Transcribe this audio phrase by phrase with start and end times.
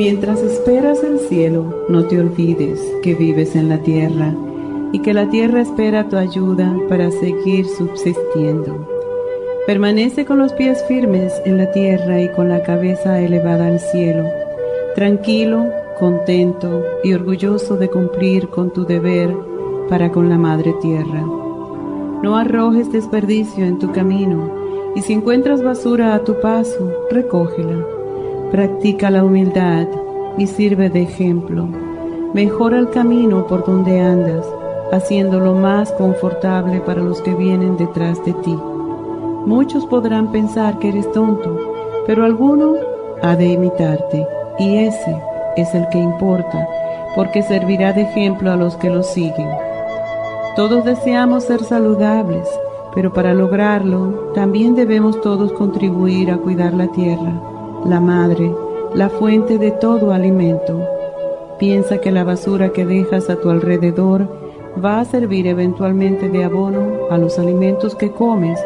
[0.00, 4.34] Mientras esperas el cielo, no te olvides que vives en la tierra
[4.92, 8.88] y que la tierra espera tu ayuda para seguir subsistiendo.
[9.66, 14.24] Permanece con los pies firmes en la tierra y con la cabeza elevada al cielo,
[14.94, 15.66] tranquilo,
[15.98, 19.36] contento y orgulloso de cumplir con tu deber
[19.90, 21.26] para con la Madre Tierra.
[22.22, 24.50] No arrojes desperdicio en tu camino
[24.96, 27.99] y si encuentras basura a tu paso, recógela
[28.50, 29.86] Practica la humildad
[30.36, 31.68] y sirve de ejemplo.
[32.34, 34.44] Mejora el camino por donde andas,
[34.90, 38.58] haciéndolo más confortable para los que vienen detrás de ti.
[39.46, 41.60] Muchos podrán pensar que eres tonto,
[42.08, 42.74] pero alguno
[43.22, 44.26] ha de imitarte,
[44.58, 45.16] y ese
[45.56, 46.66] es el que importa,
[47.14, 49.48] porque servirá de ejemplo a los que lo siguen.
[50.56, 52.48] Todos deseamos ser saludables,
[52.96, 57.49] pero para lograrlo también debemos todos contribuir a cuidar la tierra
[57.84, 58.52] la madre,
[58.94, 60.80] la fuente de todo alimento.
[61.58, 64.28] Piensa que la basura que dejas a tu alrededor
[64.82, 68.58] va a servir eventualmente de abono a los alimentos que comes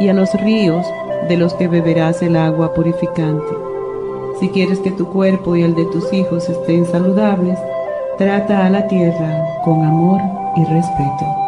[0.00, 0.86] y a los ríos
[1.28, 3.54] de los que beberás el agua purificante.
[4.40, 7.58] Si quieres que tu cuerpo y el de tus hijos estén saludables,
[8.18, 10.20] trata a la tierra con amor
[10.56, 11.47] y respeto.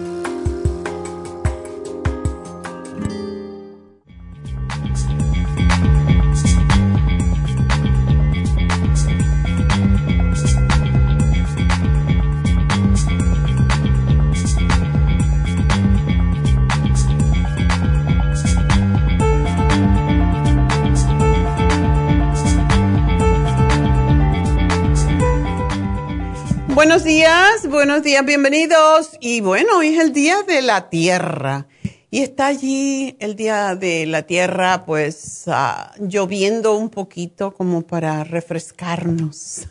[27.69, 29.11] Buenos días, bienvenidos.
[29.19, 31.67] Y bueno, hoy es el día de la tierra.
[32.09, 38.23] Y está allí el día de la tierra, pues ah, lloviendo un poquito como para
[38.23, 39.67] refrescarnos.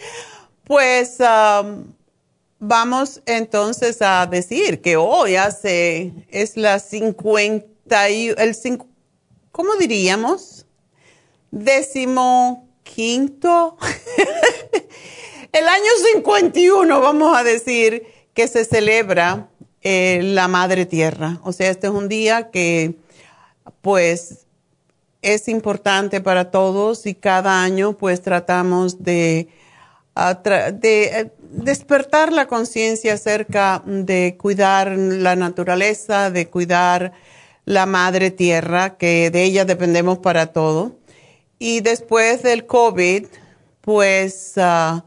[0.64, 1.18] pues
[2.58, 8.56] vamos entonces a decir que hoy hace, es la 50, y, el,
[9.52, 10.66] ¿cómo diríamos?
[11.50, 13.76] Décimo quinto.
[15.58, 19.48] el año 51, vamos a decir, que se celebra
[19.80, 21.40] eh, la Madre Tierra.
[21.44, 22.96] O sea, este es un día que
[23.80, 24.46] pues
[25.22, 29.48] es importante para todos y cada año pues tratamos de,
[30.74, 37.12] de eh, despertar la conciencia acerca de cuidar la naturaleza, de cuidar
[37.64, 40.98] la Madre Tierra, que de ella dependemos para todo.
[41.58, 43.24] Y después del COVID,
[43.80, 45.06] pues ah,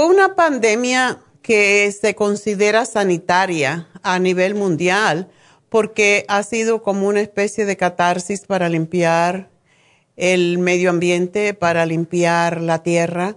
[0.00, 5.28] fue una pandemia que se considera sanitaria a nivel mundial
[5.68, 9.50] porque ha sido como una especie de catarsis para limpiar
[10.16, 13.36] el medio ambiente, para limpiar la tierra.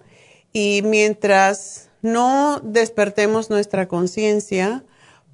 [0.53, 4.85] Y mientras no despertemos nuestra conciencia,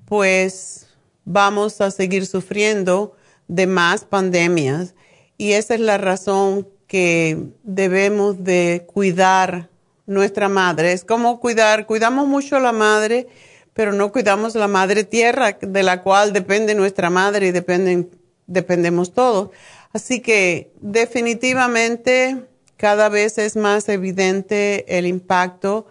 [0.05, 0.87] pues
[1.25, 3.15] vamos a seguir sufriendo
[3.47, 4.95] de más pandemias.
[5.37, 9.69] Y esa es la razón que debemos de cuidar
[10.09, 10.91] nuestra madre.
[10.91, 13.27] Es como cuidar, cuidamos mucho a la madre,
[13.73, 18.09] pero no cuidamos la madre tierra de la cual depende nuestra madre y dependen,
[18.47, 19.51] dependemos todos.
[19.93, 22.43] Así que definitivamente
[22.75, 25.85] cada vez es más evidente el impacto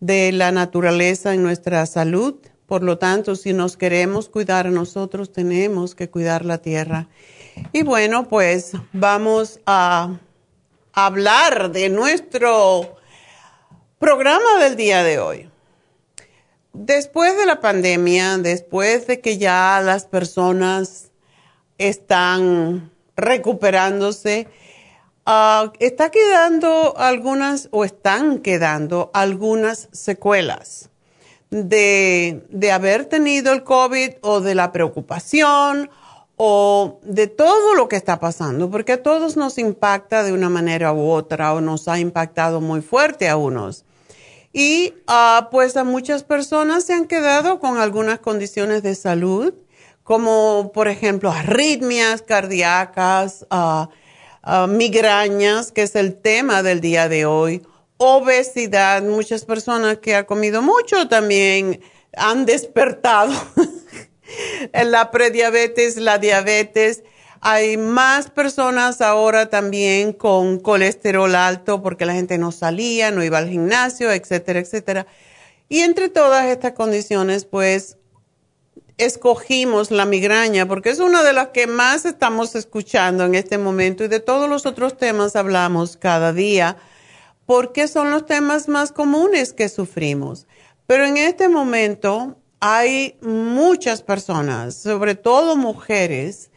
[0.00, 2.34] de la naturaleza en nuestra salud.
[2.66, 7.08] Por lo tanto, si nos queremos cuidar nosotros, tenemos que cuidar la tierra.
[7.72, 10.18] Y bueno, pues vamos a
[10.92, 12.99] hablar de nuestro
[14.00, 15.50] Programa del día de hoy.
[16.72, 21.10] Después de la pandemia, después de que ya las personas
[21.76, 24.48] están recuperándose,
[25.26, 30.88] uh, está quedando algunas o están quedando algunas secuelas
[31.50, 35.90] de, de haber tenido el COVID o de la preocupación
[36.38, 40.90] o de todo lo que está pasando, porque a todos nos impacta de una manera
[40.94, 43.84] u otra o nos ha impactado muy fuerte a unos.
[44.52, 49.54] Y uh, pues a muchas personas se han quedado con algunas condiciones de salud,
[50.02, 53.86] como por ejemplo arritmias cardíacas, uh,
[54.66, 57.62] migrañas, que es el tema del día de hoy,
[57.98, 61.80] obesidad, muchas personas que han comido mucho también
[62.16, 63.32] han despertado
[64.72, 67.04] la prediabetes, la diabetes
[67.40, 73.38] hay más personas ahora también con colesterol alto porque la gente no salía, no iba
[73.38, 75.06] al gimnasio, etcétera, etcétera.
[75.68, 77.96] Y entre todas estas condiciones, pues
[78.98, 84.04] escogimos la migraña porque es una de las que más estamos escuchando en este momento
[84.04, 86.76] y de todos los otros temas hablamos cada día
[87.46, 90.46] porque son los temas más comunes que sufrimos.
[90.86, 96.49] Pero en este momento hay muchas personas, sobre todo mujeres,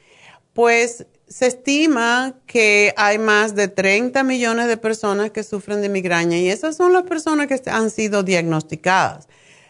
[0.54, 6.38] pues se estima que hay más de 30 millones de personas que sufren de migraña
[6.38, 9.28] y esas son las personas que han sido diagnosticadas.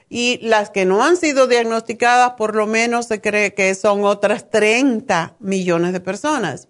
[0.10, 4.50] Y las que no han sido diagnosticadas, por lo menos se cree que son otras
[4.52, 6.68] 30 millones de personas.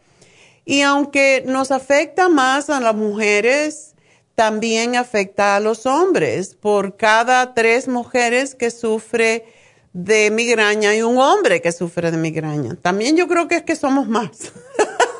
[0.63, 3.95] Y aunque nos afecta más a las mujeres,
[4.35, 6.55] también afecta a los hombres.
[6.55, 9.45] Por cada tres mujeres que sufre
[9.93, 12.75] de migraña y un hombre que sufre de migraña.
[12.81, 14.51] También yo creo que es que somos más.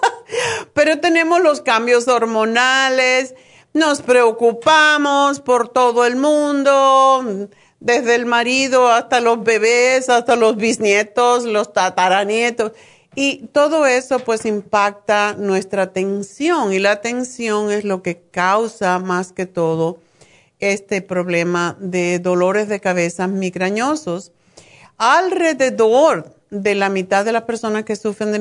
[0.74, 3.36] Pero tenemos los cambios hormonales,
[3.74, 7.48] nos preocupamos por todo el mundo,
[7.80, 12.72] desde el marido hasta los bebés, hasta los bisnietos, los tataranietos.
[13.16, 19.32] Y todo eso pues impacta nuestra atención y la atención es lo que causa más
[19.32, 20.00] que todo
[20.60, 24.32] este problema de dolores de cabeza migrañosos
[25.04, 28.40] alrededor de la mitad de las personas que sufren de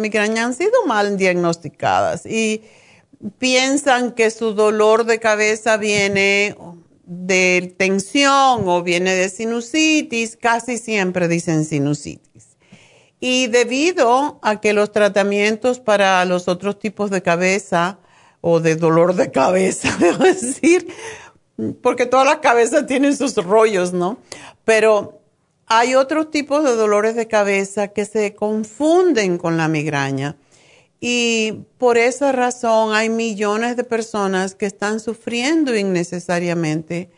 [0.00, 2.62] migraña, han sido mal diagnosticadas y
[3.38, 6.56] piensan que su dolor de cabeza viene
[7.04, 12.56] de tensión o viene de sinusitis, casi siempre dicen sinusitis.
[13.20, 18.00] Y debido a que los tratamientos para los otros tipos de cabeza
[18.40, 20.88] o de dolor de cabeza, debo decir,
[21.80, 24.18] porque todas las cabezas tienen sus rollos, ¿no?
[24.64, 25.20] Pero
[25.66, 30.36] hay otros tipos de dolores de cabeza que se confunden con la migraña
[31.00, 37.10] y por esa razón hay millones de personas que están sufriendo innecesariamente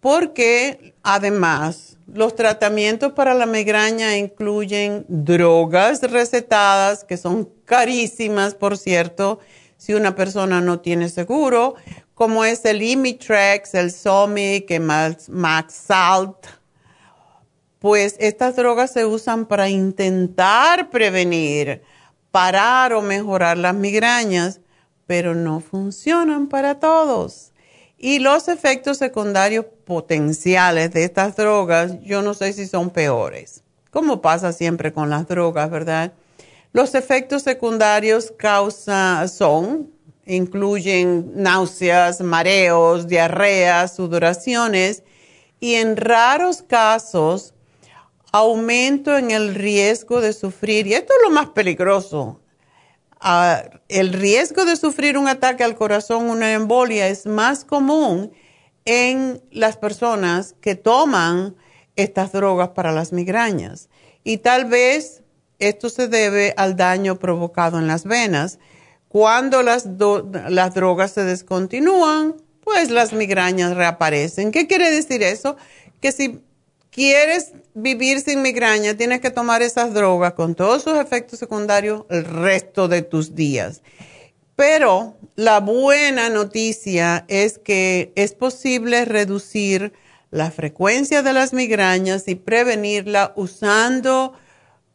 [0.00, 9.38] porque además los tratamientos para la migraña incluyen drogas recetadas, que son carísimas, por cierto,
[9.76, 11.76] si una persona no tiene seguro,
[12.14, 14.82] como es el Imitrex, el Somic, el
[15.28, 16.36] Max Salt.
[17.82, 21.82] Pues estas drogas se usan para intentar prevenir,
[22.30, 24.60] parar o mejorar las migrañas,
[25.08, 27.50] pero no funcionan para todos.
[27.98, 34.22] Y los efectos secundarios potenciales de estas drogas, yo no sé si son peores, como
[34.22, 36.12] pasa siempre con las drogas, ¿verdad?
[36.72, 39.90] Los efectos secundarios causa, son,
[40.24, 45.02] incluyen náuseas, mareos, diarreas, sudoraciones
[45.58, 47.54] y en raros casos
[48.32, 52.40] aumento en el riesgo de sufrir, y esto es lo más peligroso,
[53.20, 58.32] ah, el riesgo de sufrir un ataque al corazón, una embolia, es más común
[58.84, 61.54] en las personas que toman
[61.94, 63.90] estas drogas para las migrañas.
[64.24, 65.22] Y tal vez
[65.58, 68.58] esto se debe al daño provocado en las venas.
[69.08, 69.86] Cuando las,
[70.48, 74.52] las drogas se descontinúan, pues las migrañas reaparecen.
[74.52, 75.56] ¿Qué quiere decir eso?
[76.00, 76.40] Que si
[76.92, 82.24] quieres vivir sin migraña, tienes que tomar esas drogas con todos sus efectos secundarios el
[82.24, 83.82] resto de tus días.
[84.54, 89.92] Pero la buena noticia es que es posible reducir
[90.30, 94.34] la frecuencia de las migrañas y prevenirla usando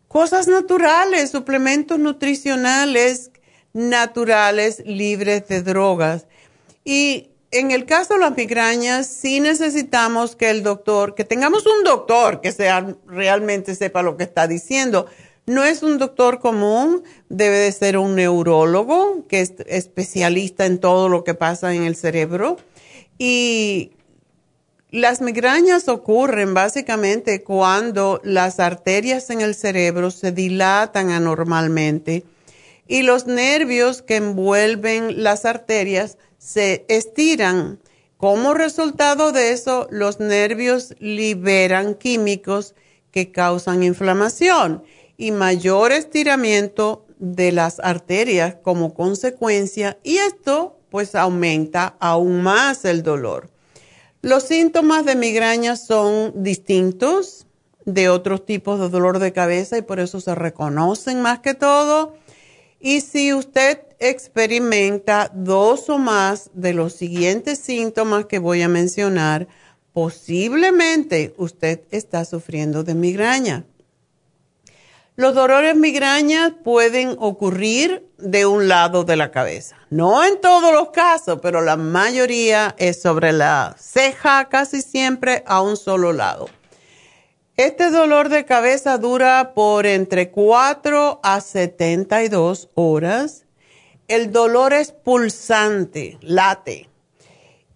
[0.07, 3.31] cosas naturales, suplementos nutricionales
[3.73, 6.27] naturales libres de drogas.
[6.85, 11.83] Y en el caso de las migrañas, sí necesitamos que el doctor, que tengamos un
[11.83, 15.07] doctor que sea, realmente sepa lo que está diciendo.
[15.45, 21.09] No es un doctor común, debe de ser un neurólogo que es especialista en todo
[21.09, 22.57] lo que pasa en el cerebro.
[23.17, 23.91] Y
[24.89, 32.23] las migrañas ocurren básicamente cuando las arterias en el cerebro se dilatan anormalmente
[32.87, 37.79] y los nervios que envuelven las arterias se estiran.
[38.15, 42.73] Como resultado de eso, los nervios liberan químicos
[43.11, 44.83] que causan inflamación
[45.17, 53.03] y mayor estiramiento de las arterias como consecuencia y esto pues aumenta aún más el
[53.03, 53.49] dolor.
[54.21, 57.45] Los síntomas de migraña son distintos
[57.83, 62.15] de otros tipos de dolor de cabeza y por eso se reconocen más que todo.
[62.79, 69.47] Y si usted experimenta dos o más de los siguientes síntomas que voy a mencionar,
[69.93, 73.65] posiblemente usted está sufriendo de migraña.
[75.15, 79.75] Los dolores migrañas pueden ocurrir de un lado de la cabeza.
[79.89, 85.61] No en todos los casos, pero la mayoría es sobre la ceja, casi siempre a
[85.61, 86.47] un solo lado.
[87.55, 93.46] Este dolor de cabeza dura por entre 4 a 72 horas.
[94.07, 96.89] El dolor es pulsante, late.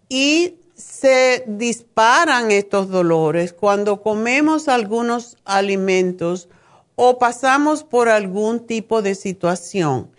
[0.08, 6.48] Y se disparan estos dolores cuando comemos algunos alimentos
[6.96, 10.10] o pasamos por algún tipo de situación,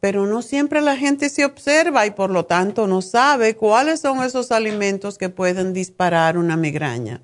[0.00, 4.22] pero no siempre la gente se observa y por lo tanto no sabe cuáles son
[4.22, 7.22] esos alimentos que pueden disparar una migraña.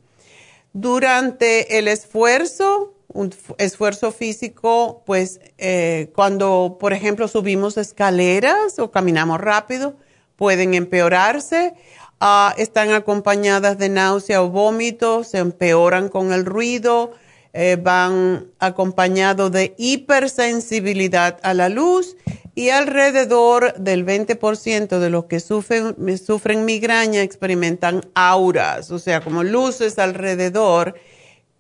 [0.73, 9.41] Durante el esfuerzo, un esfuerzo físico, pues eh, cuando, por ejemplo, subimos escaleras o caminamos
[9.41, 9.97] rápido,
[10.37, 11.75] pueden empeorarse.
[12.21, 17.13] Ah, están acompañadas de náusea o vómito, se empeoran con el ruido
[17.55, 22.17] eh, van acompañados de hipersensibilidad a la luz
[22.55, 29.43] y alrededor del 20% de los que sufren, sufren migraña experimentan auras, o sea, como
[29.43, 30.95] luces alrededor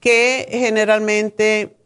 [0.02, 1.76] que generalmente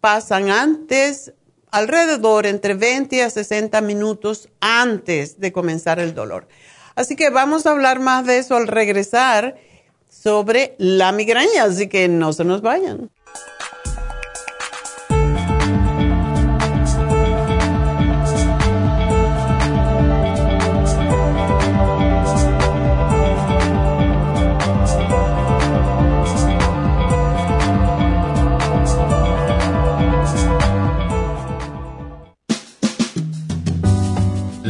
[0.00, 1.32] pasan antes,
[1.70, 6.46] alrededor entre 20 a 60 minutos antes de comenzar el dolor.
[6.94, 9.56] Así que vamos a hablar más de eso al regresar
[10.10, 13.10] sobre la migraña, así que no se nos vayan.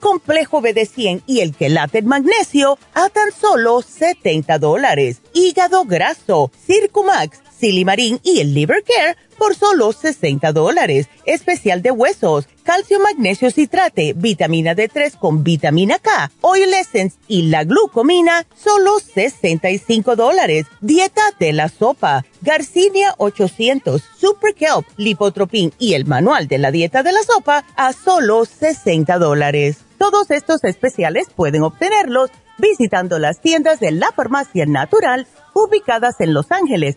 [0.00, 5.22] Complejo BD100 y el quelate magnesio a tan solo 70 dólares.
[5.34, 11.08] Hígado graso, Circumax, Silimarín y el Liver Care por solo 60 dólares.
[11.24, 17.64] Especial de huesos, calcio magnesio citrate, vitamina D3 con vitamina K, Oil Essence y la
[17.64, 20.66] glucomina, solo 65 dólares.
[20.80, 27.02] Dieta de la sopa, Garcinia 800, Super Kelp, Lipotropin y el manual de la dieta
[27.02, 29.78] de la sopa a solo 60 dólares.
[29.98, 36.52] Todos estos especiales pueden obtenerlos visitando las tiendas de la farmacia natural ubicadas en Los
[36.52, 36.96] Ángeles,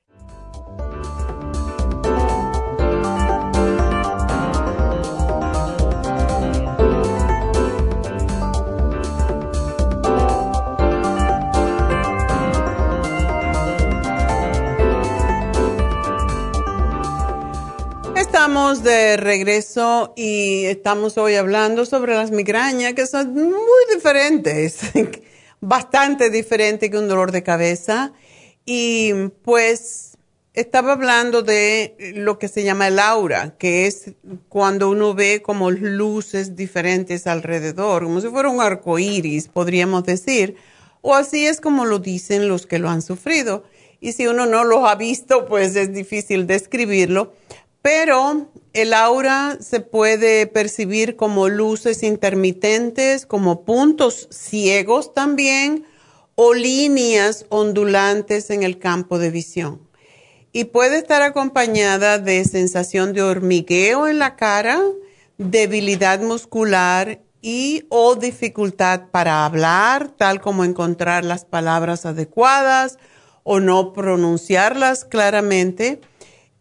[18.51, 24.81] Estamos de regreso y estamos hoy hablando sobre las migrañas que son muy diferentes,
[25.61, 28.11] bastante diferentes que un dolor de cabeza.
[28.65, 30.17] Y pues
[30.53, 34.15] estaba hablando de lo que se llama el aura, que es
[34.49, 40.57] cuando uno ve como luces diferentes alrededor, como si fuera un arco iris, podríamos decir,
[40.99, 43.63] o así es como lo dicen los que lo han sufrido.
[44.03, 47.33] Y si uno no lo ha visto, pues es difícil describirlo
[47.81, 55.85] pero el aura se puede percibir como luces intermitentes, como puntos ciegos también,
[56.35, 59.81] o líneas ondulantes en el campo de visión.
[60.53, 64.81] Y puede estar acompañada de sensación de hormigueo en la cara,
[65.37, 72.97] debilidad muscular y o dificultad para hablar, tal como encontrar las palabras adecuadas
[73.43, 75.99] o no pronunciarlas claramente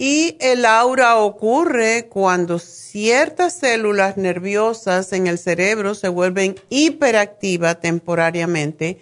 [0.03, 8.99] y el aura ocurre cuando ciertas células nerviosas en el cerebro se vuelven hiperactivas temporariamente,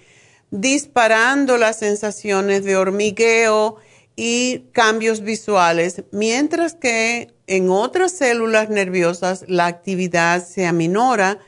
[0.51, 3.77] disparando las sensaciones de hormigueo
[4.17, 11.39] y cambios visuales, mientras que en otras células nerviosas la actividad se aminora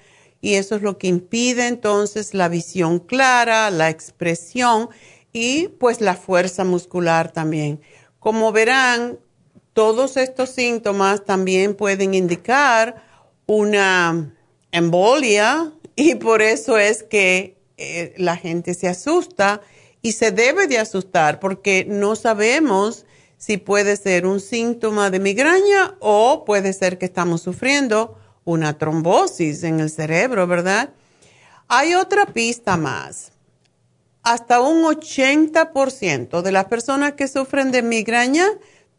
[0.40, 4.90] y eso es lo que impide entonces la visión clara, la expresión
[5.32, 7.80] y pues la fuerza muscular también.
[8.20, 9.18] Como verán,
[9.72, 13.02] todos estos síntomas también pueden indicar
[13.46, 14.34] una
[14.72, 19.60] embolia y por eso es que eh, la gente se asusta
[20.02, 23.06] y se debe de asustar porque no sabemos
[23.36, 29.62] si puede ser un síntoma de migraña o puede ser que estamos sufriendo una trombosis
[29.62, 30.90] en el cerebro, ¿verdad?
[31.68, 33.32] Hay otra pista más.
[34.22, 38.46] Hasta un 80% de las personas que sufren de migraña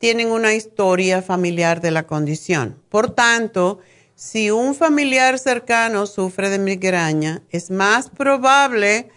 [0.02, 2.82] tienen una historia familiar de la condición.
[2.90, 3.80] Por tanto,
[4.16, 9.10] si un familiar cercano sufre de migraña, es más probable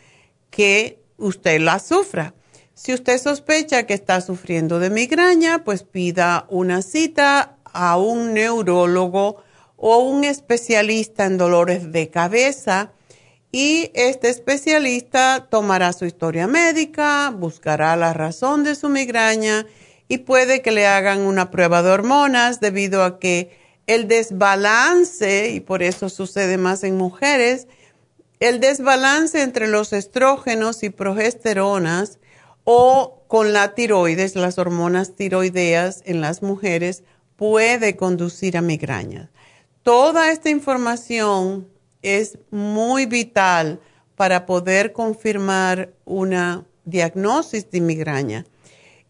[0.50, 2.34] que usted la sufra.
[2.74, 9.42] Si usted sospecha que está sufriendo de migraña, pues pida una cita a un neurólogo
[9.78, 12.92] o un especialista en dolores de cabeza
[13.50, 19.64] y este especialista tomará su historia médica, buscará la razón de su migraña
[20.08, 25.60] y puede que le hagan una prueba de hormonas debido a que el desbalance, y
[25.60, 27.66] por eso sucede más en mujeres,
[28.40, 32.18] el desbalance entre los estrógenos y progesteronas
[32.64, 37.02] o con la tiroides, las hormonas tiroideas en las mujeres,
[37.36, 39.30] puede conducir a migrañas.
[39.82, 41.68] Toda esta información
[42.02, 43.80] es muy vital
[44.16, 48.46] para poder confirmar una diagnosis de migraña.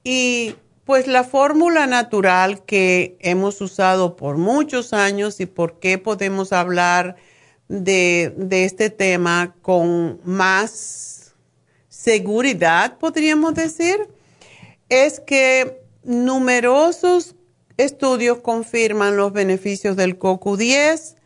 [0.02, 6.52] Y pues la fórmula natural que hemos usado por muchos años y por qué podemos
[6.52, 7.16] hablar
[7.68, 11.34] de, este tema con más
[11.88, 14.08] seguridad, podríamos decir,
[14.90, 17.34] es que numerosos
[17.78, 21.16] estudios confirman los beneficios del CoQ10,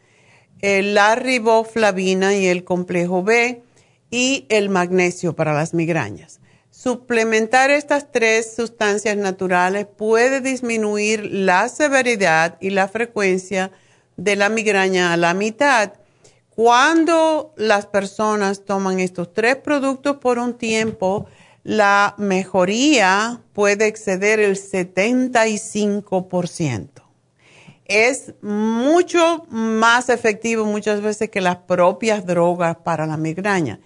[0.61, 3.63] la riboflavina y el complejo B
[4.11, 6.41] y el magnesio para las migrañas.
[6.81, 13.73] Suplementar estas tres sustancias naturales puede disminuir la severidad y la frecuencia
[14.17, 15.95] de la migraña a la mitad.
[16.51, 21.27] Cuando las personas toman estos tres productos por un tiempo,
[21.65, 26.91] la mejoría puede exceder el 75%.
[27.87, 33.81] Es mucho más efectivo muchas veces que las propias drogas para la migraña.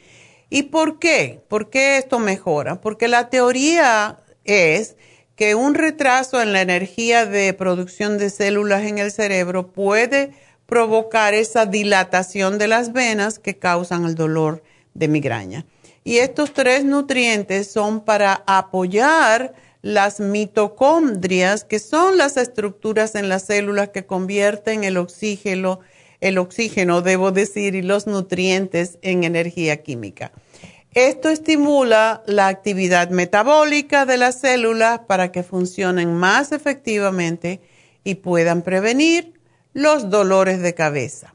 [0.54, 1.40] ¿Y por qué?
[1.48, 2.82] ¿Por qué esto mejora?
[2.82, 4.96] Porque la teoría es
[5.34, 10.32] que un retraso en la energía de producción de células en el cerebro puede
[10.66, 14.62] provocar esa dilatación de las venas que causan el dolor
[14.92, 15.64] de migraña.
[16.04, 23.46] Y estos tres nutrientes son para apoyar las mitocondrias, que son las estructuras en las
[23.46, 25.80] células que convierten el oxígeno
[26.22, 30.30] el oxígeno, debo decir, y los nutrientes en energía química.
[30.94, 37.62] Esto estimula la actividad metabólica de las células para que funcionen más efectivamente
[38.04, 39.40] y puedan prevenir
[39.72, 41.34] los dolores de cabeza.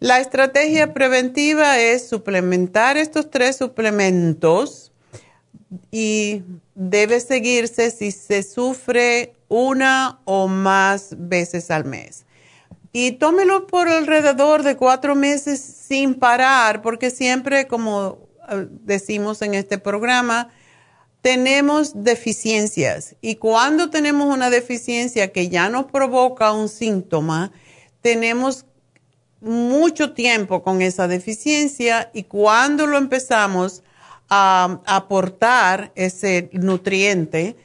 [0.00, 4.92] La estrategia preventiva es suplementar estos tres suplementos
[5.90, 6.42] y
[6.74, 12.24] debe seguirse si se sufre una o más veces al mes
[12.92, 18.27] y tómelo por alrededor de cuatro meses sin parar, porque siempre, como
[18.84, 20.50] decimos en este programa,
[21.22, 27.52] tenemos deficiencias y cuando tenemos una deficiencia que ya nos provoca un síntoma,
[28.00, 28.66] tenemos
[29.40, 33.82] mucho tiempo con esa deficiencia y cuando lo empezamos
[34.28, 37.56] a aportar ese nutriente,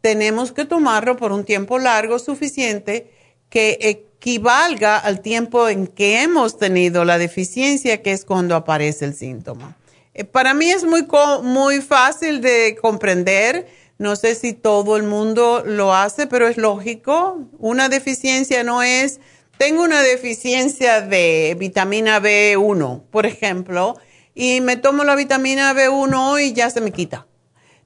[0.00, 3.10] tenemos que tomarlo por un tiempo largo suficiente
[3.50, 9.14] que equivalga al tiempo en que hemos tenido la deficiencia, que es cuando aparece el
[9.14, 9.76] síntoma.
[10.18, 11.06] Eh, para mí es muy,
[11.44, 13.68] muy fácil de comprender.
[13.98, 17.46] No sé si todo el mundo lo hace, pero es lógico.
[17.58, 19.20] Una deficiencia no es,
[19.58, 23.96] tengo una deficiencia de vitamina B1, por ejemplo,
[24.34, 27.28] y me tomo la vitamina B1 y ya se me quita.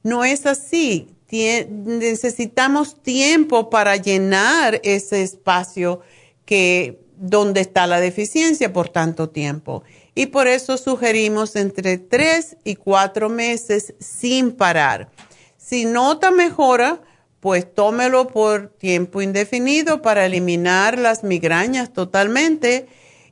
[0.03, 1.09] No es así.
[1.31, 6.01] necesitamos tiempo para llenar ese espacio
[6.47, 9.83] que donde está la deficiencia por tanto tiempo.
[10.15, 15.11] Y por eso sugerimos entre tres y cuatro meses sin parar.
[15.57, 17.01] Si nota mejora,
[17.41, 22.87] pues tómelo por tiempo indefinido para eliminar las migrañas totalmente.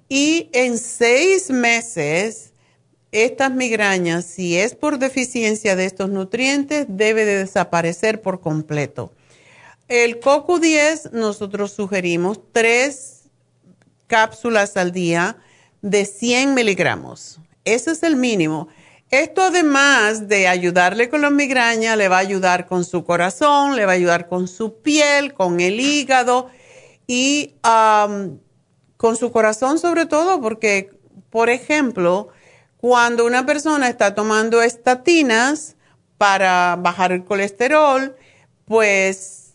[0.08, 2.52] Y en seis meses,
[3.12, 9.12] estas migrañas, si es por deficiencia de estos nutrientes, debe de desaparecer por completo.
[9.86, 13.24] El CoQ10 nosotros sugerimos tres
[14.06, 15.36] cápsulas al día
[15.82, 17.40] de 100 miligramos.
[17.64, 18.68] Ese es el mínimo.
[19.10, 23.84] Esto además de ayudarle con la migraña, le va a ayudar con su corazón, le
[23.84, 26.48] va a ayudar con su piel, con el hígado
[27.08, 30.90] y con su corazón sobre todo porque,
[31.30, 32.28] por ejemplo,
[32.76, 35.74] cuando una persona está tomando estatinas
[36.18, 38.14] para bajar el colesterol,
[38.64, 39.54] pues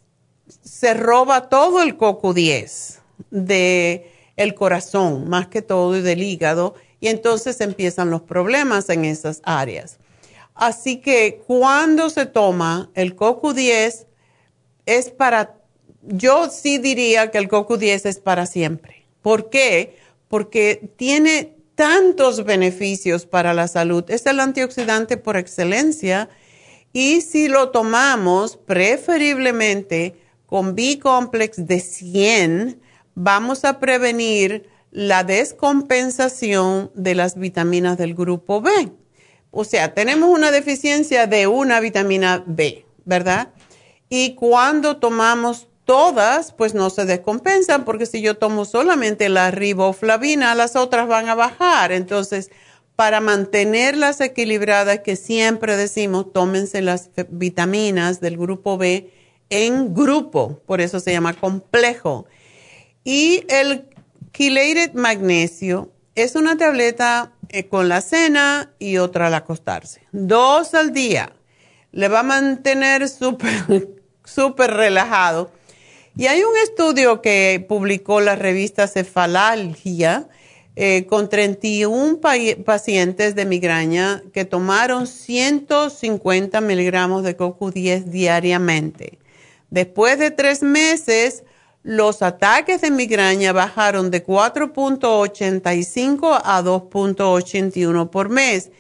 [0.64, 3.00] se roba todo el CoQ10
[3.32, 9.06] de el corazón, más que todo, y del hígado, y entonces empiezan los problemas en
[9.06, 9.98] esas áreas.
[10.54, 14.06] Así que cuando se toma el CoQ10
[14.86, 15.56] es para,
[16.02, 19.06] yo sí diría que el CoQ10 es para siempre.
[19.22, 19.98] ¿Por qué?
[20.30, 24.06] Porque tiene tantos beneficios para la salud.
[24.08, 26.30] Es el antioxidante por excelencia
[26.94, 32.82] y si lo tomamos preferiblemente con B-complex de 100,
[33.16, 38.92] vamos a prevenir la descompensación de las vitaminas del grupo B.
[39.52, 43.50] O sea, tenemos una deficiencia de una vitamina B, ¿verdad?
[44.10, 50.56] Y cuando tomamos todas, pues no se descompensan, porque si yo tomo solamente la riboflavina,
[50.56, 51.92] las otras van a bajar.
[51.92, 52.52] Entonces,
[52.96, 59.12] para mantenerlas equilibradas, que siempre decimos, tómense las vitaminas del grupo B
[59.50, 62.26] en grupo, por eso se llama complejo.
[63.06, 63.88] Y el
[64.34, 70.02] chelated magnesio es una tableta eh, con la cena y otra al acostarse.
[70.12, 71.32] Dos al día.
[71.92, 73.90] Le va a mantener súper,
[74.26, 75.52] súper relajado.
[76.18, 80.28] Y hay un estudio que publicó la revista Cefalalgia
[80.76, 82.20] eh, con 31
[82.66, 89.20] pacientes de migraña que tomaron 150 miligramos de CoQ10 diariamente.
[89.70, 91.45] Después de tres meses,
[91.86, 98.72] los ataques de migraña bajaron de 4.85 a 2.81 por mes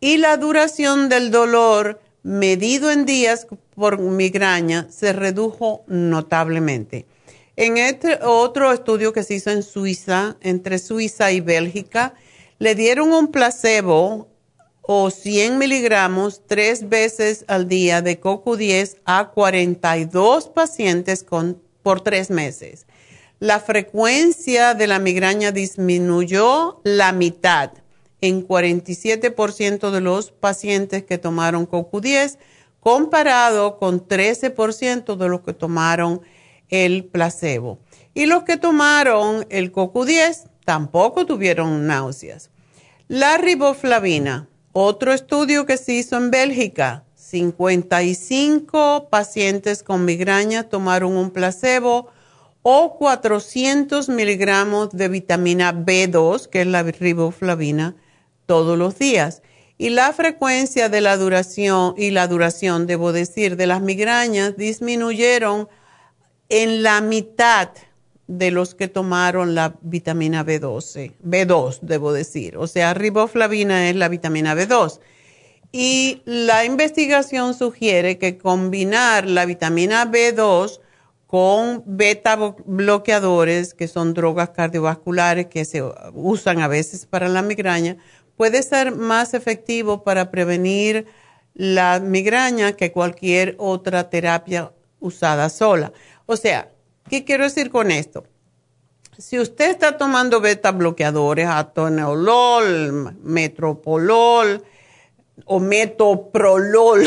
[0.00, 7.04] y la duración del dolor medido en días por migraña se redujo notablemente.
[7.56, 12.14] En este otro estudio que se hizo en Suiza, entre Suiza y Bélgica,
[12.58, 14.30] le dieron un placebo
[14.80, 22.30] o 100 miligramos tres veces al día de CoQ10 a 42 pacientes con, por tres
[22.30, 22.86] meses.
[23.38, 27.70] La frecuencia de la migraña disminuyó la mitad
[28.20, 32.38] en 47% de los pacientes que tomaron CoQ10
[32.80, 36.22] comparado con 13% de los que tomaron
[36.70, 37.78] el placebo.
[38.14, 42.50] Y los que tomaron el CoQ10 tampoco tuvieron náuseas.
[43.08, 51.32] La riboflavina otro estudio que se hizo en Bélgica, 55 pacientes con migraña tomaron un
[51.32, 52.06] placebo
[52.62, 57.96] o 400 miligramos de vitamina B2, que es la riboflavina,
[58.46, 59.42] todos los días.
[59.78, 65.68] Y la frecuencia de la duración y la duración, debo decir, de las migrañas disminuyeron
[66.48, 67.70] en la mitad
[68.28, 74.08] de los que tomaron la vitamina B12, B2 debo decir, o sea, riboflavina es la
[74.08, 75.00] vitamina B2.
[75.76, 80.78] Y la investigación sugiere que combinar la vitamina B2
[81.26, 85.82] con beta bloqueadores, que son drogas cardiovasculares que se
[86.12, 87.96] usan a veces para la migraña,
[88.36, 91.06] puede ser más efectivo para prevenir
[91.54, 95.92] la migraña que cualquier otra terapia usada sola.
[96.26, 96.70] O sea,
[97.08, 98.24] ¿Qué quiero decir con esto?
[99.18, 104.64] Si usted está tomando beta bloqueadores, atoneolol, metropolol
[105.44, 107.04] o metoprolol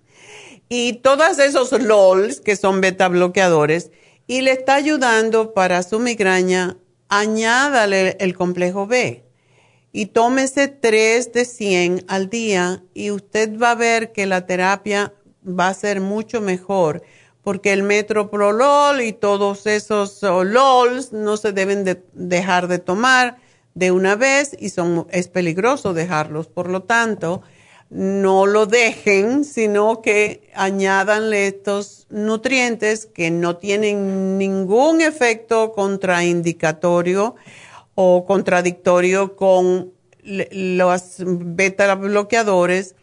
[0.68, 3.90] y todos esos LOLs que son beta bloqueadores
[4.26, 6.76] y le está ayudando para su migraña,
[7.08, 9.24] añádale el complejo B.
[9.92, 15.12] Y tómese 3 de 100 al día y usted va a ver que la terapia
[15.46, 17.02] va a ser mucho mejor
[17.42, 23.38] porque el metoprolol y todos esos LOLs no se deben de dejar de tomar
[23.74, 26.48] de una vez y son, es peligroso dejarlos.
[26.48, 27.42] Por lo tanto,
[27.90, 37.34] no lo dejen, sino que añadanle estos nutrientes que no tienen ningún efecto contraindicatorio
[37.94, 42.94] o contradictorio con los beta bloqueadores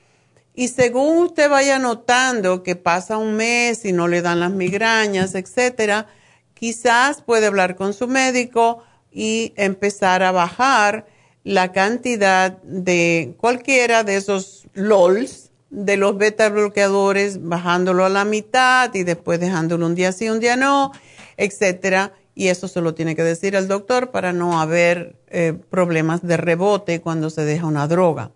[0.55, 5.35] y según usted vaya notando que pasa un mes y no le dan las migrañas,
[5.35, 6.07] etcétera,
[6.53, 11.07] quizás puede hablar con su médico y empezar a bajar
[11.43, 18.93] la cantidad de cualquiera de esos LOLs, de los beta bloqueadores, bajándolo a la mitad
[18.93, 20.91] y después dejándolo un día sí, un día no,
[21.37, 22.13] etcétera.
[22.35, 26.37] Y eso se lo tiene que decir al doctor para no haber eh, problemas de
[26.37, 28.31] rebote cuando se deja una droga.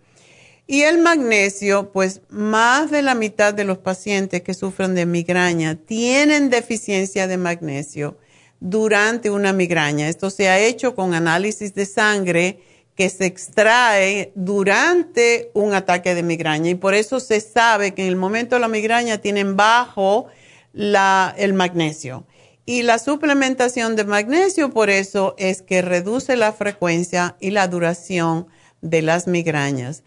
[0.65, 5.75] Y el magnesio, pues más de la mitad de los pacientes que sufren de migraña
[5.75, 8.17] tienen deficiencia de magnesio
[8.63, 10.07] durante una migraña.
[10.07, 12.59] Esto se ha hecho con análisis de sangre
[12.95, 18.07] que se extrae durante un ataque de migraña y por eso se sabe que en
[18.07, 20.27] el momento de la migraña tienen bajo
[20.73, 22.25] el magnesio.
[22.65, 28.47] Y la suplementación de magnesio, por eso, es que reduce la frecuencia y la duración
[28.81, 30.03] de las migrañas.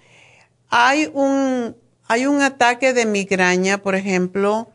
[0.70, 1.76] Hay un,
[2.08, 4.70] hay un ataque de migraña, por ejemplo,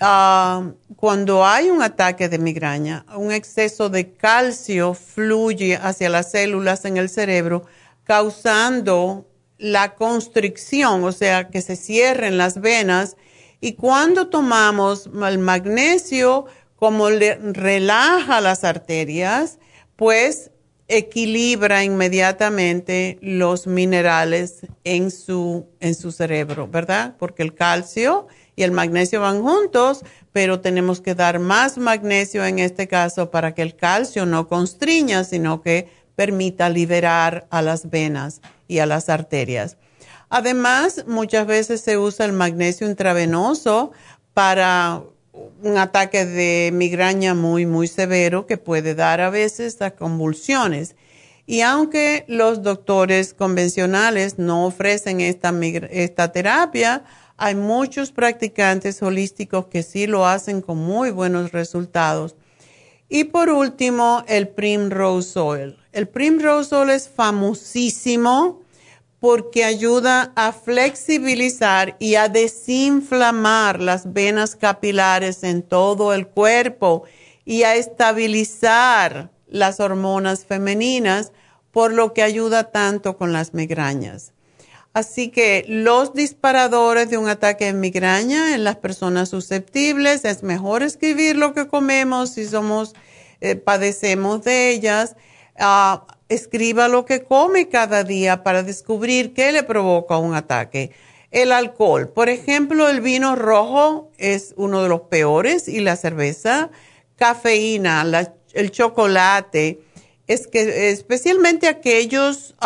[0.00, 6.84] ah, cuando hay un ataque de migraña, un exceso de calcio fluye hacia las células
[6.84, 7.64] en el cerebro,
[8.04, 9.26] causando
[9.58, 13.16] la constricción, o sea, que se cierren las venas.
[13.60, 16.46] Y cuando tomamos el magnesio,
[16.76, 19.58] como le relaja las arterias,
[19.96, 20.52] pues
[20.88, 27.16] equilibra inmediatamente los minerales en su, en su cerebro, ¿verdad?
[27.18, 28.26] Porque el calcio
[28.58, 33.54] y el magnesio van juntos, pero tenemos que dar más magnesio en este caso para
[33.54, 39.08] que el calcio no constriña, sino que permita liberar a las venas y a las
[39.10, 39.76] arterias.
[40.28, 43.92] Además, muchas veces se usa el magnesio intravenoso
[44.34, 45.04] para
[45.62, 50.96] un ataque de migraña muy, muy severo que puede dar a veces a convulsiones.
[51.46, 55.54] Y aunque los doctores convencionales no ofrecen esta,
[55.90, 57.04] esta terapia,
[57.38, 62.34] hay muchos practicantes holísticos que sí lo hacen con muy buenos resultados.
[63.08, 65.76] Y por último, el Primrose Oil.
[65.92, 68.60] El Primrose Oil es famosísimo
[69.20, 77.04] porque ayuda a flexibilizar y a desinflamar las venas capilares en todo el cuerpo
[77.44, 81.32] y a estabilizar las hormonas femeninas,
[81.70, 84.32] por lo que ayuda tanto con las migrañas.
[84.98, 90.82] Así que los disparadores de un ataque de migraña en las personas susceptibles, es mejor
[90.82, 92.96] escribir lo que comemos si somos,
[93.40, 95.14] eh, padecemos de ellas.
[95.56, 100.90] Ah, escriba lo que come cada día para descubrir qué le provoca un ataque.
[101.30, 106.70] El alcohol, por ejemplo, el vino rojo es uno de los peores y la cerveza,
[107.14, 108.04] cafeína,
[108.52, 109.80] el chocolate,
[110.26, 112.56] es que especialmente aquellos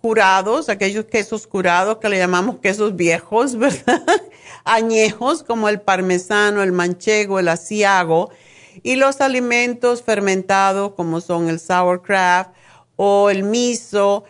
[0.00, 4.02] curados, aquellos quesos curados que le llamamos quesos viejos, ¿verdad?
[4.64, 8.30] Añejos como el parmesano, el manchego, el asiago
[8.82, 12.48] y los alimentos fermentados como son el sauerkraut
[12.96, 14.24] o el miso,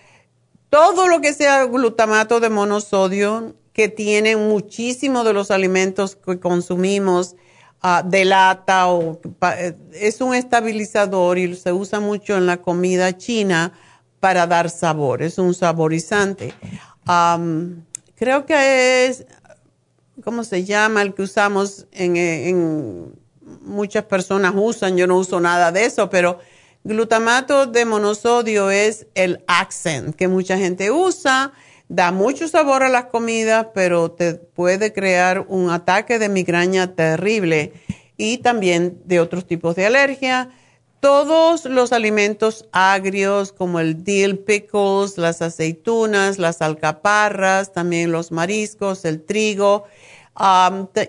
[0.69, 7.35] todo lo que sea glutamato de monosodio que tienen muchísimo de los alimentos que consumimos
[7.83, 9.21] uh, de lata o
[9.57, 13.73] eh, es un estabilizador y se usa mucho en la comida china
[14.21, 16.55] para dar sabor, es un saborizante.
[18.15, 19.27] creo que es,
[20.23, 21.03] ¿cómo se llama?
[21.03, 23.15] El que usamos en,
[23.63, 26.39] muchas personas usan, yo no uso nada de eso, pero
[26.85, 31.53] glutamato de monosodio es el accent que mucha gente usa,
[31.89, 37.73] da mucho sabor a las comidas, pero te puede crear un ataque de migraña terrible
[38.17, 40.51] y también de otros tipos de alergia
[41.01, 49.05] todos los alimentos agrios como el dill pickles, las aceitunas, las alcaparras, también los mariscos,
[49.07, 49.85] el trigo.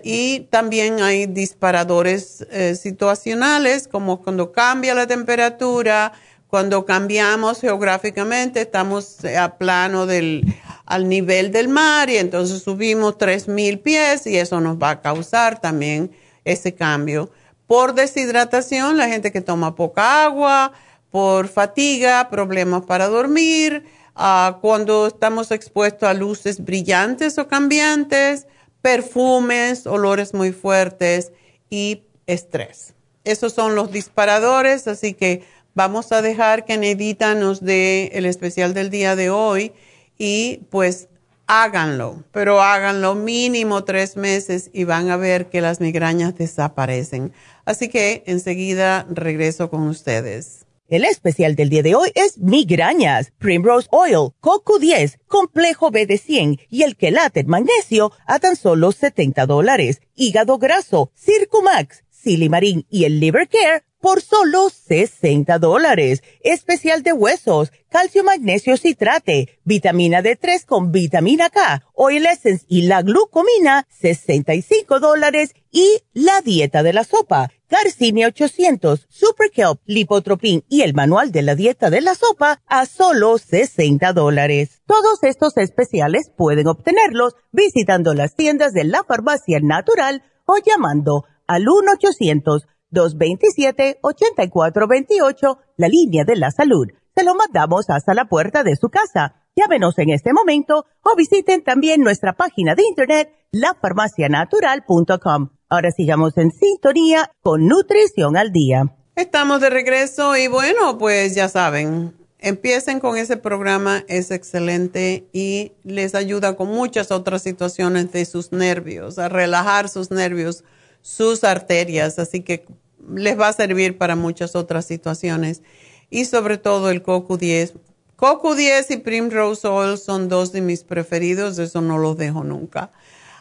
[0.02, 6.12] y también hay disparadores eh, situacionales como cuando cambia la temperatura,
[6.48, 10.44] cuando cambiamos geográficamente, estamos a plano del,
[10.86, 15.60] al nivel del mar y entonces subimos 3.000 pies y eso nos va a causar
[15.60, 16.10] también
[16.44, 17.30] ese cambio
[17.72, 20.72] por deshidratación, la gente que toma poca agua,
[21.10, 28.46] por fatiga, problemas para dormir, ah, cuando estamos expuestos a luces brillantes o cambiantes,
[28.82, 31.32] perfumes, olores muy fuertes
[31.70, 32.92] y estrés.
[33.24, 38.74] Esos son los disparadores, así que vamos a dejar que Nedita nos dé el especial
[38.74, 39.72] del día de hoy
[40.18, 41.08] y pues
[41.46, 47.32] háganlo, pero háganlo mínimo tres meses y van a ver que las migrañas desaparecen.
[47.64, 50.66] Así que enseguida regreso con ustedes.
[50.88, 56.18] El especial del día de hoy es migrañas, Primrose Oil, Coco 10, Complejo B de
[56.18, 60.02] 100 y el quelate magnesio a tan solo 70 dólares.
[60.14, 66.22] Hígado graso, Circumax, Silimarín y el Liver Care por solo 60 dólares.
[66.42, 73.02] Especial de huesos, calcio magnesio citrate, vitamina D3 con vitamina K, oil essence y la
[73.02, 75.54] glucomina, 65 dólares.
[75.70, 81.42] Y la dieta de la sopa, Garcinia 800, Super Kelp, Lipotropin y el manual de
[81.42, 84.82] la dieta de la sopa a solo 60 dólares.
[84.84, 91.68] Todos estos especiales pueden obtenerlos visitando las tiendas de la farmacia natural o llamando al
[91.68, 96.86] 1 800 227-8428, la línea de la salud.
[97.14, 99.42] Se lo mandamos hasta la puerta de su casa.
[99.54, 105.50] Llámenos en este momento o visiten también nuestra página de internet lafarmacianatural.com.
[105.68, 108.96] Ahora sigamos en sintonía con Nutrición al Día.
[109.14, 115.72] Estamos de regreso y bueno, pues ya saben, empiecen con ese programa, es excelente y
[115.84, 120.64] les ayuda con muchas otras situaciones de sus nervios, a relajar sus nervios,
[121.02, 122.64] sus arterias, así que
[123.08, 125.62] les va a servir para muchas otras situaciones
[126.10, 127.72] y sobre todo el CoQ10.
[128.16, 132.92] CoQ10 y Primrose Oil son dos de mis preferidos, eso no los dejo nunca.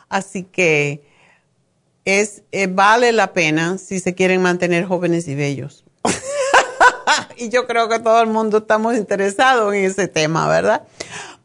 [0.09, 1.03] Así que
[2.05, 5.85] es, eh, vale la pena si se quieren mantener jóvenes y bellos.
[7.37, 10.87] y yo creo que todo el mundo estamos interesados en ese tema, ¿verdad?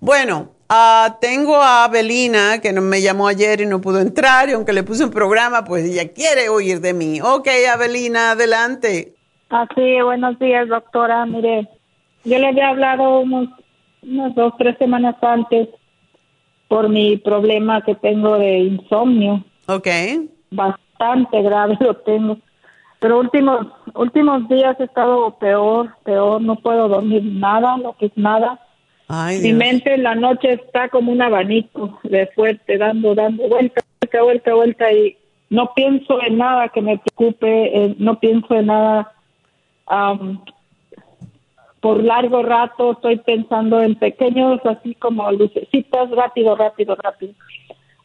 [0.01, 4.73] Bueno, uh, tengo a Abelina que me llamó ayer y no pudo entrar y aunque
[4.73, 7.21] le puse un programa, pues ella quiere oír de mí.
[7.21, 9.15] Ok, Abelina, adelante.
[9.49, 11.25] Así, buenos días, doctora.
[11.27, 11.69] Mire,
[12.25, 13.49] yo le había hablado unos,
[14.03, 15.69] unas dos, tres semanas antes
[16.69, 19.45] por mi problema que tengo de insomnio.
[19.69, 19.89] Ok.
[20.51, 22.39] Bastante grave lo tengo.
[22.99, 26.41] Pero últimos, últimos días he estado peor, peor.
[26.41, 28.59] No puedo dormir nada, lo que es nada.
[29.09, 29.59] Ay, Mi Dios.
[29.59, 34.55] mente en la noche está como un abanico de fuerte, dando, dando vuelta, vuelta, vuelta,
[34.55, 35.17] vuelta y
[35.51, 39.13] no pienso en nada que me preocupe, eh, no pienso en nada.
[39.87, 40.41] am,
[41.81, 47.35] por largo rato estoy pensando en pequeños, así como lucecitas, rápido, rápido, rápido.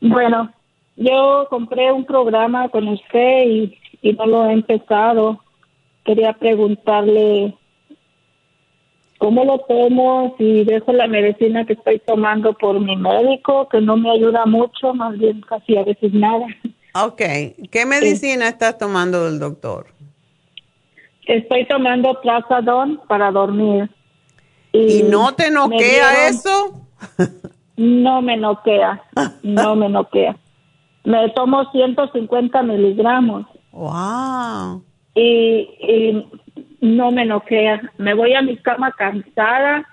[0.02, 0.52] Bueno,
[0.98, 5.40] yo compré un programa con usted y, y no lo he empezado.
[6.04, 7.56] Quería preguntarle
[9.22, 13.96] cómo lo tomo, si dejo la medicina que estoy tomando por mi médico, que no
[13.96, 16.48] me ayuda mucho, más bien casi a veces nada.
[16.96, 17.22] Ok,
[17.70, 19.86] ¿qué medicina estás tomando del doctor?
[21.28, 23.92] Estoy tomando Trazadón para dormir.
[24.74, 26.82] ¿Y no te noquea eso?
[27.78, 29.02] No me noquea,
[29.42, 30.38] no me noquea.
[31.04, 34.84] Me tomo 150 miligramos Wow.
[35.16, 36.26] y, y
[36.82, 37.82] no me noquea.
[37.98, 39.88] Me voy a mi cama cansada,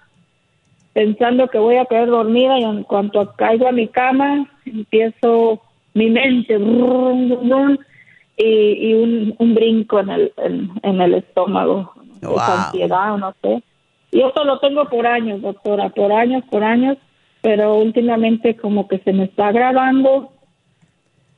[0.92, 5.62] pensando que voy a quedar dormida y en cuanto caigo a mi cama, empiezo
[5.94, 7.78] mi mente brum, brum, brum,
[8.36, 12.32] y, y un, un brinco en el, en, en el estómago, Wow.
[12.34, 13.62] esa ansiedad o no sé.
[14.10, 16.96] Y esto lo tengo por años, doctora, por años, por años,
[17.42, 20.32] pero últimamente como que se me está agravando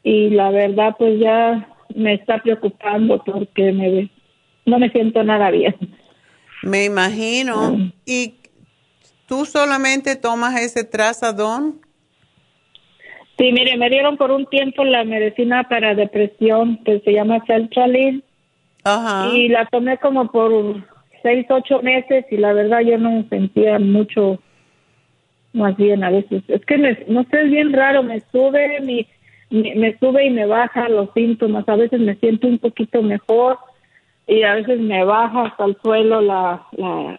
[0.03, 4.09] y la verdad pues ya me está preocupando porque me
[4.67, 5.75] no me siento nada bien.
[6.63, 7.73] Me imagino.
[7.73, 7.93] Mm.
[8.07, 8.35] ¿Y
[9.27, 11.81] tú solamente tomas ese trazadón?
[13.39, 18.23] Sí, mire, me dieron por un tiempo la medicina para depresión que se llama Sertraline
[18.85, 19.31] Ajá.
[19.35, 20.85] y la tomé como por
[21.23, 24.39] seis, ocho meses y la verdad yo no sentía mucho,
[25.55, 26.43] más bien a veces.
[26.49, 29.07] Es que me, no sé, es bien raro, me sube, mi,
[29.49, 31.67] mi- me sube y me baja los síntomas.
[31.67, 33.59] A veces me siento un poquito mejor
[34.27, 37.19] y a veces me baja hasta el suelo la, la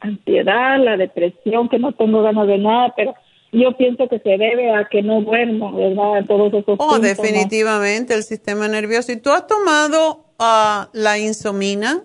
[0.00, 3.14] ansiedad, la depresión, que no tengo ganas de nada, pero
[3.50, 6.24] yo pienso que se debe a que no duermo, ¿verdad?
[6.26, 7.02] Todos esos Oh, síntomas.
[7.02, 9.10] definitivamente el sistema nervioso.
[9.10, 12.02] ¿Y tú has tomado ah, la insomina?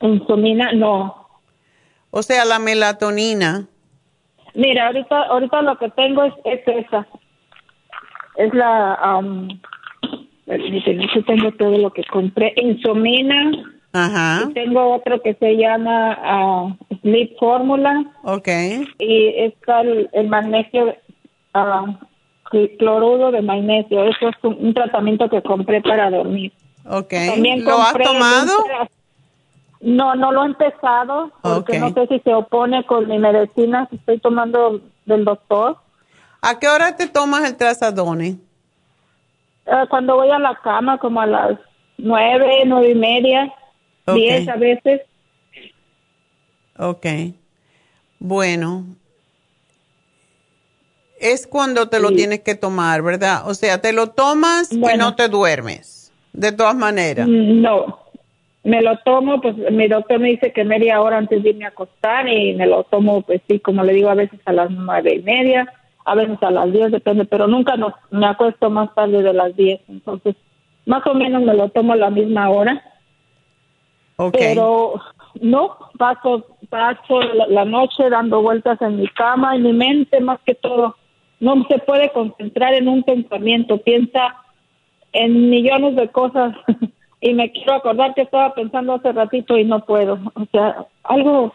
[0.00, 1.14] Insomina, no.
[2.10, 3.68] O sea, la melatonina.
[4.54, 7.06] Mira, ahorita, ahorita lo que tengo es, es esa.
[8.36, 9.48] Es la, um,
[10.46, 12.52] permíteme, aquí tengo todo lo que compré.
[12.56, 13.50] Insomina,
[13.92, 14.46] Ajá.
[14.48, 18.48] y tengo otro que se llama ah, Sleep Formula, Ok.
[18.98, 20.94] y está el, el magnesio,
[21.54, 24.04] cl- cloruro de magnesio.
[24.04, 26.52] Eso es un, un tratamiento que compré para dormir.
[26.88, 27.12] Ok.
[27.28, 28.52] También ¿Lo has tomado?
[28.58, 33.86] un- No, no lo he empezado porque no sé si se opone con mi medicina
[33.90, 35.76] que estoy tomando del doctor.
[36.40, 38.36] ¿A qué hora te tomas el trazadone?
[39.66, 41.58] Eh, cuando voy a la cama, como a las
[41.98, 43.52] nueve, nueve y media,
[44.06, 44.16] Ok.
[44.16, 45.02] diez a veces.
[46.78, 47.06] Ok.
[48.18, 48.84] Bueno.
[51.20, 53.48] Es cuando te lo tienes que tomar, ¿verdad?
[53.48, 56.12] O sea, te lo tomas y no te duermes.
[56.32, 57.26] De todas maneras.
[57.28, 58.00] Mm, No,
[58.64, 61.68] me lo tomo, pues mi doctor me dice que media hora antes de irme a
[61.68, 65.14] acostar y me lo tomo, pues sí, como le digo, a veces a las nueve
[65.14, 65.72] y media,
[66.04, 69.56] a veces a las diez, depende, pero nunca no, me acuesto más tarde de las
[69.56, 70.36] diez, entonces
[70.86, 72.82] más o menos me lo tomo a la misma hora.
[74.16, 74.36] Ok.
[74.38, 74.94] pero
[75.40, 80.38] no paso paso la, la noche dando vueltas en mi cama y mi mente más
[80.46, 80.94] que todo
[81.40, 84.36] no se puede concentrar en un pensamiento piensa
[85.12, 86.54] en millones de cosas
[87.20, 91.52] y me quiero acordar que estaba pensando hace ratito y no puedo o sea algo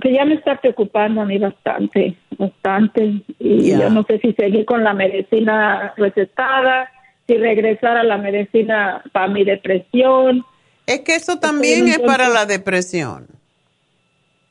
[0.00, 3.22] que ya me está preocupando a mí bastante bastante.
[3.38, 6.90] Y yo no sé si seguir con la medicina recetada,
[7.26, 10.44] si regresar a la medicina para mi depresión.
[10.86, 13.28] Es que eso también es para la depresión.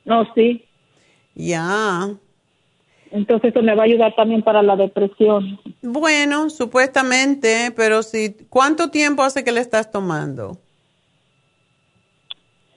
[0.04, 0.64] No, sí.
[1.34, 2.08] Ya.
[3.10, 5.60] Entonces eso me va a ayudar también para la depresión.
[5.82, 10.58] Bueno, supuestamente, pero si, ¿cuánto tiempo hace que le estás tomando?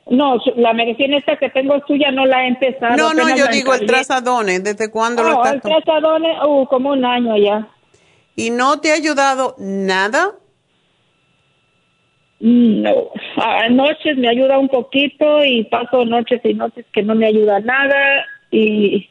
[0.08, 2.96] No, la medicina esta que tengo tuya no la he empezado.
[2.96, 7.04] No, no, yo digo el trazadone, ¿desde cuándo lo estás el trazadone, uh, como un
[7.04, 7.68] año ya.
[8.36, 10.36] ¿Y no te ha ayudado nada?
[12.40, 12.92] No,
[13.38, 17.60] a noches me ayuda un poquito y paso noches y noches que no me ayuda
[17.62, 19.10] nada y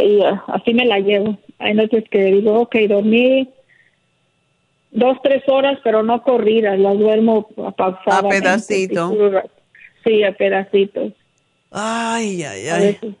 [0.00, 1.38] y así me la llevo.
[1.58, 3.48] Hay noches que digo, ok, dormí
[4.90, 8.24] dos, tres horas, pero no corridas, las duermo pausadas.
[8.24, 9.12] A pedacitos.
[10.04, 11.12] Sí, a pedacitos.
[11.70, 13.16] Ay, ay, ay.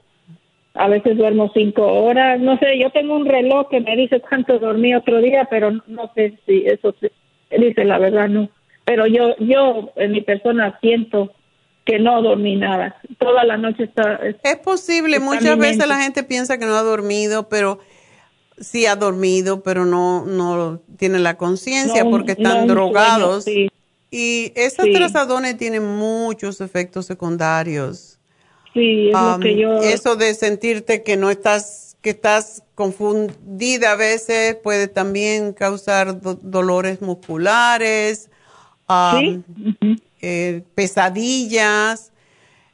[0.74, 2.40] A veces, duermo cinco horas.
[2.40, 6.12] No sé, yo tengo un reloj que me dice cuánto dormí otro día, pero no,
[6.14, 7.12] sé si eso se,
[7.56, 8.48] dice la verdad, no.
[8.84, 11.32] Pero yo, yo en mi persona siento
[11.84, 12.96] que no dormí nada.
[13.18, 14.20] Toda la noche está...
[14.42, 17.78] Es posible, muchas veces la gente piensa que no ha dormido, pero
[18.58, 23.44] sí ha dormido, pero no, no tiene la conciencia porque están drogados.
[24.16, 28.20] Y esas trazadones tienen muchos efectos secundarios.
[28.72, 29.80] Sí, es lo que yo...
[29.80, 37.02] Eso de sentirte que no estás, que estás confundida a veces puede también causar dolores
[37.02, 38.30] musculares.
[38.88, 39.42] sí.
[40.26, 42.12] Eh, pesadillas,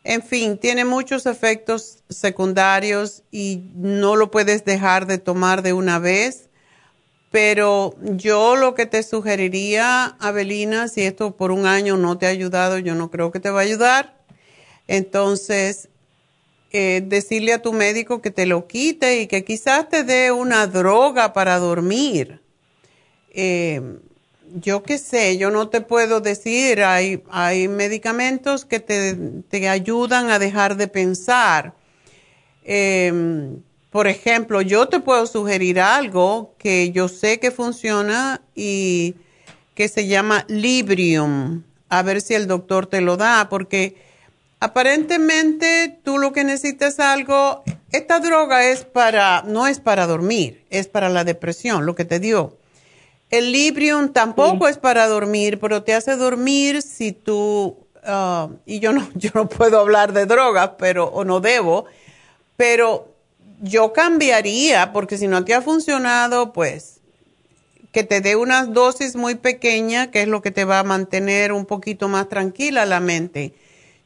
[0.05, 5.99] en fin, tiene muchos efectos secundarios y no lo puedes dejar de tomar de una
[5.99, 6.50] vez.
[7.31, 12.31] Pero yo lo que te sugeriría, Abelina, si esto por un año no te ha
[12.31, 14.17] ayudado, yo no creo que te va a ayudar.
[14.89, 15.89] Entonces,
[16.73, 20.67] eh, decirle a tu médico que te lo quite y que quizás te dé una
[20.67, 22.41] droga para dormir.
[23.31, 23.81] Eh,
[24.55, 30.39] yo qué sé, yo no te puedo decir, hay, hay medicamentos que te, ayudan a
[30.39, 31.75] dejar de pensar.
[32.65, 39.17] Em, por ejemplo, yo te puedo sugerir algo que yo sé que funciona y
[39.75, 41.65] que se llama Librium.
[41.89, 43.97] A ver si el doctor te lo da, porque
[44.61, 50.65] aparentemente tú lo que necesitas es algo, esta droga es para, no es para dormir,
[50.71, 52.57] es para la depresión, lo que te dio.
[53.31, 58.93] El Librium tampoco es para dormir, pero te hace dormir si tú, ah, y yo
[58.93, 61.87] no, yo no puedo hablar de drogas, pero, o no debo,
[62.57, 63.10] pero
[63.61, 67.01] yo cambiaría, porque si no te ha funcionado, pues
[67.93, 71.53] que te dé una dosis muy pequeña, que es lo que te va a mantener
[71.53, 73.53] un poquito más tranquila la mente.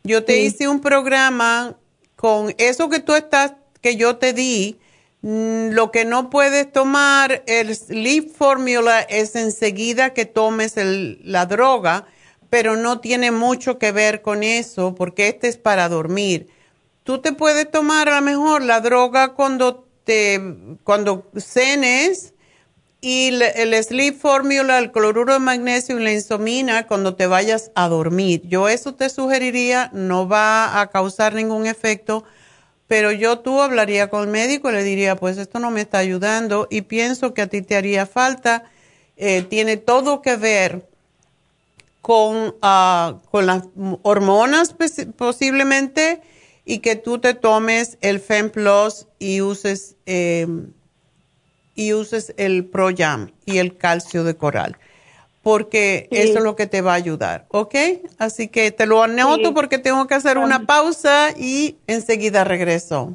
[0.05, 1.77] Yo te hice un programa
[2.17, 3.53] con eso que tú estás,
[3.83, 4.79] que yo te di,
[5.27, 12.05] Mm, lo que no puedes tomar el Sleep Formula es enseguida que tomes la droga,
[12.51, 16.49] pero no tiene mucho que ver con eso porque este es para dormir.
[17.05, 20.41] Tú te puedes tomar a lo mejor la droga cuando te
[20.83, 22.35] cuando cenes
[23.01, 27.89] y el Sleep Formula, el cloruro de magnesio y la insomina cuando te vayas a
[27.89, 28.43] dormir.
[28.47, 32.25] Yo eso te sugeriría, no va a causar ningún efecto
[32.87, 35.99] pero yo tú hablaría con el médico y le diría, pues esto no me está
[35.99, 38.65] ayudando y pienso que a ti te haría falta.
[39.17, 40.89] Eh, tiene todo que ver
[42.03, 43.65] con, ah, con las
[44.03, 44.75] hormonas
[45.17, 46.21] posiblemente
[46.65, 50.73] y que tú te tomes el FemPlus y uses, em,
[51.75, 54.79] y uses el ProYam y el calcio de coral
[55.45, 57.75] porque eso es lo que te va a ayudar, ¿ok?
[58.17, 63.15] Así que te lo anoto porque tengo que hacer una pausa y enseguida regreso.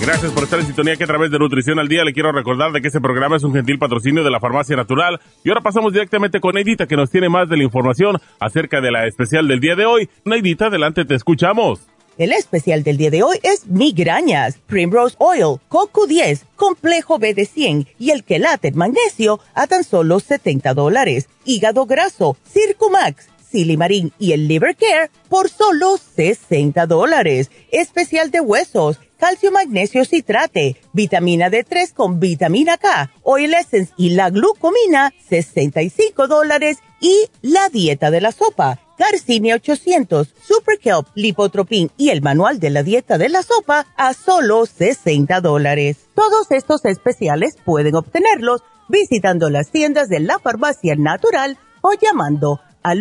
[0.00, 2.72] Gracias por estar en sintonía que a través de Nutrición al Día le quiero recordar
[2.72, 5.20] de que este programa es un gentil patrocinio de la Farmacia Natural.
[5.44, 8.90] Y ahora pasamos directamente con Neidita que nos tiene más de la información acerca de
[8.90, 10.08] la especial del día de hoy.
[10.24, 11.80] Neidita, adelante, te escuchamos.
[12.16, 17.44] El especial del día de hoy es migrañas, Primrose Oil, Coco 10, Complejo B de
[17.44, 21.28] 100 y el Quelate Magnesio a tan solo 70 dólares.
[21.44, 27.50] Hígado graso, Circumax, Silimarín y el Liver Care por solo 60 dólares.
[27.70, 34.30] Especial de huesos, calcio magnesio citrate, vitamina D3 con vitamina K, oil essence y la
[34.30, 38.80] glucomina, 65 dólares y la dieta de la sopa.
[38.96, 44.14] Garcinia 800, Super Kelp, Lipotropin y el manual de la dieta de la sopa a
[44.14, 46.08] solo 60 dólares.
[46.14, 53.00] Todos estos especiales pueden obtenerlos visitando las tiendas de la farmacia natural o llamando al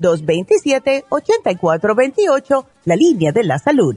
[0.00, 3.96] 1-800-227-8428, la línea de la salud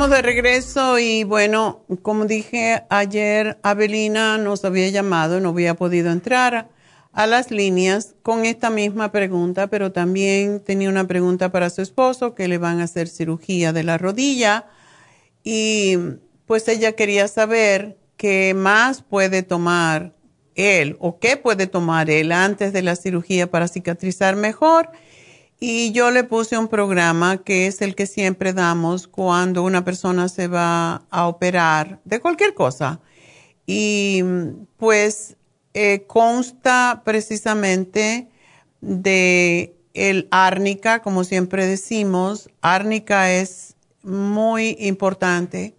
[0.00, 6.10] Estamos de regreso y bueno, como dije ayer, Abelina nos había llamado, no había podido
[6.10, 6.70] entrar
[7.12, 12.34] a las líneas con esta misma pregunta, pero también tenía una pregunta para su esposo
[12.34, 14.68] que le van a hacer cirugía de la rodilla.
[15.44, 15.98] Y
[16.46, 20.14] pues ella quería saber qué más puede tomar
[20.54, 24.88] él o qué puede tomar él antes de la cirugía para cicatrizar mejor
[25.60, 30.28] y yo le puse un programa que es el que siempre damos cuando una persona
[30.30, 33.00] se va a operar de cualquier cosa.
[33.66, 34.24] Y
[34.78, 35.36] pues
[35.74, 38.30] eh, consta precisamente
[38.80, 42.48] de el árnica, como siempre decimos.
[42.62, 45.76] Árnica es muy importante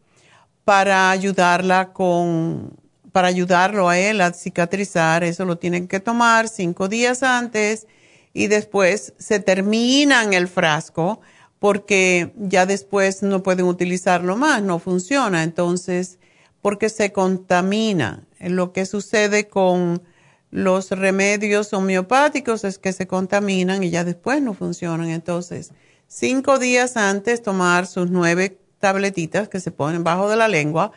[0.63, 2.77] para ayudarla con,
[3.11, 5.23] para ayudarlo a él a cicatrizar.
[5.23, 7.88] Eso lo tienen que tomar cinco días antes
[8.34, 11.21] y después se terminan el frasco
[11.59, 15.43] porque ya después no pueden utilizarlo más, no funciona.
[15.43, 16.17] Entonces,
[16.61, 18.25] porque se contamina.
[18.39, 20.01] Lo que sucede con
[20.49, 25.09] los remedios homeopáticos es que se contaminan y ya después no funcionan.
[25.09, 25.71] Entonces,
[26.07, 30.91] cinco días antes tomar sus nueve tabletitas que se ponen bajo de la lengua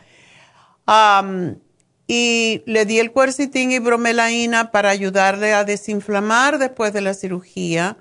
[2.07, 7.97] y le di el cuercitín y bromelaína para ayudarle a desinflamar después de la cirugía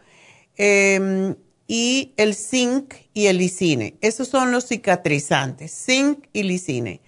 [0.56, 1.36] em,
[1.66, 3.96] y el zinc y el lisine.
[4.02, 7.00] Esos son los cicatrizantes, zinc y lisine.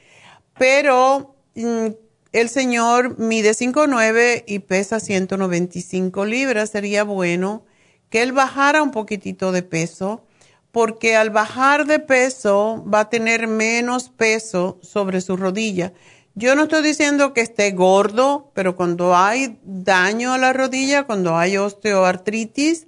[0.59, 1.89] Pero mm,
[2.33, 6.71] el señor mide 5'9 y pesa 195 libras.
[6.71, 7.65] Sería bueno
[8.09, 10.23] que él bajara un poquitito de peso
[10.71, 15.95] porque al bajar de peso va a tener menos peso sobre su rodilla
[16.37, 21.39] yo no estoy diciendo que esté gordo, pero cuando hay daño a la rodilla, cuando
[21.39, 22.87] hay osteoartritis,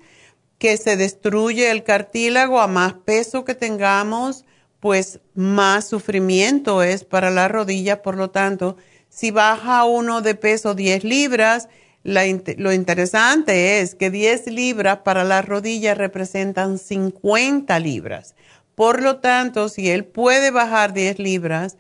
[0.58, 4.44] que se destruye el cartílago a más peso que tengamos,
[4.80, 8.02] pues más sufrimiento es para la rodilla.
[8.02, 8.76] Por lo tanto,
[9.08, 11.70] si baja uno de peso 10 libras,
[12.04, 18.34] lo interesante es que 10 libras para la rodilla representan 50 libras.
[18.74, 21.78] Por lo tanto, si él puede bajar 10 libras,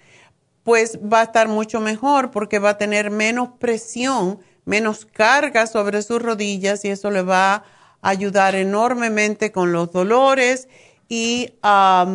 [0.68, 6.02] pues va a estar mucho mejor porque va a tener menos presión, menos carga sobre
[6.02, 7.64] sus rodillas y eso le va a
[8.02, 10.68] ayudar enormemente con los dolores
[11.08, 12.06] y a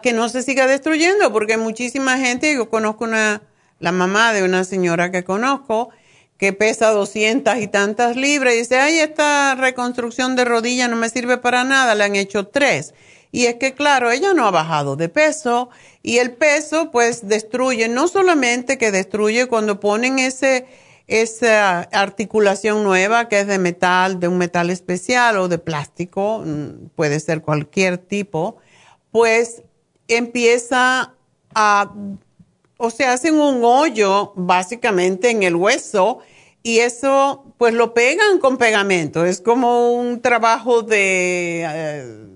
[0.00, 3.42] que no se siga destruyendo porque muchísima gente, yo conozco una,
[3.80, 5.90] la mamá de una señora que conozco
[6.38, 11.08] que pesa 200 y tantas libras y dice, ay, esta reconstrucción de rodilla no me
[11.08, 12.94] sirve para nada, le han hecho tres.
[13.34, 15.70] Y es que, claro, ella no ha bajado de peso
[16.02, 20.66] y el peso pues destruye, no solamente que destruye cuando ponen ese,
[21.06, 26.88] esa articulación nueva que es de metal, de un metal especial o de plástico, mm,
[26.94, 28.58] puede ser cualquier tipo,
[29.10, 29.62] pues
[30.08, 31.14] empieza
[31.54, 31.94] a,
[32.76, 36.18] o sea, hacen un hoyo básicamente en el hueso
[36.62, 41.64] y eso pues lo pegan con pegamento, es como un trabajo de...
[41.66, 42.31] Eh,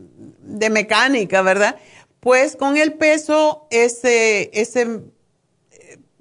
[0.46, 1.76] de mecánica, ¿verdad?
[2.20, 5.00] Pues con el peso, ese, ese,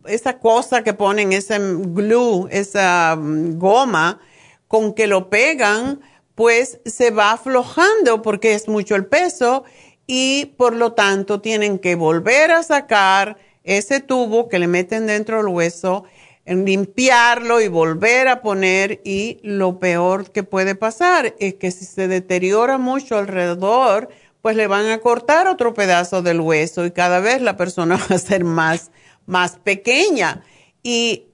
[0.06, 4.20] esa cosa que ponen, ese glue, esa mm, goma,
[4.68, 6.02] con que lo pegan,
[6.36, 9.64] pues se va aflojando porque es mucho el peso
[10.08, 15.38] y por lo tanto tienen que volver a sacar ese tubo que le meten dentro
[15.38, 16.04] del hueso,
[16.46, 22.08] limpiarlo y volver a poner y lo peor que puede pasar es que si se
[22.08, 24.10] deteriora mucho alrededor,
[24.42, 28.16] pues le van a cortar otro pedazo del hueso y cada vez la persona va
[28.16, 28.92] a ser más,
[29.26, 30.44] más pequeña.
[30.84, 31.26] Y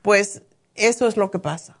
[0.00, 0.42] pues
[0.74, 1.76] eso es lo que pasa.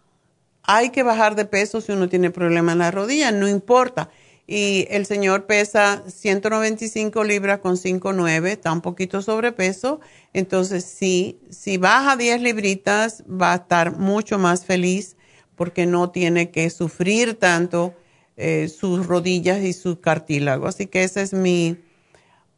[0.62, 4.10] Hay que bajar de peso si uno tiene problema en la rodilla, no importa.
[4.46, 10.00] Y el señor pesa 195 libras con 5,9, está un poquito sobrepeso.
[10.34, 15.16] Entonces, sí, si baja 10 libritas, va a estar mucho más feliz
[15.56, 17.94] porque no tiene que sufrir tanto
[18.36, 20.66] eh, sus rodillas y su cartílago.
[20.66, 21.76] Así que ese es mi,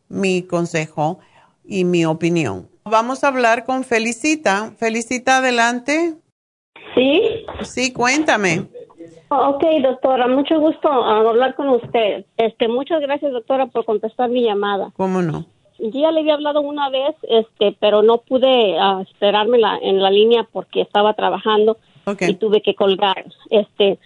[0.08, 1.20] mi consejo
[1.64, 2.68] y mi opinión.
[2.84, 4.72] Vamos a hablar con Felicita.
[4.78, 6.14] Felicita, adelante.
[6.94, 7.44] Sí.
[7.62, 8.68] Sí, cuéntame.
[9.28, 12.24] Ok, doctora, mucho gusto hablar con usted.
[12.36, 14.92] Este, muchas gracias, doctora, por contestar mi llamada.
[14.96, 15.46] ¿Cómo no?
[15.78, 20.00] Yo ya le había hablado una vez, este, pero no pude uh, esperarme la, en
[20.00, 21.76] la línea porque estaba trabajando
[22.20, 23.24] y tuve que colgar.
[23.50, 23.98] Este,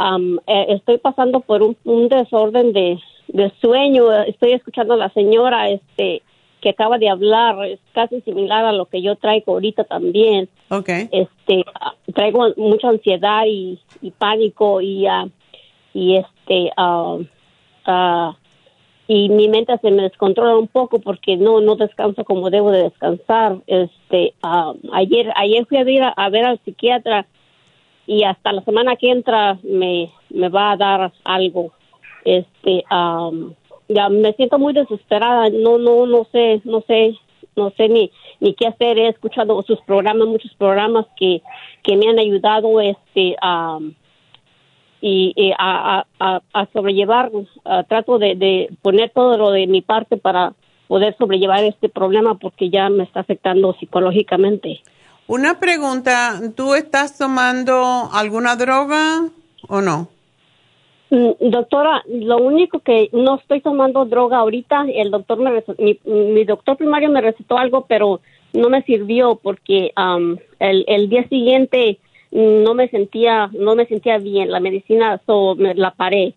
[0.00, 4.12] eh, estoy pasando por un, un desorden de, de, sueño.
[4.22, 6.22] Estoy escuchando a la señora, este,
[6.60, 10.48] que acaba de hablar es casi similar a lo que yo traigo ahorita también.
[10.68, 11.08] Okay.
[11.12, 11.64] Este,
[12.14, 13.78] traigo mucha ansiedad y,
[14.18, 15.30] pánico y uh,
[15.94, 17.24] y este uh,
[17.90, 18.34] uh,
[19.06, 22.84] y mi mente se me descontrola un poco porque no no descanso como debo de
[22.84, 23.58] descansar.
[23.66, 24.34] Este,
[24.92, 27.26] ayer ayer fui a ir a, ver al psiquiatra
[28.06, 31.72] y hasta la semana que entra me me va a dar algo.
[32.24, 33.54] Este, um,
[33.88, 37.16] ya me siento muy desesperada, no, no, no sé, no sé,
[37.56, 38.10] no sé ni,
[38.40, 38.98] ni qué hacer.
[38.98, 41.42] He escuchado sus programas, muchos programas que,
[41.82, 43.78] que me han ayudado este, a,
[45.00, 47.30] y, a, a, a, sobrellevar,
[47.88, 50.54] trato de, de poner todo lo de mi parte para
[50.86, 54.80] poder sobrellevar este problema porque ya me está afectando psicológicamente.
[55.26, 59.28] Una pregunta, ¿tú estás tomando alguna droga
[59.68, 60.08] o no?
[61.10, 65.64] Mm, doctora, lo único que no estoy tomando droga ahorita, el doctor me
[66.04, 68.20] mi, doctor primario me recetó algo, pero
[68.52, 69.92] no me sirvió porque
[70.58, 71.98] el, el, día siguiente
[72.30, 76.34] no me sentía no me sentía bien la medicina so, me la paré.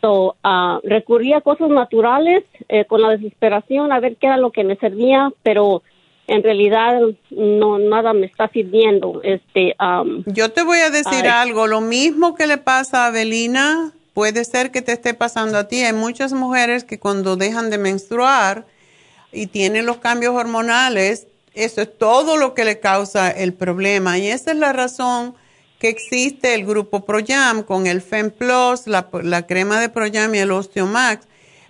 [0.00, 4.52] So, uh, recurrí a cosas naturales eh, con la desesperación a ver qué era lo
[4.52, 5.82] que me servía pero
[6.26, 7.00] en realidad
[7.30, 9.74] no nada me está sirviendo este
[10.26, 14.70] yo te voy a decir algo lo mismo que le pasa a Belina puede ser
[14.70, 15.80] que te esté pasando a ti.
[15.82, 18.66] Hay muchas mujeres que cuando dejan de menstruar
[19.32, 24.16] y tienen los cambios hormonales, eso es todo lo que le causa el problema.
[24.18, 25.34] Y esa es la razón
[25.78, 30.52] que existe el grupo ProYam con el FemPlus, la, la crema de ProYam y el
[30.52, 31.26] Osteomax.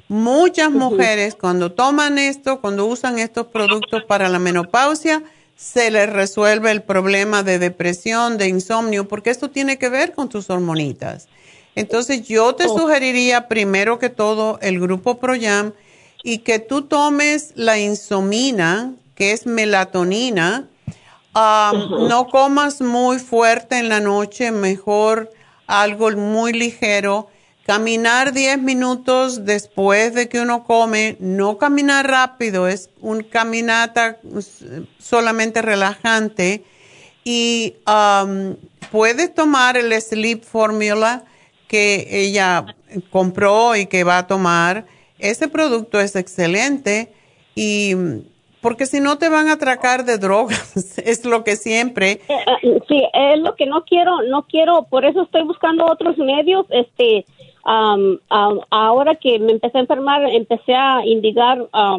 [0.08, 5.22] Muchas mujeres cuando toman esto, cuando usan estos productos para la menopausia,
[5.56, 10.28] se les resuelve el problema de depresión, de insomnio, porque esto tiene que ver con
[10.28, 11.26] tus hormonitas.
[11.76, 12.78] Entonces yo te oh.
[12.78, 15.72] sugeriría primero que todo el grupo Proyam
[16.22, 20.68] y que tú tomes la insomina, que es melatonina.
[21.34, 25.30] No comas muy fuerte en la noche, mejor
[25.66, 27.28] algo muy ligero.
[27.66, 34.18] Caminar 10 minutos después de que uno come, no caminar rápido, es un caminata
[34.98, 36.64] solamente relajante.
[37.24, 37.76] Y
[38.92, 41.24] puedes tomar el Sleep Formula
[41.74, 42.66] que ella
[43.10, 44.86] compró y que va a tomar,
[45.18, 47.12] ese producto es excelente
[47.56, 47.96] y
[48.60, 52.20] porque si no te van a atracar de drogas, es lo que siempre.
[52.28, 56.16] Eh, eh, sí, es lo que no quiero, no quiero, por eso estoy buscando otros
[56.16, 57.26] medios, este,
[57.64, 61.98] ahora que me empecé a enfermar, empecé a indicar a,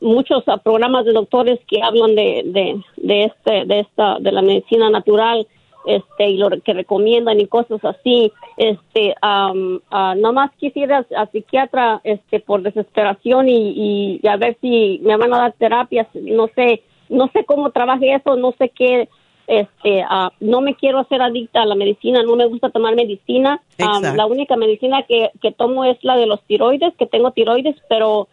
[0.00, 4.88] muchos programas de doctores que hablan de, de, de este, de esta, de la medicina
[4.88, 5.46] natural
[5.86, 9.80] este y lo que recomiendan y cosas así este um,
[10.20, 15.38] nomás quisiera a, psiquiatra este por desesperación y, y, a ver si me van a
[15.38, 19.08] dar terapias no sé no sé cómo trabaje eso no sé qué
[19.46, 20.04] este
[20.40, 23.62] no me quiero hacer adicta a la medicina no me gusta tomar medicina.
[23.78, 28.28] La única medicina que, que tomo es la de los tiroides que tengo tiroides pero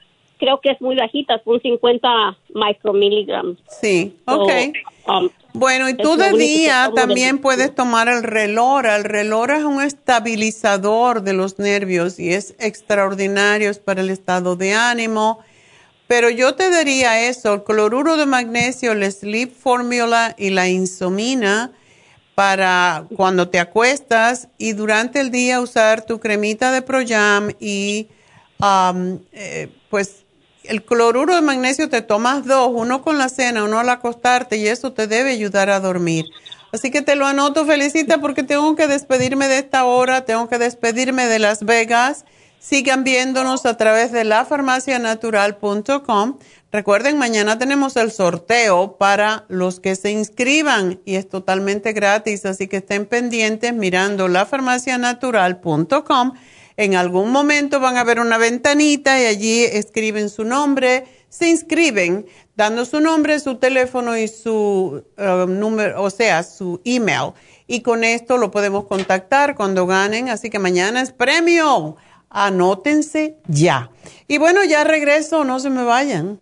[0.46, 2.08] creo que es muy bajita, son 50
[2.54, 3.58] micromiligramos.
[3.68, 4.52] Sí, ok.
[5.08, 8.96] um, bueno, y tú de día de- también puedes tomar el relora.
[8.96, 14.56] El relora es un estabilizador de los nervios y es extraordinario es para el estado
[14.56, 15.40] de ánimo.
[16.08, 21.72] Pero yo te daría eso, el cloruro de magnesio, el Sleep Formula y la insomina
[22.36, 28.10] para cuando te acuestas y durante el día usar tu cremita de Proyam y
[28.60, 30.25] um, eh, pues
[30.70, 34.68] el cloruro de magnesio te tomas dos, uno con la cena, uno al acostarte y
[34.68, 36.26] eso te debe ayudar a dormir.
[36.72, 40.58] Así que te lo anoto, felicita, porque tengo que despedirme de esta hora, tengo que
[40.58, 42.26] despedirme de Las Vegas.
[42.60, 46.38] Sigan viéndonos a través de lafarmacianatural.com.
[46.72, 52.68] Recuerden, mañana tenemos el sorteo para los que se inscriban y es totalmente gratis, así
[52.68, 56.34] que estén pendientes mirando lafarmacianatural.com.
[56.78, 62.26] En algún momento van a ver una ventanita y allí escriben su nombre, se inscriben
[62.56, 67.32] dando su nombre, su teléfono y su eh, número, o sea, su email.
[67.68, 70.30] Y con esto lo podemos contactar cuando ganen.
[70.30, 71.96] Así que mañana es premio.
[72.30, 73.90] Anótense ya.
[74.28, 76.42] Y bueno, ya regreso, no se me vayan.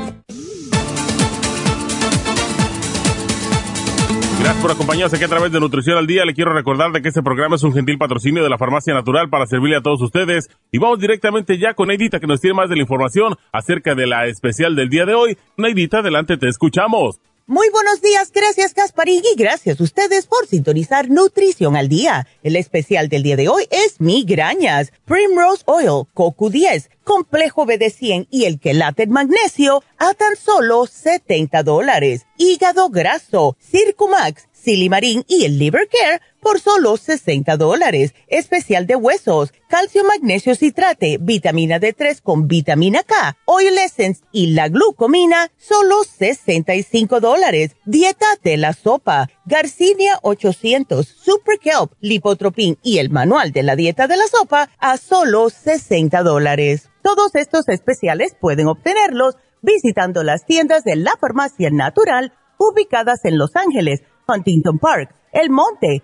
[4.41, 6.25] Gracias por acompañarnos aquí a través de Nutrición al Día.
[6.25, 9.29] Le quiero recordar de que este programa es un gentil patrocinio de la Farmacia Natural
[9.29, 10.49] para servirle a todos ustedes.
[10.71, 14.07] Y vamos directamente ya con Neidita que nos tiene más de la información acerca de
[14.07, 15.37] la especial del día de hoy.
[15.57, 17.19] Neidita, adelante, te escuchamos.
[17.51, 22.25] Muy buenos días, gracias Gasparín y gracias a ustedes por sintonizar Nutrición al Día.
[22.43, 28.57] El especial del día de hoy es migrañas, Primrose Oil, CoQ10, Complejo BD100 y el
[28.57, 32.25] quelate magnesio a tan solo 70 dólares.
[32.37, 38.13] Hígado graso, Circumax, Silimarín y el Liver Care por solo 60 dólares.
[38.27, 44.67] Especial de huesos, calcio magnesio citrate, vitamina D3 con vitamina K, Oil Essence y la
[44.67, 47.75] glucomina, solo 65 dólares.
[47.85, 54.07] Dieta de la sopa, Garcinia 800, Super Kelp, Lipotropin y el manual de la dieta
[54.07, 56.89] de la sopa a solo 60 dólares.
[57.01, 63.55] Todos estos especiales pueden obtenerlos visitando las tiendas de la farmacia natural ubicadas en Los
[63.55, 66.03] Ángeles, Huntington Park, El Monte,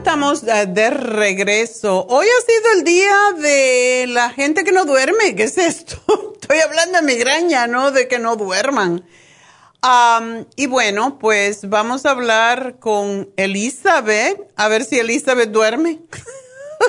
[0.00, 2.06] Estamos eh, de regreso.
[2.08, 5.36] Hoy ha sido el día de la gente que no duerme.
[5.36, 5.98] ¿Qué es esto?
[6.40, 7.90] Estoy hablando de migraña, ¿no?
[7.90, 9.04] De que no duerman.
[9.82, 16.00] Am, y bueno, pues vamos a hablar con Elizabeth, a ver si Elizabeth duerme.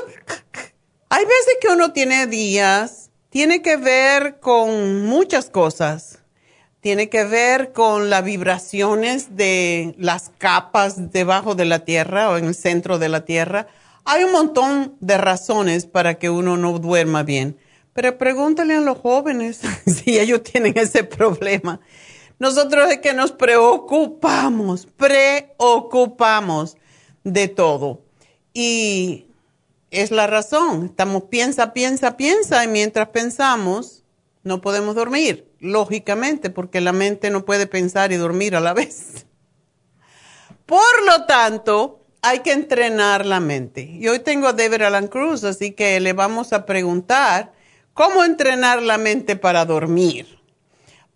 [1.10, 6.21] Hay veces que uno tiene días, tiene que ver con muchas cosas.
[6.82, 12.46] Tiene que ver con las vibraciones de las capas debajo de la Tierra o en
[12.46, 13.68] el centro de la Tierra.
[14.04, 17.56] Hay un montón de razones para que uno no duerma bien,
[17.94, 21.80] pero pregúntale a los jóvenes si ellos tienen ese problema.
[22.40, 26.78] Nosotros es que nos preocupamos, preocupamos
[27.24, 28.02] de todo.
[28.56, 29.28] Y
[29.92, 30.86] es la razón.
[30.86, 34.01] Estamos piensa, piensa, piensa y mientras pensamos
[34.44, 39.26] no podemos dormir, lógicamente, porque la mente no puede pensar y dormir a la vez.
[40.66, 43.82] Por lo tanto, hay que entrenar la mente.
[43.82, 47.54] Y hoy tengo a David Alan Cruz, así que le vamos a preguntar
[47.94, 50.40] cómo entrenar la mente para dormir.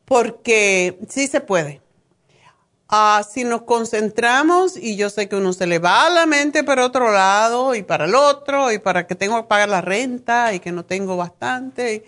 [0.06, 1.82] Porque sí se puede.
[2.88, 6.64] Ah, si nos concentramos, y yo sé que uno se le va a la mente
[6.64, 10.54] para otro lado y para el otro, y para que tengo que pagar la renta
[10.54, 12.06] y que no tengo bastante,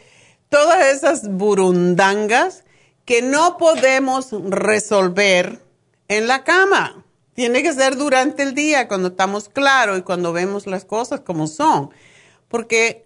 [0.49, 2.63] todas esas burundangas
[3.05, 5.61] que no podemos resolver
[6.07, 7.05] en la cama.
[7.33, 11.47] Tiene que ser durante el día, cuando estamos claros y cuando vemos las cosas como
[11.47, 11.91] son.
[12.47, 13.05] Porque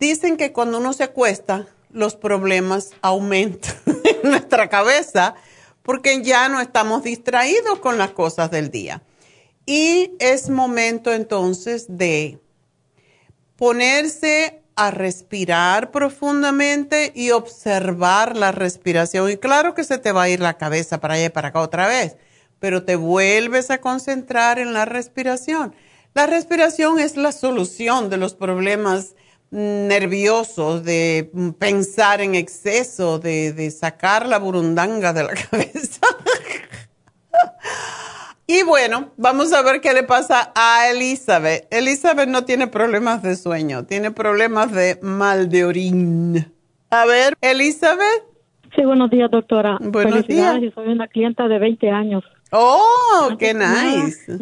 [0.00, 5.34] dicen que cuando uno se acuesta, los problemas aumentan en nuestra cabeza
[5.82, 9.02] porque ya no estamos distraídos con las cosas del día.
[9.64, 12.38] Y es momento entonces de
[13.56, 19.28] ponerse a respirar profundamente y observar la respiración.
[19.28, 21.60] Y claro que se te va a ir la cabeza para allá y para acá
[21.60, 22.16] otra vez,
[22.60, 25.74] pero te vuelves a concentrar en la respiración.
[26.14, 29.16] La respiración es la solución de los problemas
[29.50, 35.87] nerviosos, de pensar en exceso, de, sacar la burundanga de la cabeza.
[38.50, 41.66] Y bueno, vamos a ver qué le pasa a Elizabeth.
[41.70, 46.50] Elizabeth no tiene problemas de sueño, tiene problemas de mal de orín.
[46.88, 48.24] A ver, Elizabeth.
[48.74, 49.76] Sí, buenos días, doctora.
[49.82, 50.58] Buenos días.
[50.74, 52.24] soy una clienta de 20 años.
[52.50, 54.38] Oh, qué nice.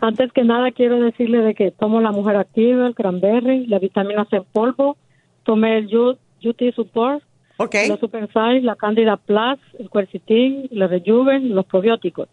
[0.00, 4.26] Antes que nada quiero decirle de que tomo la mujer activa, el cranberry, la vitamina
[4.30, 4.96] C en polvo,
[5.44, 7.22] tomé el UT Support,
[7.58, 7.88] okay.
[7.88, 12.28] los Super Size, la Candida Plus, el Quercetin, el Rejuven, los probióticos.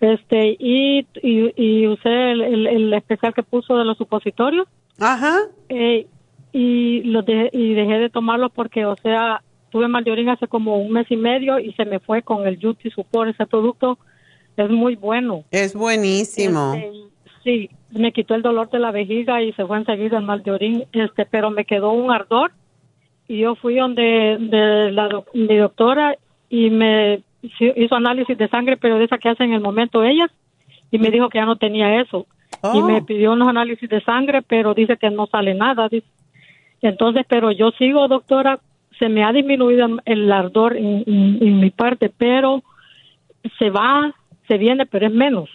[0.00, 4.66] Este, y, y, usé el, especial que puso de los supositorios.
[4.98, 5.38] Ajá.
[5.68, 6.06] Eh,
[6.52, 11.10] y, lo y dejé de tomarlo porque, o sea, tuve mal hace como un mes
[11.10, 13.98] y medio y se me fue con el UT Support, ese producto
[14.56, 15.44] es muy bueno.
[15.50, 16.74] Es buenísimo.
[16.74, 16.92] Este,
[17.42, 20.52] sí, me quitó el dolor de la vejiga y se fue enseguida el mal de
[20.52, 22.52] orín, este, pero me quedó un ardor
[23.26, 26.16] y yo fui donde de la mi doctora
[26.48, 27.22] y me
[27.76, 30.30] hizo análisis de sangre, pero de esa que hacen en el momento ellas
[30.90, 32.26] y me dijo que ya no tenía eso.
[32.72, 33.04] Y me Oh.
[33.06, 35.88] pidió unos análisis de sangre, pero dice que no sale nada.
[35.88, 36.06] dice.
[36.82, 38.58] Entonces, pero yo sigo, doctora,
[38.98, 42.62] se me ha disminuido el ardor en, en- en mi parte, pero
[43.58, 44.14] se va,
[44.48, 45.50] se viene, pero es menos.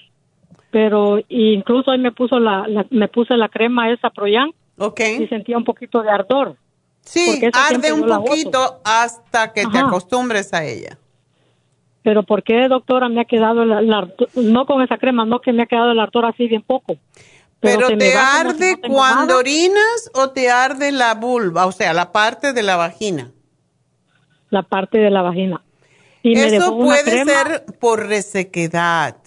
[0.72, 4.52] Pero incluso hoy me puso la, la- me puse la crema esa Proyan
[5.20, 6.56] y sentía un poquito de ardor.
[7.02, 10.98] Sí, arde un poquito hasta que te acostumbres a ella.
[12.04, 14.54] Pero ¿por qué, doctora, me ha quedado el, el?
[14.54, 16.98] No con esa crema, no que me ha quedado el ardor así bien poco.
[17.60, 19.40] ¿Pero te arde no cuando nada.
[19.40, 23.32] orinas o te arde la vulva, o sea, la parte de la vagina?
[24.50, 25.62] La parte de la vagina.
[26.24, 29.18] Y Eso puede ser por resequedad.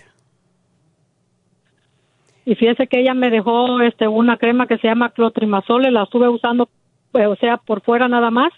[2.44, 6.28] Y fíjese que ella me dejó este una crema que se llama clotrimazole, la estuve
[6.28, 6.68] usando,
[7.12, 8.52] pues, o sea, por fuera nada más,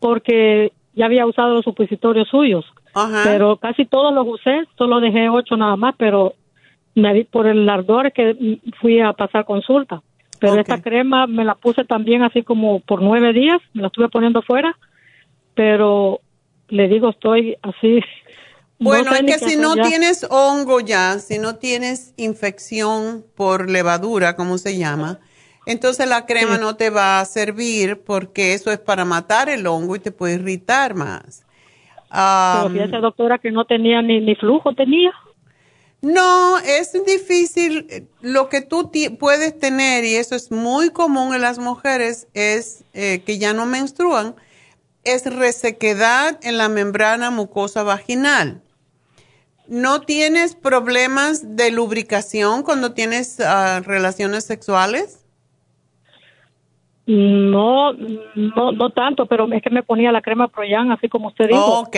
[0.00, 2.64] porque ya había usado los supositorios suyos.
[2.94, 3.22] Ajá.
[3.24, 6.34] Pero casi todos los usé, solo dejé ocho nada más, pero
[6.94, 10.02] me di por el ardor que fui a pasar consulta.
[10.38, 14.08] Pero esta crema me la puse también así como por nueve días, me la estuve
[14.08, 14.76] poniendo fuera,
[15.54, 16.20] pero
[16.68, 18.00] le digo, estoy así.
[18.78, 19.82] no Bueno, sé es que si no ya.
[19.84, 25.20] tienes hongo ya, si no tienes infección por levadura, como se llama,
[25.66, 26.60] entonces la crema Sí.
[26.60, 30.34] no te va a servir porque eso es para matar el hongo y te puede
[30.34, 31.44] irritar más.
[32.12, 35.12] Pero Am, fíjese, doctora, que no tenía ni, ni flujo, tenía.
[36.02, 38.08] No, es difícil.
[38.20, 43.22] Lo que tú puedes tener, y eso es muy común en las mujeres, es eh,
[43.24, 44.34] que ya no menstruan,
[45.04, 48.60] es resequedad en la membrana mucosa vaginal.
[49.68, 55.21] ¿No tienes problemas de lubricación cuando tienes ah, relaciones sexuales?
[57.06, 61.48] No, no, no tanto, pero es que me ponía la crema Proyan, así como usted
[61.48, 61.96] dijo, ok,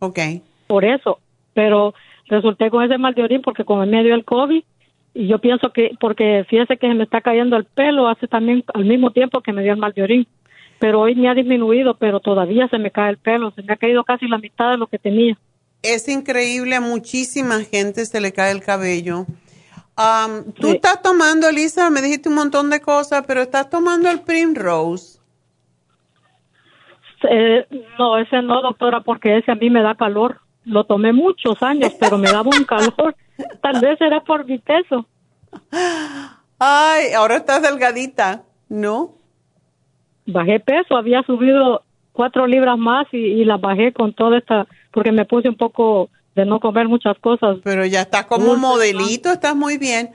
[0.00, 0.18] ok.
[0.66, 1.18] por eso.
[1.54, 1.94] Pero
[2.26, 4.62] resulté con ese mal de orín porque como me dio el COVID,
[5.14, 8.64] y yo pienso que, porque fíjese que se me está cayendo el pelo, hace también
[8.74, 10.26] al mismo tiempo que me dio el mal de orín.
[10.78, 13.76] Pero hoy me ha disminuido, pero todavía se me cae el pelo, se me ha
[13.76, 15.36] caído casi la mitad de lo que tenía.
[15.82, 19.26] Es increíble, a muchísima gente se le cae el cabello.
[20.02, 24.20] Am, Tú estás tomando, Elisa, me dijiste un montón de cosas, pero estás tomando el
[24.20, 25.20] Primrose.
[27.28, 27.66] Eh,
[27.98, 30.40] no, ese no, doctora, porque ese a mí me da calor.
[30.64, 33.14] Lo tomé muchos años, pero me daba un calor.
[33.62, 35.04] Tal vez era por mi peso.
[36.58, 39.16] Ay, ahora estás delgadita, ¿no?
[40.24, 41.82] Bajé peso, había subido
[42.12, 46.08] cuatro libras más y, y las bajé con toda esta, porque me puse un poco
[46.34, 47.58] de no comer muchas cosas.
[47.64, 50.10] Pero ya estás como Dulces, modelito, estás muy bien.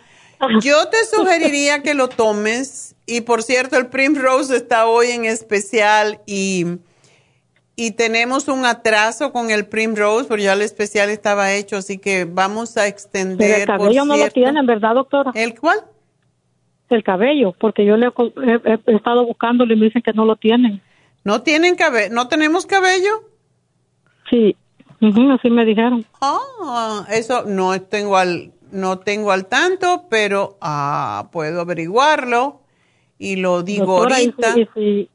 [0.61, 2.95] Yo te sugeriría que lo tomes.
[3.05, 6.65] Y por cierto, el Primrose está hoy en especial y,
[7.75, 12.25] y tenemos un atraso con el Primrose, porque ya el especial estaba hecho, así que
[12.25, 13.59] vamos a Pero extender.
[13.61, 15.31] el por cabello no lo tienen, ¿verdad, doctora?
[15.35, 15.79] ¿El cuál?
[16.89, 18.11] El cabello, porque yo le he,
[18.71, 20.81] he- he estado buscándolo y me dicen que no lo tienen.
[21.23, 22.13] ¿No tienen cabello?
[22.13, 23.23] ¿No tenemos cabello?
[24.29, 24.55] Sí,
[25.01, 26.05] ujú, así me dijeron.
[26.21, 32.61] Ah, eso no tengo al, no tengo al tanto, pero ah, puedo averiguarlo
[33.17, 35.09] y lo digo Doctora, y ahorita.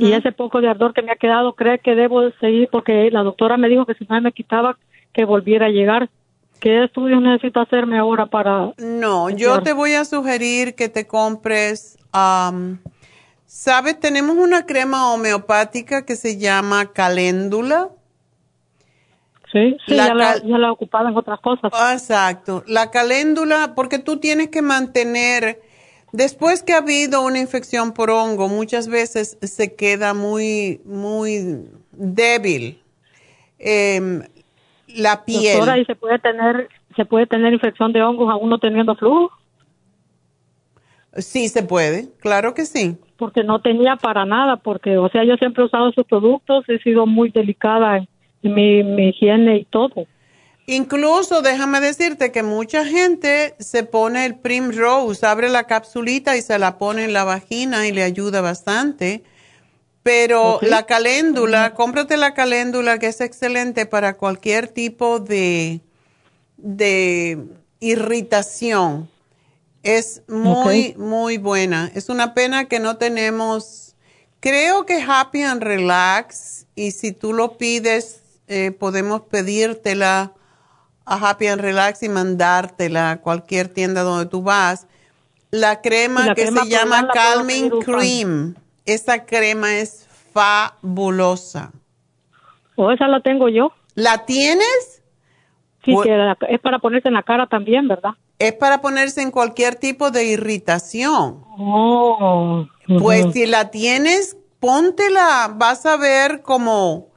[0.00, 2.68] y ese poco de ardor que me ha quedado, ¿cree que debo seguir?
[2.70, 4.78] Porque la doctora me dijo que si no me quitaba,
[5.12, 6.10] que volviera a llegar.
[6.60, 8.72] ¿Qué estudios necesito hacerme ahora para...?
[8.78, 12.78] No, yo te voy a sugerir que te compres, am,
[13.44, 14.00] ¿sabes?
[14.00, 17.90] Tenemos una crema homeopática que se llama caléndula.
[19.54, 20.76] Sí, sí, La ya, la, ya la
[21.08, 21.72] en otras cosas.
[21.92, 22.64] Exacto.
[22.66, 25.62] La caléndula, porque tú tienes que mantener,
[26.12, 32.82] después que ha habido una infección por hongo, muchas veces se queda muy, muy débil
[33.60, 34.24] em,
[34.88, 35.58] la piel.
[35.58, 39.32] Doctora, ¿y se puede tener se puede tener infección de hongos aún no teniendo flujo?
[41.16, 42.96] Sí, se puede, claro que sí.
[43.16, 46.78] Porque no tenía para nada, porque, o sea, yo siempre he usado sus productos, he
[46.80, 48.08] sido muy delicada en
[48.48, 50.06] mi, mi higiene y todo.
[50.66, 56.58] Incluso déjame decirte que mucha gente se pone el Primrose, abre la capsulita y se
[56.58, 59.22] la pone en la vagina y le ayuda bastante.
[60.02, 65.80] Pero la caléndula, cómprate la caléndula que es excelente para cualquier tipo de,
[66.56, 67.38] de
[67.80, 69.08] irritación.
[69.82, 71.90] Es muy, muy buena.
[71.94, 73.96] Es una pena que no tenemos,
[74.40, 80.32] creo que Happy and Relax, y si tú lo pides, eh, podemos pedírtela
[81.06, 84.86] a Happy and Relax y mandártela a cualquier tienda donde tú vas.
[85.50, 87.70] La crema La que crema se llama Calming.
[87.82, 88.54] Cream,
[88.86, 91.72] esa crema es fabulosa.
[92.76, 93.72] ¿O esa la tengo yo?
[93.94, 95.02] ¿La tienes?
[95.84, 98.10] Sí, Pues- que la- es para ponerse en la cara también, ¿verdad?
[98.38, 101.44] Es para ponerse en cualquier tipo de irritación.
[101.56, 102.66] Oh.
[102.98, 107.10] Pues si la tienes, póntela, vas a ver cómo,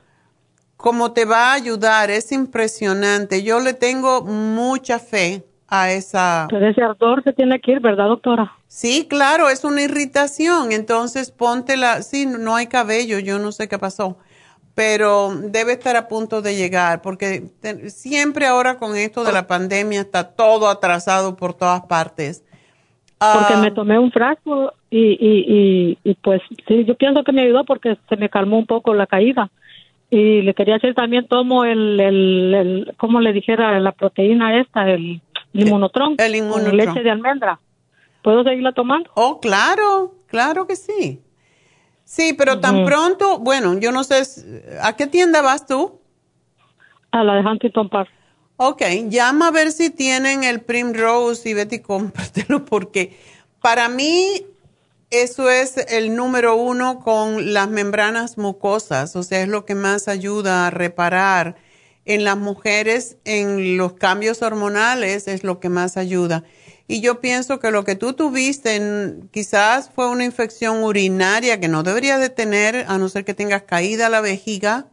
[0.77, 2.09] cómo te va a ayudar.
[2.09, 3.43] Es impresionante.
[3.43, 6.47] Yo le tengo mucha fe a esa.
[6.49, 8.51] Pero ese ardor se tiene que ir, ¿verdad, doctora?
[8.67, 10.71] Sí, claro, es una irritación.
[10.71, 12.01] Entonces póntela.
[12.01, 14.17] Sí, no hay cabello, yo no sé qué pasó.
[14.75, 19.47] Pero debe estar a punto de llegar, porque te- siempre ahora con esto de la
[19.47, 22.43] pandemia está todo atrasado por todas partes.
[23.33, 27.31] Porque Ah, me tomé un frasco y, y, y, y pues sí, yo pienso que
[27.31, 29.49] me ayudó porque se me calmó un poco la caída.
[30.09, 33.77] Y le quería decir también tomo el, el, el ¿cómo le dijera?
[33.79, 35.21] La proteína esta, el
[35.53, 36.15] inmunotron.
[36.17, 36.77] El Con Immunotron.
[36.77, 37.59] leche de almendra.
[38.21, 39.09] ¿Puedo seguirla tomando?
[39.15, 41.21] Oh, claro, claro que sí.
[42.03, 44.23] Sí, pero tan pronto, bueno, yo no sé,
[44.81, 45.99] ¿a qué tienda vas tú?
[47.11, 48.09] A la de Huntington Park.
[48.55, 53.17] Ok, llama a ver si tienen el Primrose y vete y cómpratelo porque
[53.61, 54.45] para mí
[55.09, 60.07] eso es el número uno con las membranas mucosas, o sea, es lo que más
[60.07, 61.55] ayuda a reparar
[62.05, 66.43] en las mujeres, en los cambios hormonales, es lo que más ayuda.
[66.89, 71.67] Y yo pienso que lo que tú tuviste en- quizás fue una infección urinaria que
[71.67, 74.85] no deberías de tener, a no ser que tengas caída la vejiga.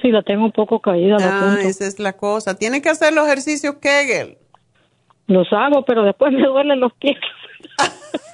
[0.00, 1.16] Sí, la tengo un poco caída.
[1.20, 2.56] Ah, esa es la cosa.
[2.56, 4.36] Tienes que hacer los ejercicios Kegel.
[5.28, 7.16] Los hago, pero después me duelen los pies.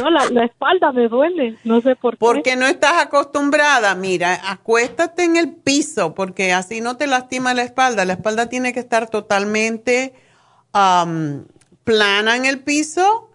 [0.00, 1.58] no, la, espalda me duele.
[1.64, 2.18] No sé por qué.
[2.18, 3.94] Porque no estás acostumbrada.
[3.94, 8.04] Mira, acuéstate en el piso porque así no te lastima la espalda.
[8.04, 10.14] La espalda tiene que estar totalmente
[10.72, 13.28] plana en el piso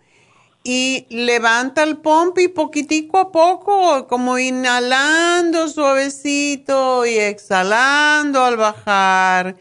[0.63, 9.55] y levanta el pompi poquitico a poco, como inhalando suavecito y exhalando al bajar,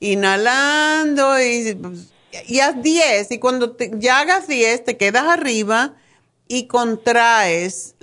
[0.00, 1.78] inhalando y,
[2.46, 5.94] y haz 10 y cuando te- ya hagas 10 te quedas arriba
[6.52, 7.94] y contraes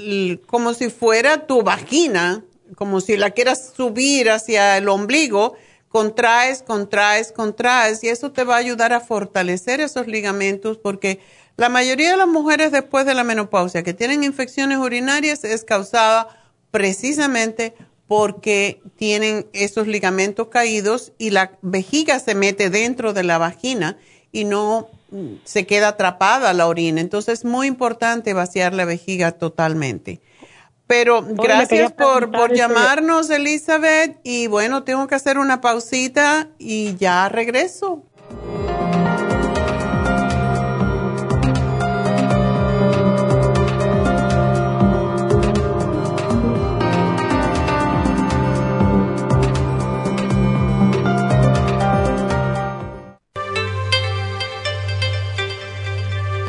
[0.46, 2.46] como si fuera tu vagina,
[2.76, 5.56] como si la quieras subir hacia el ombligo,
[5.90, 11.20] contraes, contraes, contraes y eso te va a ayudar a fortalecer esos ligamentos porque
[11.58, 16.30] la mayoría de las mujeres después de la menopausia que tienen infecciones urinarias es causada
[16.72, 17.74] precisamente
[18.08, 23.98] porque tienen esos ligamentos caídos y la vejiga se mete dentro de la vagina
[24.32, 24.88] y no
[25.44, 27.02] se queda atrapada la orina.
[27.02, 30.22] Entonces es muy importante vaciar la vejiga totalmente.
[30.88, 34.20] Pero gracias por, por llamarnos, Elizabeth.
[34.24, 38.04] Y bueno, tengo que hacer una pausita y ya regreso.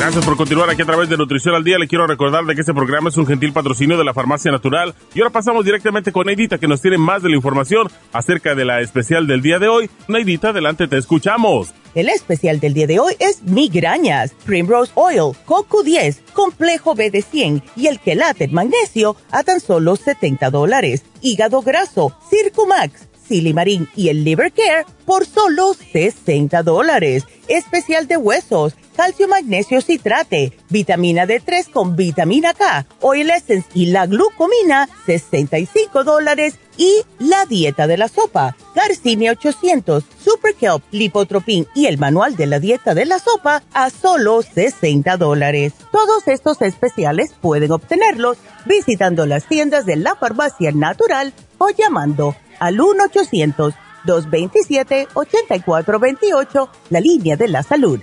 [0.00, 1.78] Gracias por continuar aquí a través de Nutrición al Día.
[1.78, 4.94] Le quiero recordar de que este programa es un gentil patrocinio de la Farmacia Natural.
[5.12, 8.64] Y ahora pasamos directamente con Neidita, que nos tiene más de la información acerca de
[8.64, 9.90] la especial del día de hoy.
[10.08, 11.74] Neidita, adelante, te escuchamos.
[11.94, 17.62] El especial del día de hoy es migrañas, Primrose Oil, CoQ10, Complejo B de 100
[17.76, 21.04] y el quelate magnesio a tan solo 70 dólares.
[21.20, 27.26] Hígado graso, Circumax, Silimarín y el Liver Care por solo 60 dólares.
[27.48, 34.04] Especial de huesos, calcio magnesio citrate, vitamina D3 con vitamina K, Oil Essence y la
[34.04, 41.86] glucomina, 65 dólares y la dieta de la sopa, Garcinia 800, Super Kelp, Lipotropin y
[41.86, 45.72] el manual de la dieta de la sopa a solo 60 dólares.
[45.90, 48.36] Todos estos especiales pueden obtenerlos
[48.66, 52.76] visitando las tiendas de la farmacia natural o llamando al
[54.04, 58.02] 1-800-227-8428, la línea de la salud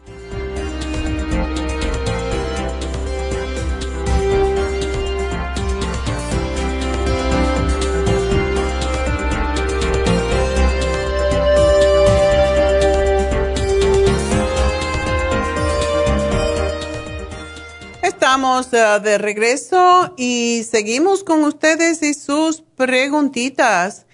[18.31, 24.05] Estamos eh, de regreso y seguimos con ustedes y sus preguntitas.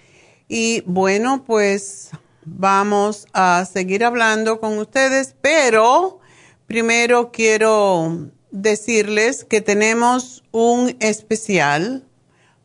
[0.48, 2.10] Y bueno, pues
[2.44, 6.19] vamos a seguir hablando con ustedes, pero
[6.65, 12.03] primero quiero decirles que tenemos un especial,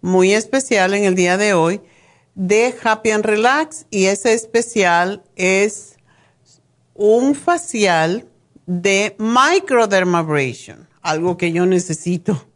[0.00, 1.82] muy especial en el día de hoy,
[2.34, 5.98] de Happy and Relax y ese especial es
[6.94, 8.26] un facial
[8.64, 12.46] de microdermabrasion algo que yo necesito.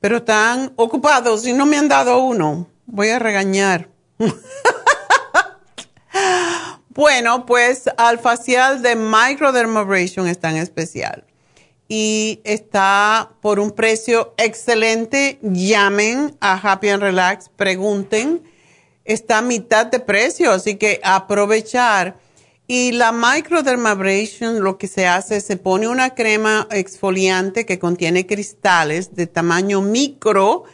[0.00, 2.68] Pero están ocupados y no me han dado uno.
[2.86, 3.88] Voy a regañar.
[6.88, 11.24] bueno, pues al facial de microdermabrasion está en especial.
[11.88, 15.38] Y está por un precio excelente.
[15.42, 18.42] Llamen a Happy and Relax, pregunten.
[19.04, 22.16] Está a mitad de precio, así que aprovechar
[22.74, 28.26] y la microdermabrasion lo que se hace es se pone una crema exfoliante que contiene
[28.26, 30.64] cristales de tamaño micro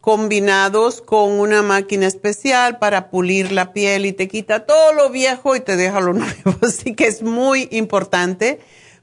[0.00, 5.54] combinados con una máquina especial para pulir la piel y te quita todo lo viejo
[5.54, 6.56] y te deja lo nuevo.
[6.60, 8.58] Así que es muy importante.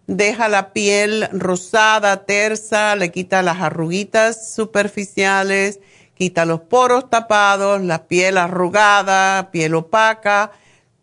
[0.07, 5.79] Deja la piel rosada, tersa, le quita las arruguitas superficiales,
[6.15, 10.51] quita los poros tapados, la piel arrugada, piel opaca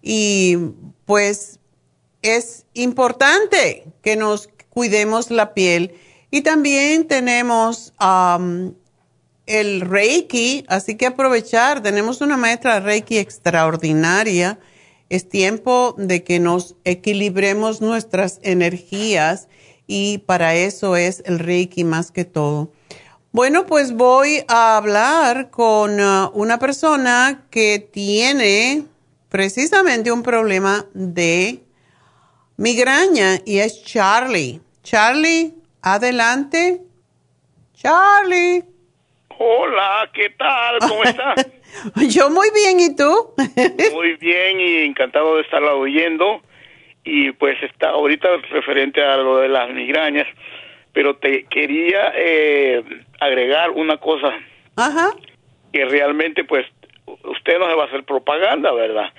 [0.02, 0.58] Y
[1.06, 1.58] pues
[2.20, 5.94] es importante que nos cuidemos la piel.
[6.30, 7.94] Y también tenemos
[9.46, 11.82] el Reiki, así que aprovechar.
[11.82, 14.58] Tenemos una maestra Reiki extraordinaria.
[15.08, 19.46] Es tiempo de que nos equilibremos nuestras energías
[19.86, 22.72] y para eso es el Reiki más que todo.
[23.32, 28.84] Bueno, pues voy a hablar con uh, una persona que tiene
[29.30, 31.62] precisamente un problema de
[32.58, 34.60] migraña y es Charlie.
[34.82, 36.82] Charlie, adelante.
[37.74, 38.64] Charlie.
[39.38, 40.78] Hola, ¿qué tal?
[40.80, 41.46] ¿Cómo estás?
[42.14, 43.34] Yo muy bien, ¿y tú?
[43.94, 46.42] muy bien y encantado de estarla oyendo.
[47.04, 50.26] Y pues está ahorita referente a lo de las migrañas,
[50.92, 52.82] pero te quería eh,
[53.20, 54.32] agregar una cosa.
[54.76, 55.10] Ajá.
[55.72, 56.66] Que realmente pues
[57.24, 59.12] usted no se va a hacer propaganda, ¿verdad?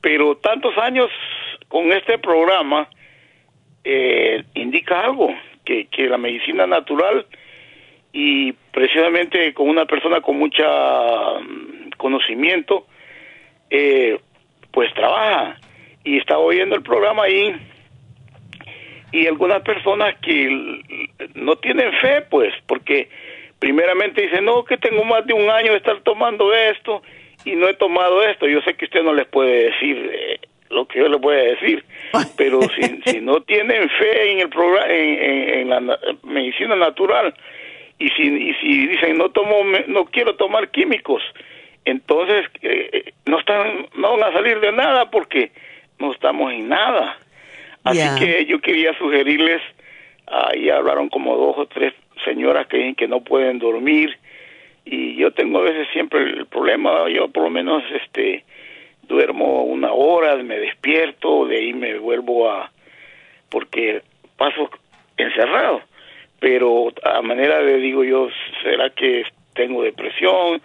[0.00, 1.10] Pero tantos años
[1.68, 2.88] con este programa
[3.84, 5.34] eh, indica algo,
[5.64, 7.26] que, que la medicina natural
[8.12, 10.64] y precisamente con una persona con mucha
[11.40, 12.86] mm, conocimiento,
[13.70, 14.18] eh,
[14.72, 15.58] pues trabaja
[16.04, 17.54] y está oyendo el programa ahí
[19.12, 20.48] y algunas personas que
[21.34, 23.08] no tienen fe, pues, porque
[23.58, 27.02] primeramente dicen, no, que tengo más de un año de estar tomando esto
[27.44, 28.46] y no he tomado esto.
[28.46, 30.40] Yo sé que usted no les puede decir eh,
[30.70, 31.84] lo que yo les voy a decir,
[32.36, 37.34] pero si, si no tienen fe en el programa, en, la medicina natural
[37.98, 39.56] y si, y si dicen no tomo,
[39.88, 41.22] no quiero tomar químicos,
[41.84, 45.52] entonces eh, no están, no van a salir de nada porque
[46.00, 47.18] no estamos en nada.
[47.84, 49.62] Así que yo quería sugerirles,
[50.26, 51.94] ahí hablaron como dos o tres
[52.24, 54.18] señoras que, que no pueden dormir
[54.84, 58.44] y yo tengo a veces siempre el problema, yo por lo menos este
[59.02, 62.70] duermo una hora, me despierto, de ahí me vuelvo a
[63.50, 64.02] porque
[64.36, 64.70] paso
[65.16, 65.82] encerrado,
[66.38, 68.28] pero a manera de digo yo,
[68.62, 69.24] será que
[69.54, 70.62] tengo depresión,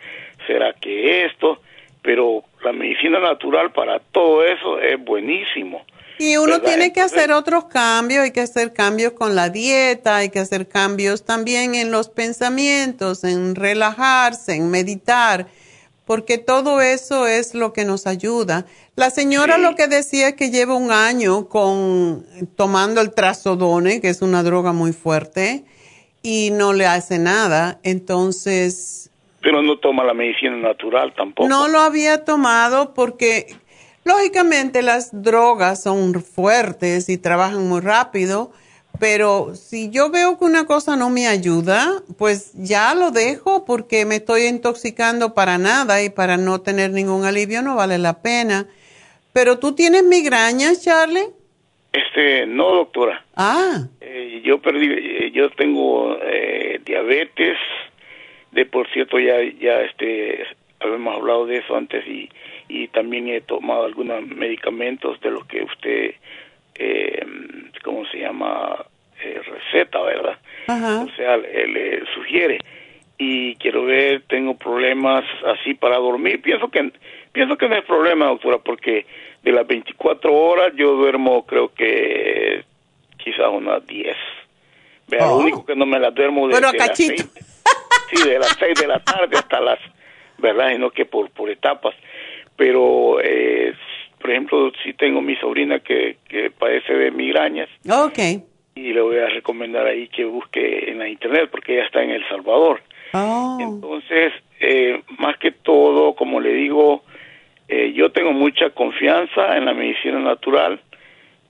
[0.48, 1.60] será que esto,
[2.02, 5.86] pero la medicina natural para todo eso es buenísimo.
[6.18, 10.30] Y uno tiene que hacer otros cambios, hay que hacer cambios con la dieta, hay
[10.30, 15.48] que hacer cambios también en los pensamientos, en relajarse, en meditar,
[16.06, 18.66] porque todo eso es lo que nos ayuda.
[18.96, 22.26] La señora lo que decía es que lleva un año con
[22.56, 25.66] tomando el trazodone, que es una droga muy fuerte,
[26.24, 29.12] y no le hace nada, entonces...
[29.46, 31.48] Pero no toma la medicina natural tampoco.
[31.48, 33.48] No lo había tomado porque
[34.06, 38.52] Lógicamente las drogas son fuertes y trabajan muy rápido,
[39.00, 44.06] pero si yo veo que una cosa no me ayuda, pues ya lo dejo porque
[44.06, 48.68] me estoy intoxicando para nada y para no tener ningún alivio no vale la pena.
[49.34, 51.26] Pero tú tienes migrañas, Charlie?
[51.92, 53.26] Este, no, doctora.
[53.36, 53.88] Ah.
[54.02, 57.58] Eh, yo perdí, eh, yo tengo eh, diabetes,
[58.56, 60.44] de por cierto ya, ya este,
[60.80, 62.30] habíamos hablado de eso antes y
[62.68, 66.16] y también he tomado algunos medicamentos de los que usted,
[66.76, 67.26] eh,
[67.84, 68.86] ¿cómo se llama?
[69.24, 70.38] Eh, receta, ¿verdad?
[70.68, 72.60] O sea, le, sugiere.
[73.18, 76.42] Y quiero ver, tengo problemas así para dormir.
[76.42, 76.92] Pienso que
[77.32, 79.06] pienso que no es problema, doctora, porque
[79.42, 82.66] de las 24 horas yo duermo creo que
[83.18, 84.16] quizás unas 10.
[85.08, 85.38] Vea, Lo oh.
[85.38, 86.74] único que no me las duermo de, las
[88.10, 89.80] sí, de las 6 de la tarde hasta las,
[90.38, 90.72] ¿verdad?
[90.72, 91.96] Y no que por, por etapas
[92.56, 93.74] pero eh,
[94.20, 97.70] por ejemplo, si tengo mi sobrina que, que padece de migrañas.
[97.88, 98.44] Okay.
[98.76, 102.12] Y le voy a recomendar ahí que busque en la internet porque ella está en
[102.12, 102.82] El Salvador.
[103.14, 103.58] Oh.
[103.62, 107.04] Entonces, eh, más que todo, como le digo,
[107.68, 110.82] eh, yo tengo mucha confianza en la medicina natural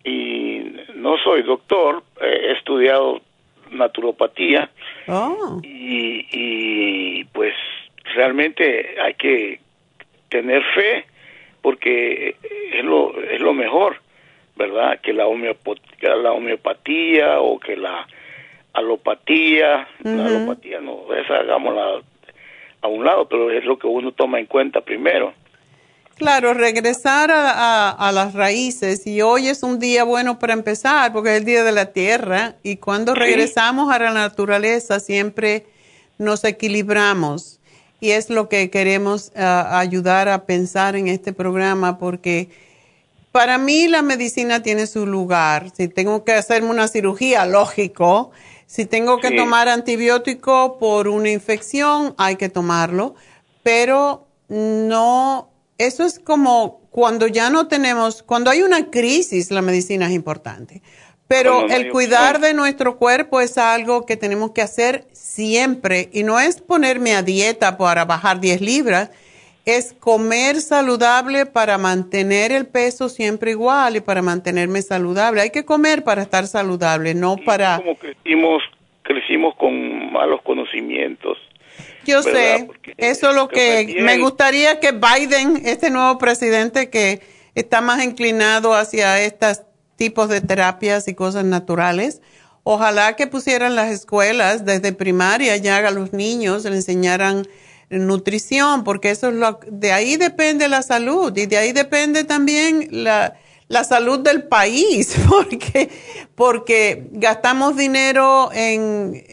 [0.04, 0.62] y
[0.96, 3.22] no soy doctor, he estudiado
[3.76, 4.70] naturopatía
[5.08, 5.60] oh.
[5.64, 7.54] y, y pues
[8.16, 9.60] realmente hay que
[10.30, 11.06] tener fe,
[11.62, 12.36] porque
[12.74, 13.98] es lo, es lo mejor,
[14.56, 15.00] ¿verdad?
[15.02, 18.08] Que la, homeopatía, la homeopatía o que la
[18.74, 22.02] alopatía, la alopatía no, esa hagámosla
[22.82, 25.34] a un lado, pero es lo que uno toma en cuenta primero.
[26.16, 31.32] Claro, regresar a, a, las raíces y hoy es un día bueno para empezar porque
[31.32, 35.66] es el día de la tierra y cuando regresamos a la naturaleza siempre
[36.18, 37.60] nos equilibramos
[38.00, 42.50] y es lo que queremos ah, ayudar a pensar en este programa porque
[43.36, 45.70] para mí la medicina tiene su lugar.
[45.76, 48.32] Si tengo que hacerme una cirugía, lógico.
[48.66, 53.16] Si tengo que tomar antibiótico por una infección, hay que tomarlo.
[53.62, 60.08] Pero no, eso es como cuando ya no tenemos, cuando hay una crisis, la medicina
[60.08, 60.82] es importante.
[61.28, 66.40] Pero el cuidar de nuestro cuerpo es algo que tenemos que hacer siempre y no
[66.40, 69.10] es ponerme a dieta para bajar 10 libras,
[69.66, 75.42] es comer saludable para mantener el peso siempre igual y para mantenerme saludable.
[75.42, 77.78] Hay que comer para estar saludable, no para...
[77.78, 78.62] Como crecimos,
[79.02, 81.40] crecimos con malos conocimientos.
[82.06, 87.22] Yo sé, eso es lo que me gustaría que Biden, este nuevo presidente que
[87.56, 89.64] está más inclinado hacia estos
[89.96, 92.22] tipos de terapias y cosas naturales,
[92.64, 97.48] ojalá que pusieran las escuelas desde primaria ya a los niños, le enseñaran
[97.90, 102.88] nutrición, porque eso es lo, de ahí depende la salud y de ahí depende también
[102.92, 103.36] la,
[103.68, 105.90] la salud del país, porque,
[106.36, 109.24] porque gastamos dinero en,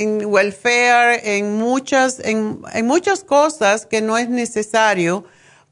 [0.00, 5.24] en welfare, en muchas, en, en muchas cosas que no es necesario,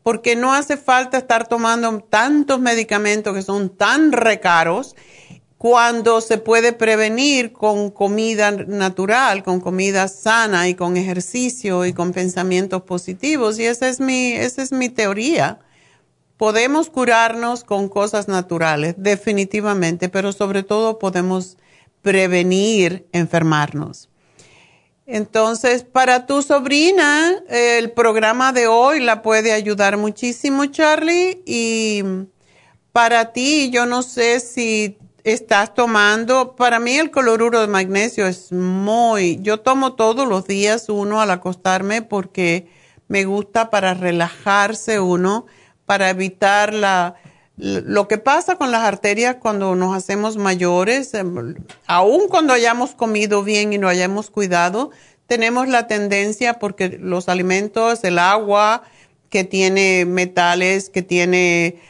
[0.03, 4.95] porque no hace falta estar tomando tantos medicamentos que son tan recaros
[5.59, 12.13] cuando se puede prevenir con comida natural, con comida sana y con ejercicio y con
[12.13, 13.59] pensamientos positivos.
[13.59, 15.59] Y esa es mi, esa es mi teoría.
[16.37, 21.59] Podemos curarnos con cosas naturales, definitivamente, pero sobre todo podemos
[22.03, 24.08] prevenir enfermarnos.
[25.11, 31.43] Entonces, para tu sobrina, el programa de hoy la puede ayudar muchísimo, Charlie.
[31.47, 32.05] Y
[32.93, 38.53] para ti, yo no sé si estás tomando, para mí el cloruro de magnesio es
[38.53, 42.69] muy, yo tomo todos los días uno al acostarme porque
[43.09, 45.47] me gusta para relajarse uno,
[45.87, 47.15] para evitar la,
[47.59, 51.57] lo que pasa con las arterias cuando nos hacemos mayores, em,
[51.87, 54.91] aun cuando hayamos comido bien y no hayamos cuidado,
[55.27, 58.85] tenemos la tendencia porque los alimentos, el agua
[59.29, 61.81] que tiene metales, que tiene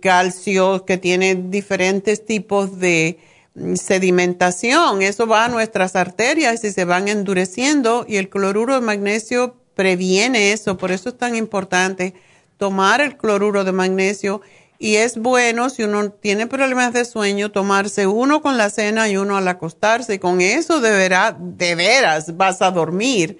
[0.00, 3.18] calcio, que tiene diferentes tipos de
[3.54, 5.02] mm, sedimentación.
[5.02, 10.52] Eso va a nuestras arterias y se van endureciendo y el cloruro de magnesio previene
[10.52, 10.76] eso.
[10.78, 12.14] Por eso es tan importante
[12.56, 14.40] tomar el cloruro de magnesio
[14.82, 19.16] y es bueno si uno tiene problemas de sueño tomarse uno con la cena y
[19.16, 20.14] uno al acostarse.
[20.14, 23.38] Y con eso de, de veras vas a dormir.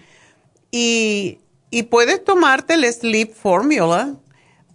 [0.71, 4.15] Y, y puedes tomarte el Sleep Formula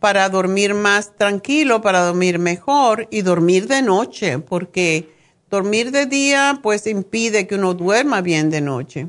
[0.01, 5.09] para dormir más tranquilo, para dormir mejor y dormir de noche, porque
[5.49, 9.07] dormir de día pues impide que uno duerma bien de noche.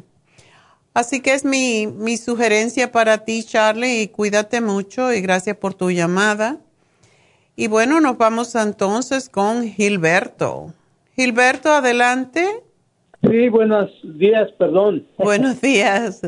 [0.94, 5.74] Así que es mi, mi sugerencia para ti, Charlie, y cuídate mucho y gracias por
[5.74, 6.60] tu llamada.
[7.60, 10.74] Y bueno, nos vamos entonces con Gilberto.
[11.16, 12.47] Gilberto, adelante.
[13.20, 15.05] Sí, buenos días, perdón.
[15.18, 16.22] Buenos días.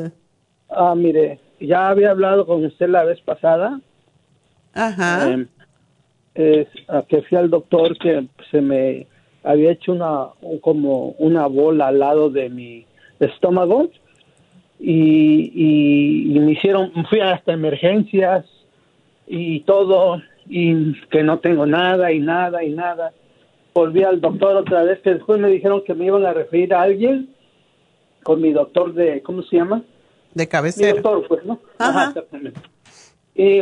[0.70, 3.81] ah, mire, ya había hablado con usted la vez pasada
[4.74, 5.31] Ajá.
[5.31, 5.47] Eh,
[6.35, 9.07] es, a que fui al doctor que se me
[9.44, 10.31] había hecho una
[10.61, 12.86] como una bola al lado de mi
[13.20, 13.89] estómago
[14.81, 18.47] y, y, me hicieron fui hasta emergencias
[19.28, 20.20] y todo
[20.51, 23.12] y que no tengo nada y nada y nada
[23.72, 26.82] volví al doctor otra vez que después me dijeron que me iban a referir a
[26.82, 27.35] alguien
[28.24, 29.82] con mi doctor de cómo se llama
[30.35, 32.12] de cabecera mi doctor pues no Ajá.
[33.35, 33.60] y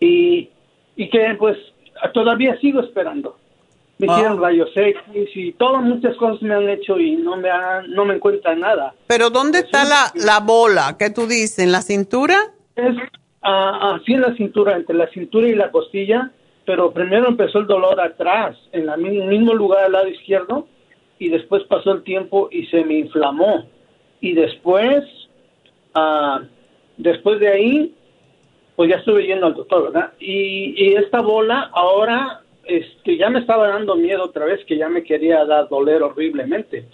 [0.00, 0.50] y,
[0.96, 1.56] y que pues
[2.12, 3.38] todavía sigo esperando.
[3.98, 4.42] Me hicieron ah.
[4.42, 7.48] rayos X y todas muchas cosas me han hecho y no me
[7.88, 8.94] no me encuentran nada.
[9.06, 11.60] Pero ¿dónde está la, la bola que tú dices?
[11.60, 12.36] ¿En la cintura?
[12.74, 12.96] Es
[13.44, 16.30] uh, así en la cintura, entre la cintura y la costilla,
[16.64, 20.66] pero primero empezó el dolor atrás, en el mismo lugar al lado izquierdo,
[21.18, 23.66] y después pasó el tiempo y se me inflamó.
[24.20, 25.04] Y después,
[25.94, 26.44] uh,
[26.96, 27.94] después de ahí,
[28.76, 30.12] pues ya estuve yendo al doctor, ¿verdad?
[30.18, 35.02] Y, esta bola ahora este, ya me estaba dando miedo otra vez, que ya me
[35.02, 36.86] quería dar doler horriblemente.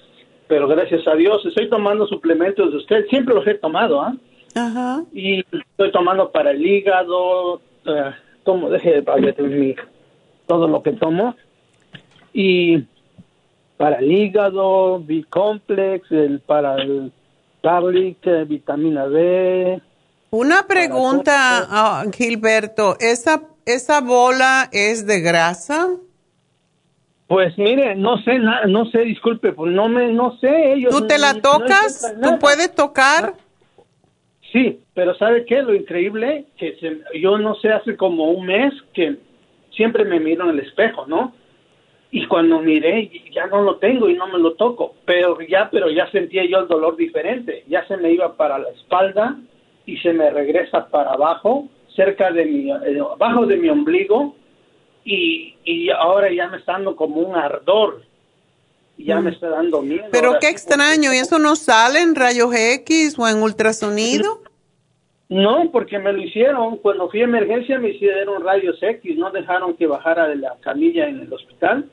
[0.48, 4.14] Pero gracias a Dios estoy tomando suplementos de usted, siempre los he tomado, ¿ah?
[4.54, 5.04] Ajá.
[5.12, 7.60] Y estoy tomando para el hígado, uh,
[8.44, 9.02] tomo, deje
[9.38, 9.74] mi,
[10.46, 11.36] todo lo que tomo.
[12.32, 12.84] Y
[13.76, 17.12] para el hígado, B-complex, el, para el
[17.62, 19.80] garlic, eh, vitamina B,
[20.32, 25.88] una pregunta, ah, Gilberto, ¿esa, ¿esa bola es de grasa?
[27.26, 30.74] Pues mire, no sé, no sé, disculpe, pues no me, no sé.
[30.74, 32.14] Ellos ¿Tú te la tocas?
[32.22, 33.34] ¿Tú puedes tocar?
[34.52, 35.62] Sí, pero ¿sabe qué?
[35.62, 36.76] Lo increíble, que
[37.14, 39.16] yo no sé, hace como un mes que
[39.70, 41.34] siempre me miro en el espejo, ¿no?
[42.10, 45.88] Y cuando miré, ya no lo tengo y no me lo toco, pero ya, pero
[45.88, 49.36] ya sentía yo el dolor diferente, ya se me iba para la espalda,
[49.86, 54.34] y se me regresa para abajo, cerca de mi, eh, abajo de mi ombligo,
[55.04, 58.02] y, y ahora ya me está dando como un ardor,
[59.04, 60.04] ya me está dando miedo.
[60.12, 64.42] Pero qué extraño, ¿y eso no sale en rayos X o en ultrasonido?
[65.28, 66.78] No, porque me lo hicieron.
[66.78, 71.08] Cuando fui a emergencia me hicieron rayos X, no dejaron que bajara de la camilla
[71.08, 71.88] en el hospital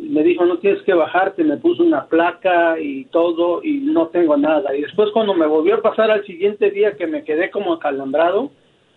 [0.00, 4.36] me dijo no tienes que bajarte, me puso una placa y todo y no tengo
[4.36, 4.74] nada.
[4.76, 8.50] Y después cuando me volvió a pasar al siguiente día que me quedé como acalambrado,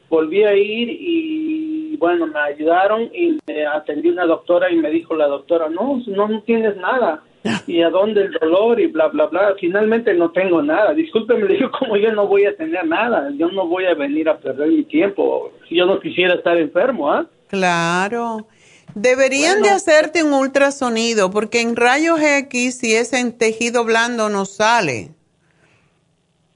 [0.09, 5.15] volví a ir y bueno, me ayudaron y me atendí una doctora y me dijo
[5.15, 7.23] la doctora, no, no, no tienes nada.
[7.67, 8.79] ¿Y a dónde el dolor?
[8.79, 9.55] Y bla, bla, bla.
[9.59, 10.93] Finalmente no tengo nada.
[10.93, 13.29] Discúlpeme, le digo, como yo no voy a tener nada.
[13.37, 15.51] Yo no voy a venir a perder mi tiempo.
[15.67, 17.25] Si yo no quisiera estar enfermo, ¿ah?
[17.47, 18.47] Claro.
[18.95, 24.45] Deberían de hacerte un ultrasonido porque en rayos X si es en tejido blando no
[24.45, 25.11] sale.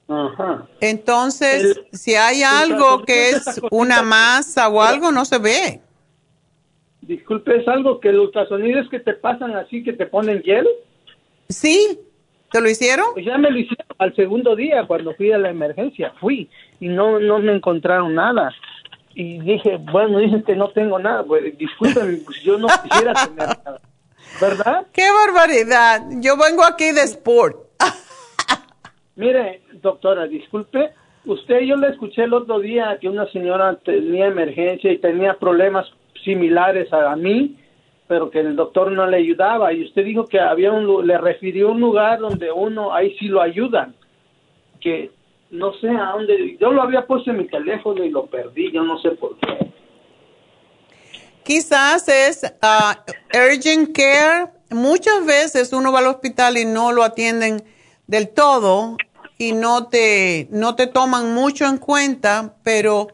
[0.08, 0.66] Ajá.
[0.80, 5.80] Entonces, si hay algo que es una masa o algo, no se ve.
[7.06, 10.70] Disculpe, ¿es algo que los ultrasonidos que te pasan así, que te ponen hielo?
[11.50, 12.00] Sí,
[12.50, 13.06] ¿te lo hicieron?
[13.12, 16.48] Pues ya me lo hicieron al segundo día cuando fui a la emergencia, fui
[16.80, 18.54] y no, no me encontraron nada.
[19.14, 23.36] Y dije, bueno, dicen que no tengo nada, pues discúlpeme, pues yo no quisiera tener
[23.36, 23.80] nada.
[24.40, 24.86] ¿Verdad?
[24.92, 26.02] ¡Qué barbaridad!
[26.20, 27.58] Yo vengo aquí de sport.
[29.16, 30.90] Mire, doctora, disculpe,
[31.26, 35.86] usted yo le escuché el otro día que una señora tenía emergencia y tenía problemas
[36.24, 37.56] similares a, mí,
[38.06, 41.70] pero que el doctor no le ayudaba y usted dijo que había un le refirió
[41.70, 43.94] un lugar donde uno ahí sí lo ayudan,
[44.80, 45.10] que
[45.50, 48.82] no sé a dónde, yo lo había puesto en mi teléfono y lo perdí, yo
[48.82, 49.70] no sé por qué.
[51.44, 54.48] Quizás es ah, urgent care.
[54.70, 57.62] Muchas veces uno va al hospital y no lo atienden
[58.06, 58.96] del todo
[59.36, 63.08] y no te, no te toman mucho en cuenta, pero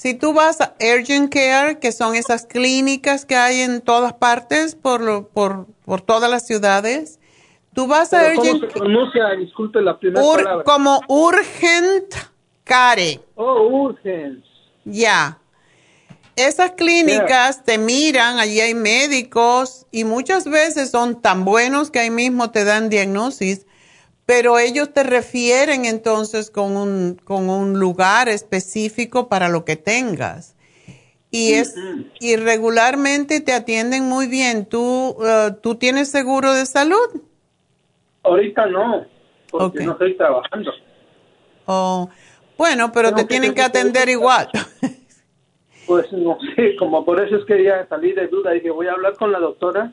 [0.00, 4.74] si tú vas a urgent care, que son esas clínicas que hay en todas partes
[4.74, 7.18] por, lo- por, por todas las ciudades,
[7.74, 9.30] tú vas a Pero ¿Cómo urgent se pronuncia?
[9.38, 10.64] Disculpe la primera Ur- palabra.
[10.64, 12.14] como urgent
[12.64, 13.20] care.
[13.34, 14.42] Oh, urgent.
[14.86, 15.36] Ya.
[16.34, 22.10] Esas clínicas te miran, allí hay médicos y muchas veces son tan buenos que ahí
[22.10, 23.66] mismo te dan diagnosis,
[24.30, 30.56] pero ellos te refieren entonces con un, con un lugar específico para lo que tengas.
[31.32, 31.74] Y es
[32.20, 34.66] y regularmente te atienden muy bien.
[34.66, 37.24] ¿Tú, eh, ¿tú tienes seguro de salud?
[38.22, 39.04] Ahorita no,
[39.50, 40.70] porque no estoy trabajando.
[41.66, 42.08] Oh,
[42.56, 44.48] bueno, pero te tienen que atender igual.
[45.86, 48.92] Pues no sé, como por eso es que ya salí de duda, dije voy a
[48.92, 49.92] hablar con la doctora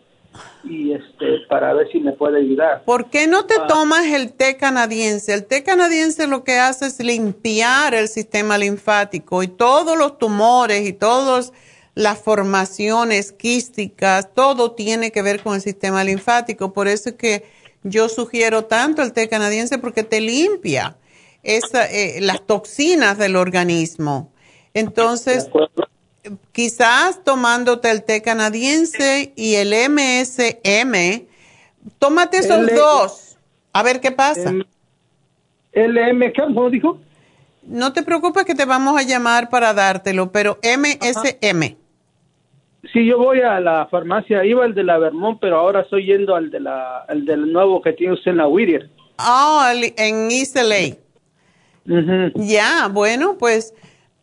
[0.63, 2.83] y este para ver si me puede ayudar.
[2.83, 3.67] ¿Por qué no te Ah.
[3.67, 5.33] tomas el té canadiense?
[5.33, 10.87] El té canadiense lo que hace es limpiar el sistema linfático y todos los tumores
[10.87, 11.53] y todas
[11.95, 16.71] las formaciones quísticas, todo tiene que ver con el sistema linfático.
[16.73, 17.45] Por eso es que
[17.83, 20.95] yo sugiero tanto el té canadiense porque te limpia
[21.43, 24.31] esa, eh, las toxinas del organismo.
[24.73, 25.49] Entonces,
[26.51, 31.25] quizás tomándote el té canadiense y el MSM,
[31.99, 33.37] tómate esos L- dos,
[33.73, 34.53] a ver qué pasa.
[35.73, 36.99] LM, ¿cómo dijo?
[37.63, 41.75] No te preocupes que te vamos a llamar para dártelo, pero MSM.
[42.93, 46.35] Sí, yo voy a la farmacia, iba el de la Vermont, pero ahora estoy yendo
[46.35, 48.89] al de la, al del nuevo que tiene usted en la Whittier.
[49.17, 50.95] Ah, el- en East LA.
[52.35, 53.73] Ya, bueno, pues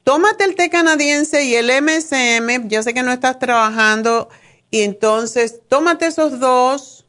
[0.05, 2.69] tómate el té canadiense y el MSM.
[2.69, 4.29] Yo sé que no estás trabajando
[4.71, 7.07] y entonces tómate esos dos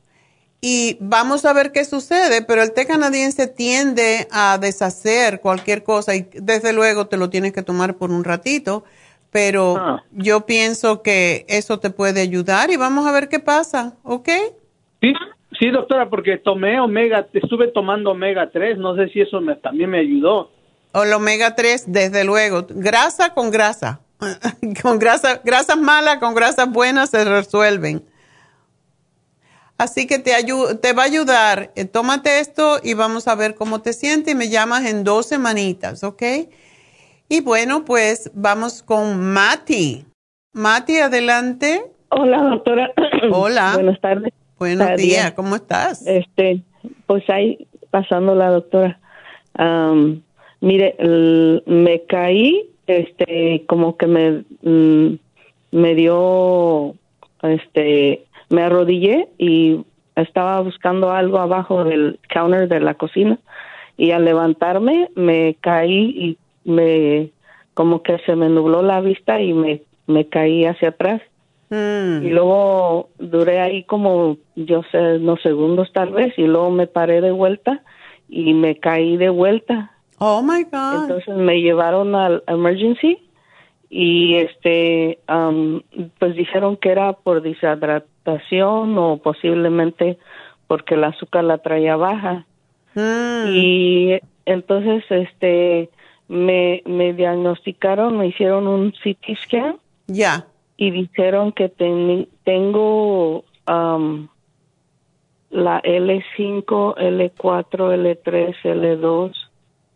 [0.61, 2.41] y vamos a ver qué sucede.
[2.41, 7.53] Pero el té canadiense tiende a deshacer cualquier cosa y desde luego te lo tienes
[7.53, 8.83] que tomar por un ratito.
[9.31, 14.29] Pero yo pienso que eso te puede ayudar y vamos a ver qué pasa, ¿ok?
[15.01, 15.13] Sí,
[15.59, 19.89] sí, doctora, porque tomé omega, estuve tomando omega 3, no sé si eso me, también
[19.89, 20.54] me ayudó.
[20.95, 22.65] O el omega 3, desde luego.
[22.69, 23.99] Grasa con grasa.
[24.81, 28.01] con grasa, grasas malas con grasas buenas se resuelven.
[29.77, 30.31] Así que te,
[30.81, 31.71] te va a ayudar.
[31.75, 35.25] Eh, tómate esto y vamos a ver cómo te sientes y me llamas en dos
[35.25, 36.23] semanitas, ¿ok?
[37.27, 40.05] Y bueno, pues vamos con Mati.
[40.53, 41.91] Mati, adelante.
[42.07, 42.93] Hola, doctora.
[43.33, 43.71] Hola.
[43.73, 44.33] Buenas tardes.
[44.57, 45.33] Buenos Buenos días, días.
[45.33, 46.07] ¿cómo estás?
[46.07, 46.63] Este,
[47.05, 48.97] pues ahí pasando la doctora.
[50.65, 55.17] Mire, el- me caí, este, como que me, mm,
[55.71, 56.95] me dio,
[57.43, 59.81] este, me arrodillé y
[60.15, 63.37] estaba buscando algo abajo del counter de la cocina
[63.97, 66.37] y al levantarme me caí y
[66.69, 67.29] me,
[67.73, 71.21] como que se me nubló la vista y me, me caí hacia atrás.
[72.25, 77.21] Y luego duré ahí como, yo sé, unos segundos tal vez, y luego me paré
[77.21, 77.83] de vuelta
[78.29, 79.91] y me caí de vuelta.
[80.19, 81.03] Oh my God.
[81.03, 83.17] Entonces me llevaron al emergency
[83.89, 85.81] y este, am,
[86.19, 90.17] pues dijeron que era por deshidra- alimentación o posiblemente
[90.67, 92.45] porque el azúcar la traía baja.
[92.95, 93.47] Mm.
[93.49, 95.89] Y entonces, este,
[96.27, 99.75] me, me diagnosticaron, me hicieron un CT scan.
[100.07, 100.47] Ya.
[100.77, 104.27] Y dijeron que ten- tengo am,
[105.51, 109.33] la L5, L4, L3, L2,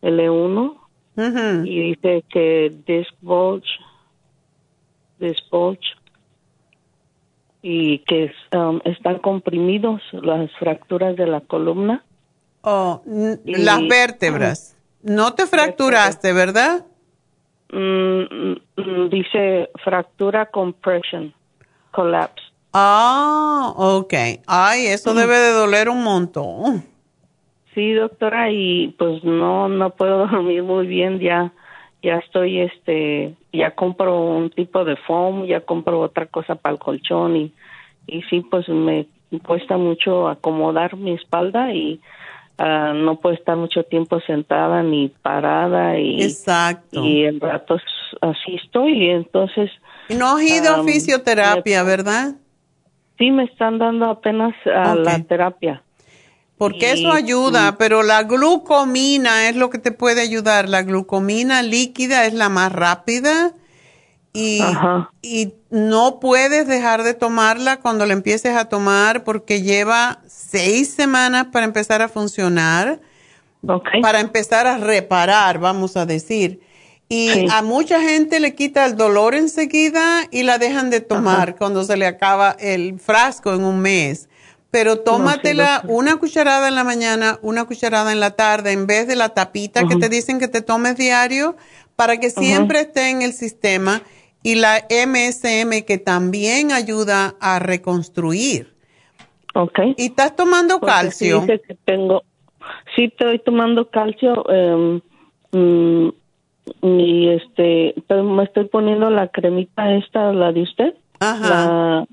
[0.02, 0.78] L1
[1.18, 1.66] Ujú.
[1.66, 3.68] y dice que disc bulge,
[5.20, 5.82] disc bulge
[7.62, 12.04] y que um, están comprimidos las fracturas de la columna.
[12.62, 13.02] Oh,
[13.46, 14.76] Y- las vértebras.
[15.02, 16.86] No te fracturaste, ¿verdad?
[17.72, 21.34] Mm, mm, dice fractura compression,
[21.92, 22.44] collapse.
[22.74, 24.14] Ah, ok.
[24.46, 26.86] Ay, eso debe de doler un montón.
[27.80, 31.54] Sí, doctora, y pues no no puedo dormir muy bien, ya
[32.04, 36.80] ya estoy este ya compro un tipo de foam, ya compro otra cosa para el
[36.80, 37.54] colchón y
[38.06, 39.08] y sí pues me
[39.46, 42.02] cuesta mucho acomodar mi espalda y
[42.58, 47.02] ah, no puedo estar mucho tiempo sentada ni parada y Exacto.
[47.02, 47.82] y en ratos
[48.20, 49.72] así estoy y entonces
[50.10, 52.36] no has ido a am, fisioterapia, ¿verdad?
[53.18, 55.82] sí me están dando apenas a la terapia
[56.60, 60.68] Porque eso ayuda, pero la glucomina es lo que te puede ayudar.
[60.68, 63.54] La glucomina líquida es la más rápida
[64.34, 65.10] y, Ajá.
[65.22, 71.48] y no puedes dejar de tomarla cuando la empieces a tomar porque lleva seis semanas
[71.52, 73.00] para empezar a funcionar,
[74.02, 76.60] para empezar a reparar, vamos a decir.
[77.08, 77.48] Y Sí.
[77.52, 81.96] a mucha gente le quita el dolor enseguida y la dejan de tomar cuando se
[81.98, 84.28] le acaba el frasco en un mes.
[84.72, 89.16] Pero tómatela una cucharada en la mañana, una cucharada en la tarde, en vez de
[89.16, 91.58] la tapita que te dicen que te tomes diario,
[91.96, 94.02] para que siempre esté en el sistema.
[94.42, 98.74] Y la MSM que también ayuda a reconstruir.
[99.54, 99.80] Ok.
[99.98, 101.42] ¿Y estás tomando Porque calcio?
[101.42, 102.24] Sí, que tengo,
[102.96, 104.46] sí estoy tomando calcio
[105.52, 106.10] mm,
[106.82, 112.06] y este, pero me estoy poniendo la cremita esta, la de usted, la,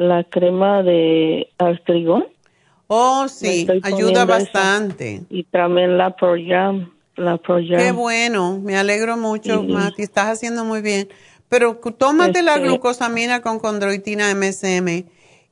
[0.00, 2.24] la crema de artrigón.
[2.86, 4.24] Oh, sí, ayuda esa.
[4.24, 5.22] bastante.
[5.28, 7.78] Y también la Proyam, la Proyam.
[7.78, 9.66] Qué bueno, me alegro mucho, Sí.
[9.68, 11.08] Mati, estás haciendo muy bien.
[11.50, 15.04] Pero tómate la Este- glucosamina con condroitina MSM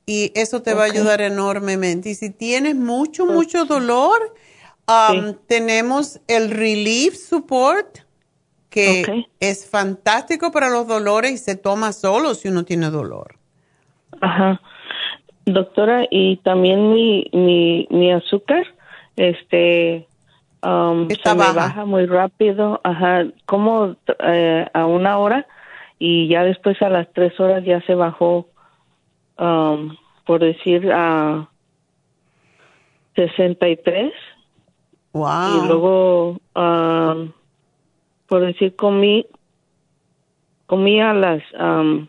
[0.06, 2.08] y eso te va a ayudar enormemente.
[2.08, 4.34] Y si tienes mucho, mucho dolor,
[4.88, 7.98] um, tenemos el Relief Support,
[8.70, 13.37] que es fantástico para los dolores y se toma solo si uno tiene dolor.
[14.20, 14.60] Ajá.
[15.46, 18.66] Doctora, y también mi, mi, mi azúcar,
[19.16, 20.06] este,
[20.62, 21.52] um, se me baja.
[21.54, 25.46] baja muy rápido, ajá, como eh, a una hora
[25.98, 28.46] y ya después a las tres horas ya se bajó,
[29.38, 29.96] um,
[30.26, 31.48] por decir, a
[33.16, 34.12] 63
[35.12, 35.64] Wow.
[35.64, 37.32] y luego, um,
[38.28, 39.26] por decir, comí,
[40.66, 42.06] comí a las, um,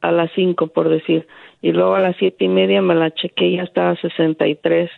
[0.00, 1.26] a las cinco, por decir,
[1.62, 4.90] y luego a las siete y media me la chequé y ya estaba a 63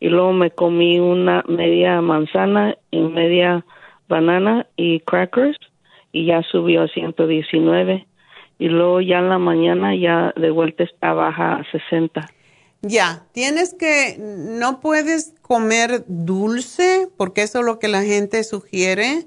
[0.00, 3.64] y luego me comí una media manzana y media
[4.08, 5.58] banana y crackers
[6.12, 8.06] y ya subió a 119
[8.58, 12.26] y luego ya en la mañana ya de vuelta está baja a 60.
[12.82, 19.26] Ya, tienes que, no puedes comer dulce, porque eso es lo que la gente sugiere.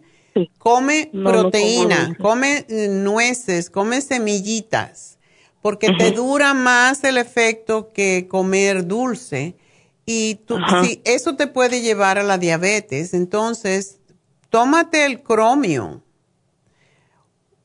[0.58, 5.18] Come No, proteína, come eh, nueces, come semillitas,
[5.62, 9.56] porque te dura más el efecto que comer dulce.
[10.06, 13.14] Y tú, sí, eso te puede llevar a la diabetes.
[13.14, 14.00] Entonces,
[14.50, 16.02] tómate el cromio,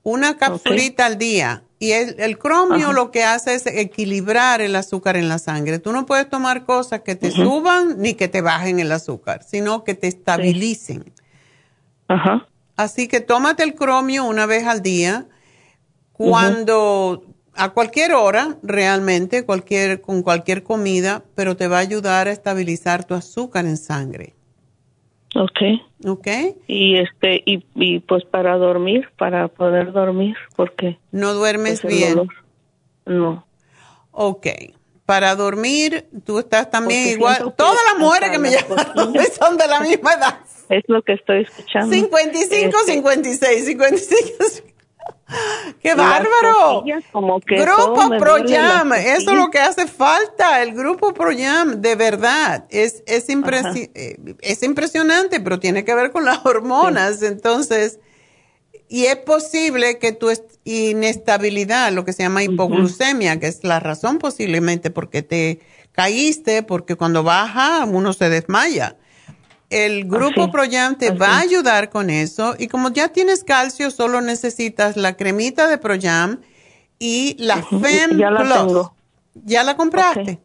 [0.03, 1.65] una capsulita al día.
[1.79, 2.93] Y el, el cromio Ajá.
[2.93, 5.79] lo que hace es equilibrar el azúcar en la sangre.
[5.79, 9.85] Tú no puedes tomar cosas que te suban ni que te bajen el azúcar, sino
[9.85, 11.13] que te estabilicen.
[12.09, 12.47] Ajá.
[12.77, 15.27] Así que tómate el cromio una vez al día.
[16.13, 17.25] Cuando,
[17.55, 23.05] a cualquier hora, realmente, cualquier, con cualquier comida, pero te va a ayudar a estabilizar
[23.05, 24.35] tu azúcar en sangre.
[25.35, 25.83] Okay.
[26.07, 26.29] ¿Ok?
[26.69, 32.15] Y este y, y pues para dormir, para poder dormir, porque No duermes pues, bien.
[32.15, 32.35] dolor.
[33.07, 33.47] No.
[34.13, 34.47] Ok.
[35.05, 37.55] Para dormir, tú estás también Porque igual.
[37.57, 38.87] Todas las mujeres que me llaman
[39.39, 40.39] son de la misma edad.
[40.69, 41.95] Es lo que estoy escuchando.
[41.95, 44.45] 55, Este, 56, 55.
[45.83, 46.85] ¡Qué bárbaro!
[47.13, 50.75] como que Grupo me Pro duele las Jam, eso es lo que hace falta, el
[50.75, 52.65] Grupo Pro Jam, de verdad.
[52.71, 57.23] Es, es, impresi- eh, es impresionante, pero tiene que ver con las hormonas.
[57.23, 57.99] Entonces,
[58.89, 60.31] y es posible que tu
[60.65, 65.61] inestabilidad, lo que se llama hipoglucemia, que es la razón posiblemente porque te
[65.93, 68.97] caíste, porque cuando baja uno se desmaya.
[69.75, 74.21] El grupo Proyam te va a ayudar con eso y como ya tienes calcio, solo
[74.21, 76.41] necesitas la cremita de Proyam
[77.01, 78.55] y la FEM ya la Plus.
[78.55, 78.95] tengo.
[79.35, 80.39] ¿Ya la compraste?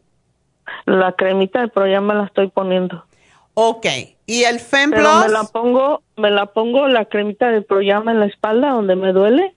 [0.86, 3.06] La cremita de Proyam me la estoy poniendo.
[3.54, 3.86] Ok.
[4.26, 5.26] ¿Y el FEM Pero Plus?
[5.26, 9.14] me la pongo, me la pongo la cremita de Proyam en la espalda donde me
[9.14, 9.54] duele.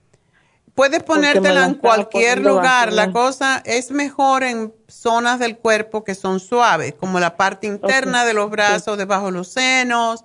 [0.75, 2.91] Puedes ponértela la en cualquier lugar.
[2.93, 8.25] La cosa es mejor en zonas del cuerpo que son suaves, como la parte interna
[8.25, 10.23] de los brazos, debajo de los senos,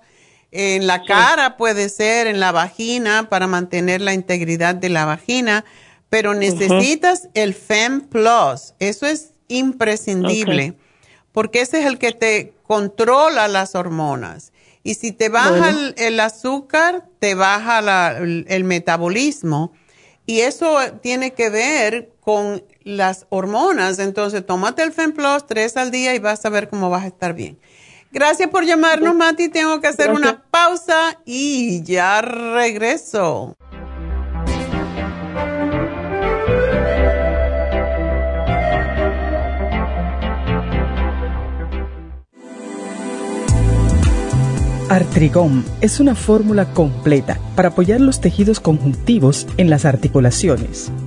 [0.51, 5.65] en la cara puede ser, en la vagina, para mantener la integridad de la vagina.
[6.09, 8.73] Pero necesitas el FEM Plus.
[8.79, 10.73] Eso es imprescindible.
[11.31, 14.51] Porque ese es el que te controla las hormonas.
[14.81, 15.67] Y si te baja Bueno.
[15.67, 19.71] el, el azúcar, te baja la- el, el metabolismo.
[20.29, 23.97] Y eso tiene que ver con las hormonas.
[23.97, 27.33] Entonces, tómate el FemPlus tres al día y vas a ver cómo vas a estar
[27.33, 27.57] bien.
[28.11, 29.49] Gracias por llamarnos, Mati.
[29.49, 33.57] Tengo que hacer una pausa y ya regreso.
[44.89, 50.91] Artrigón es una fórmula completa para apoyar los tejidos conjuntivos en las articulaciones.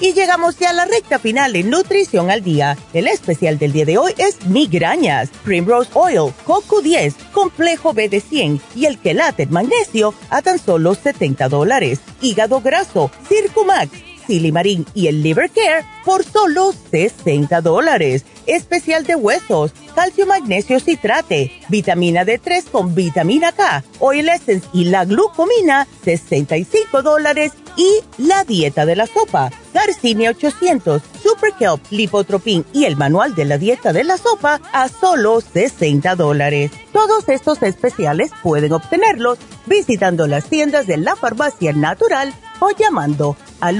[0.00, 2.78] Y llegamos ya a la recta final en Nutrición al Día.
[2.92, 8.20] El especial del día de hoy es migrañas, Primrose Oil, Coco 10, Complejo B de
[8.20, 11.98] 100 y el quelate magnesio a tan solo 70 dólares.
[12.22, 13.90] Hígado graso, Circumax,
[14.28, 18.24] Silimarín y el Liver Care por solo 60 dólares.
[18.46, 25.04] Especial de huesos, calcio magnesio citrate, vitamina D3 con vitamina K, Oil Essence y la
[25.04, 32.86] glucomina, 65 dólares y la dieta de la sopa, Garcinia 800, Super Kelp, Lipotropin y
[32.86, 36.70] el manual de la dieta de la sopa a solo 60 dólares.
[36.90, 39.36] Todos estos especiales pueden obtenerlos
[39.66, 43.78] visitando las tiendas de la farmacia natural o llamando al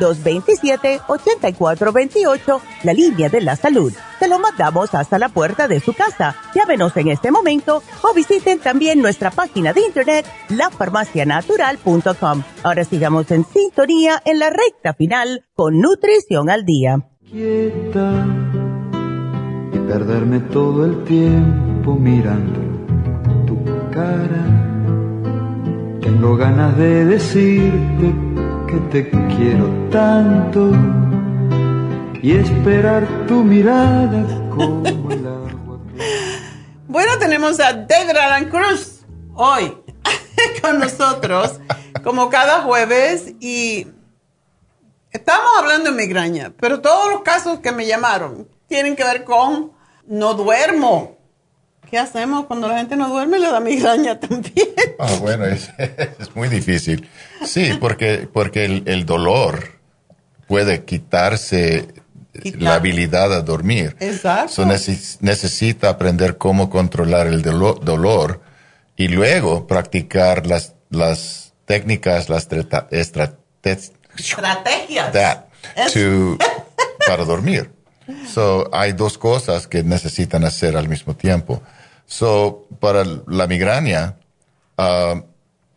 [0.00, 3.92] 1-800-227-8428, la línea de la salud.
[4.18, 6.36] Se lo mandamos hasta la puerta de su casa.
[6.54, 12.42] Llámenos en este momento o visiten también nuestra página de internet, lafarmacianatural.com.
[12.62, 16.98] Ahora sigamos en sintonía en la recta final con Nutrición al Día.
[17.30, 18.26] quieta
[19.72, 22.60] y perderme todo el tiempo mirando
[23.46, 23.56] tu
[23.90, 24.66] cara.
[26.02, 28.12] Tengo ganas de decirte
[28.70, 30.70] que te quiero tanto
[32.22, 35.80] y esperar tu mirada como el agua.
[36.86, 39.00] Bueno, tenemos a Deidre Alan Cruz
[39.34, 39.76] hoy
[40.62, 41.60] con nosotros,
[42.04, 43.86] como cada jueves, y
[45.10, 49.72] estamos hablando de migraña, pero todos los casos que me llamaron tienen que ver con
[50.06, 51.19] no duermo.
[51.90, 53.38] ¿Qué hacemos cuando la gente no duerme?
[53.38, 54.68] Le da migraña también.
[54.98, 55.70] Ah, bueno, es,
[56.18, 57.08] es muy difícil.
[57.44, 59.78] Sí, porque, porque el, el dolor
[60.46, 61.88] puede quitarse
[62.58, 63.96] la habilidad a dormir.
[63.98, 64.52] Exacto.
[64.52, 68.40] So, neces- necesita aprender cómo controlar el dolo- dolor
[68.96, 73.36] y luego practicar las, las técnicas, las estrate-
[74.16, 75.12] Estrategias.
[75.12, 75.44] that
[75.92, 76.36] to,
[77.06, 77.70] para dormir.
[78.26, 81.62] So, hay dos cosas que necesitan hacer al mismo tiempo.
[82.10, 84.16] So, para la migraña,
[84.76, 85.22] ah,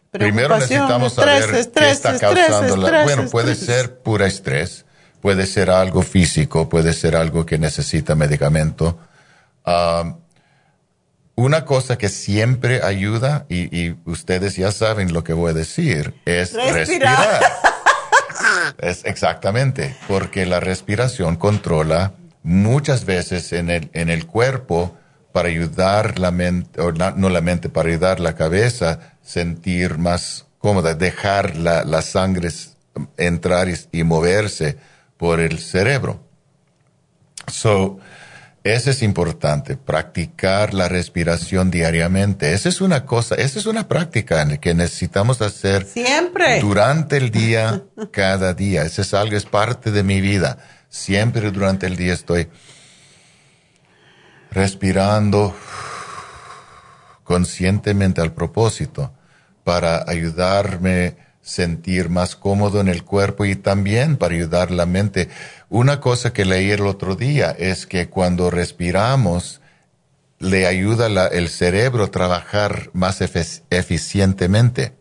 [0.10, 2.88] primero necesitamos estrés, saber qué está estrés, causando la...
[2.88, 3.78] estrés, Bueno, puede estrés.
[3.78, 4.86] ser pura estrés,
[5.22, 8.98] puede ser algo físico, puede ser algo que necesita medicamento.
[9.64, 10.16] Ah,
[11.36, 16.16] una cosa que siempre ayuda, y, y ustedes ya saben lo que voy a decir,
[16.26, 16.74] es Respirar.
[16.74, 17.42] respirar.
[18.80, 24.98] Es exactamente, porque la respiración controla muchas veces en el, en el cuerpo
[25.34, 30.46] para ayudar la mente, o no, no la mente, para ayudar la cabeza sentir más
[30.60, 32.50] cómoda, dejar la, la sangre
[33.18, 34.78] entrar y, y moverse
[35.18, 36.22] por el cerebro.
[37.48, 38.00] So,
[38.64, 42.54] eso es importante, practicar la respiración diariamente.
[42.54, 46.62] Esa es una cosa, esa es una práctica que necesitamos hacer Siempre.
[46.62, 48.84] durante el día, cada día.
[48.84, 50.60] Eso es algo, es parte de mi vida.
[50.88, 52.48] Siempre durante el día estoy
[54.54, 55.56] respirando
[57.24, 59.12] conscientemente al propósito
[59.64, 65.30] para ayudarme sentir más cómodo en el cuerpo y también para ayudar la mente.
[65.70, 69.62] Una cosa que leí el otro día es que cuando respiramos
[70.40, 74.94] le ayuda el cerebro a trabajar más eficientemente.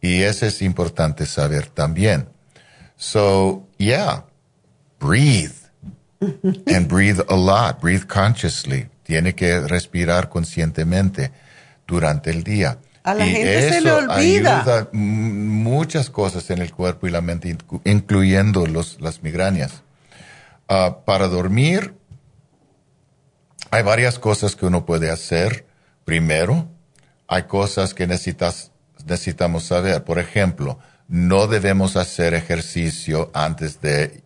[0.00, 2.28] Y eso es importante saber también.
[2.96, 4.24] So, yeah,
[4.98, 5.61] breathe.
[6.66, 7.80] And breathe a lot.
[7.80, 8.88] Breathe consciously.
[9.02, 11.32] Tiene que respirar conscientemente
[11.86, 12.78] durante el día.
[13.04, 14.60] A la Y gente se le eso olvida.
[14.60, 19.82] ayuda muchas cosas en el cuerpo y la mente, inclu- incluyendo los, las migrañas.
[20.68, 21.94] Ah, para dormir,
[23.70, 25.66] hay varias cosas que uno puede hacer.
[26.04, 26.68] Primero,
[27.26, 28.70] hay cosas que necesitas,
[29.06, 30.04] necesitamos saber.
[30.04, 30.78] Por ejemplo,
[31.08, 34.21] no debemos hacer ejercicio antes de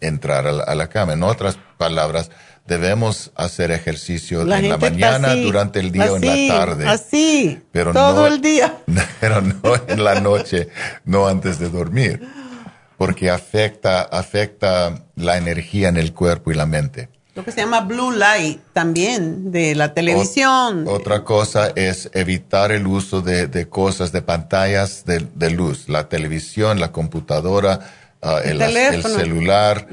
[0.00, 1.12] entrar a la, a la cama.
[1.14, 2.30] En otras palabras,
[2.66, 6.86] debemos hacer ejercicio La en la mañana, así, durante el día o en la tarde.
[6.88, 8.78] Así, Pero todo no- el día.
[9.20, 10.68] pero no en la noche,
[11.04, 12.20] no antes de dormir,
[12.96, 17.08] porque afecta, afecta la energía en el cuerpo y la mente.
[17.34, 20.84] Lo que se llama blue light también, de la televisión.
[20.88, 26.08] Otra cosa es evitar el uso de, de cosas, de pantallas de, de luz, la
[26.08, 27.80] televisión, la computadora,
[28.22, 28.58] ah, el,
[29.18, 29.86] celular.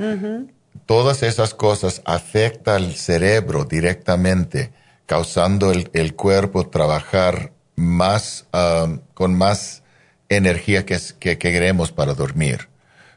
[0.85, 4.71] Todas esas cosas afectan al cerebro directamente,
[5.05, 9.83] causando el, el cuerpo trabajar más, um, con más
[10.29, 12.69] energía que, que, que queremos para dormir.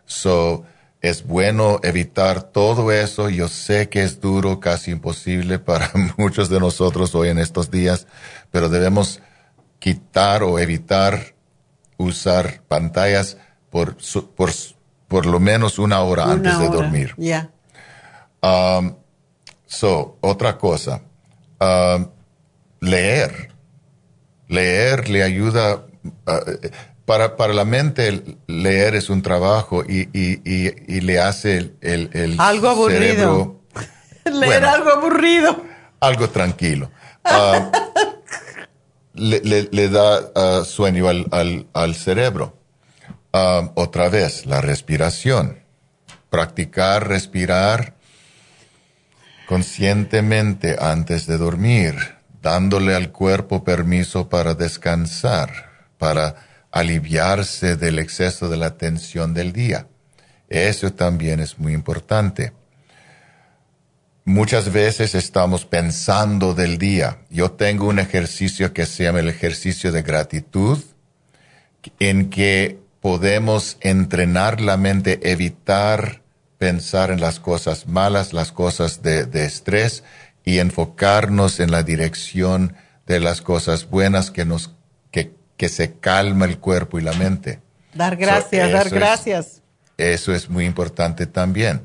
[0.06, 0.64] So,
[1.00, 3.28] es bueno evitar todo eso.
[3.30, 8.06] Yo sé que es duro, casi imposible para muchos de nosotros hoy en estos días,
[8.50, 9.20] pero debemos
[9.78, 11.34] quitar o evitar
[11.96, 13.36] usar pantallas
[13.70, 14.50] por, su- por,
[15.10, 16.76] por lo menos una hora Una antes de hora.
[16.76, 17.14] dormir.
[17.18, 17.50] Ya.
[18.42, 18.94] Um,
[19.66, 21.02] so, otra cosa,
[21.60, 22.08] um,
[22.80, 23.50] leer.
[24.48, 26.68] Leer le ayuda, uh,
[27.04, 31.76] para, para la mente leer es un trabajo y, y, y, y le hace el,
[31.82, 32.98] el, el Algo aburrido.
[33.00, 33.60] cerebro
[34.24, 34.68] Leer Bueno.
[34.70, 35.62] algo aburrido.
[36.00, 36.90] algo tranquilo.
[37.24, 37.70] Ah,
[39.14, 42.56] le, le- le da ah, sueño al, al- al cerebro.
[43.32, 45.61] Ah, otra vez, la respiración.
[46.31, 47.94] Practicar respirar
[49.47, 51.94] conscientemente antes de dormir,
[52.43, 56.36] dándole al cuerpo permiso para descansar, para
[56.73, 59.86] aliviarse del exceso de la tensión del día.
[60.48, 62.52] Eso también es muy importante.
[64.24, 67.19] Muchas veces estamos pensando del día.
[67.31, 70.78] Yo tengo un ejercicio que se llama el ejercicio de gratitud,
[71.98, 76.22] en que podemos entrenar la mente, evitar
[76.59, 80.05] pensar en las cosas malas, las cosas de, de estrés
[80.44, 82.74] y enfocarnos en la dirección
[83.06, 84.70] de las cosas buenas que nos,
[85.10, 87.60] que, que se calma el cuerpo y la mente.
[87.94, 89.62] Dar gracias, So, dar es- gracias.
[89.97, 91.82] Eso es muy importante también.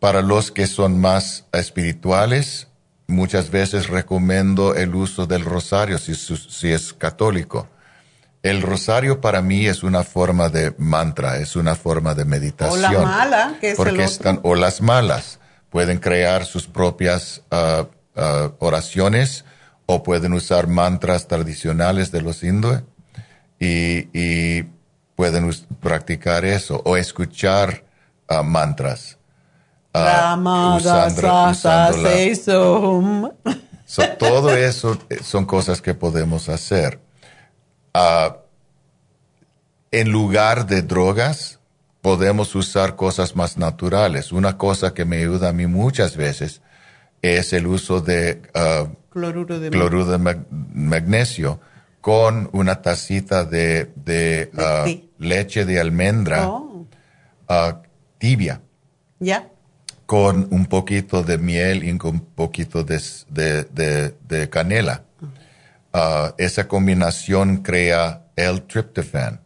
[0.00, 2.68] Para los que son más espirituales,
[3.06, 7.68] muchas veces recomiendo el uso del rosario si, si es católico.
[8.42, 12.82] El rosario para mí es una forma de mantra, es una forma de O meditación.
[12.82, 14.06] la mala, que es porque el otro.
[14.12, 15.38] están, o las malas,
[15.70, 17.86] pueden crear sus propias ah,
[18.16, 19.44] ah, oraciones
[19.86, 22.82] o pueden usar mantras tradicionales de los hindúes
[23.60, 24.64] y, y
[25.14, 25.48] pueden
[25.80, 27.84] practicar eso o escuchar
[28.28, 29.18] ah, mantras.
[29.94, 33.30] Ramada usando- Sasa usando la- Seisum.
[33.86, 36.98] So, todo eso eh, son cosas que podemos hacer.
[39.90, 41.58] En lugar de drogas,
[42.00, 44.32] podemos usar cosas más naturales.
[44.32, 46.62] Una cosa que me ayuda a mí muchas veces
[47.20, 51.60] es el uso de ah, Cloruro de cloruro de mag- magnesio
[52.00, 54.86] con una tacita de, de, ah,
[55.18, 56.86] leche de almendra Oh,
[57.48, 57.82] ah,
[58.18, 58.62] tibia
[59.20, 59.48] ya.
[60.06, 65.04] con un poquito de miel y con un poquito de canela.
[65.92, 69.40] Ah, esa combinación crea el tryptophan,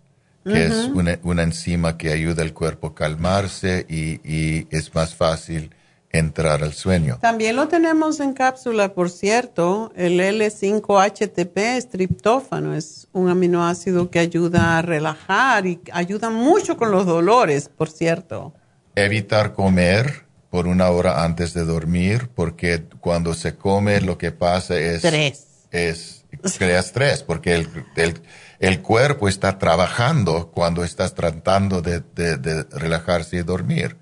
[0.44, 5.14] que es una, una enzima que ayuda al cuerpo a calmarse y, y es más
[5.14, 5.74] fácil
[6.18, 7.18] entrar al sueño.
[7.20, 14.18] También lo tenemos en cápsula, por cierto, el L5-HTP es triptófano, es un aminoácido que
[14.18, 18.54] ayuda a relajar y ayuda mucho con los dolores, por cierto.
[18.94, 24.78] Evitar comer por una hora antes de dormir, porque cuando se come lo que pasa
[24.78, 25.04] es...
[25.04, 25.42] Estrés.
[25.70, 26.15] Es,
[26.58, 28.20] crea estrés, porque el, el,
[28.58, 33.96] el cuerpo está trabajando cuando estás tratando de, de- de relajarse y dormir.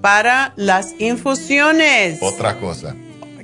[0.00, 2.22] para las infusiones.
[2.22, 2.94] Otra cosa.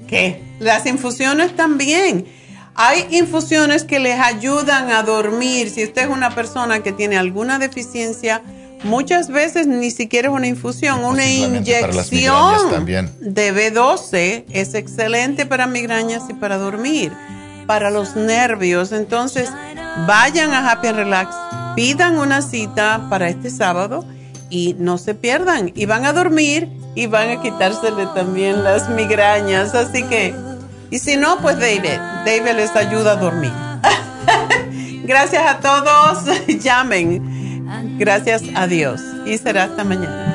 [0.07, 0.43] ¿Qué?
[0.61, 2.27] Las infusiones también.
[2.77, 5.71] Hay infusiones que les ayudan a dormir.
[5.71, 8.43] Si usted es una persona que tiene alguna deficiencia,
[8.83, 12.85] muchas veces ni siquiera es una infusión, una inyección
[13.21, 17.13] de B12 es excelente para migrañas y para dormir,
[17.67, 18.93] para los nervios.
[18.93, 19.51] Entonces,
[20.07, 21.35] vayan a Happy and Relax,
[21.77, 24.05] pidan una cita para este sábado
[24.51, 25.73] y no se pierdan.
[25.75, 29.75] Y van a dormir y van a quitársele también las migrañas.
[29.75, 30.35] Así que,
[30.91, 33.53] y si no, pues David, David les ayuda a dormir.
[35.05, 36.25] Gracias a todos,
[36.63, 37.99] llamen.
[37.99, 39.01] Gracias a Dios.
[39.27, 40.35] Y será hasta mañana.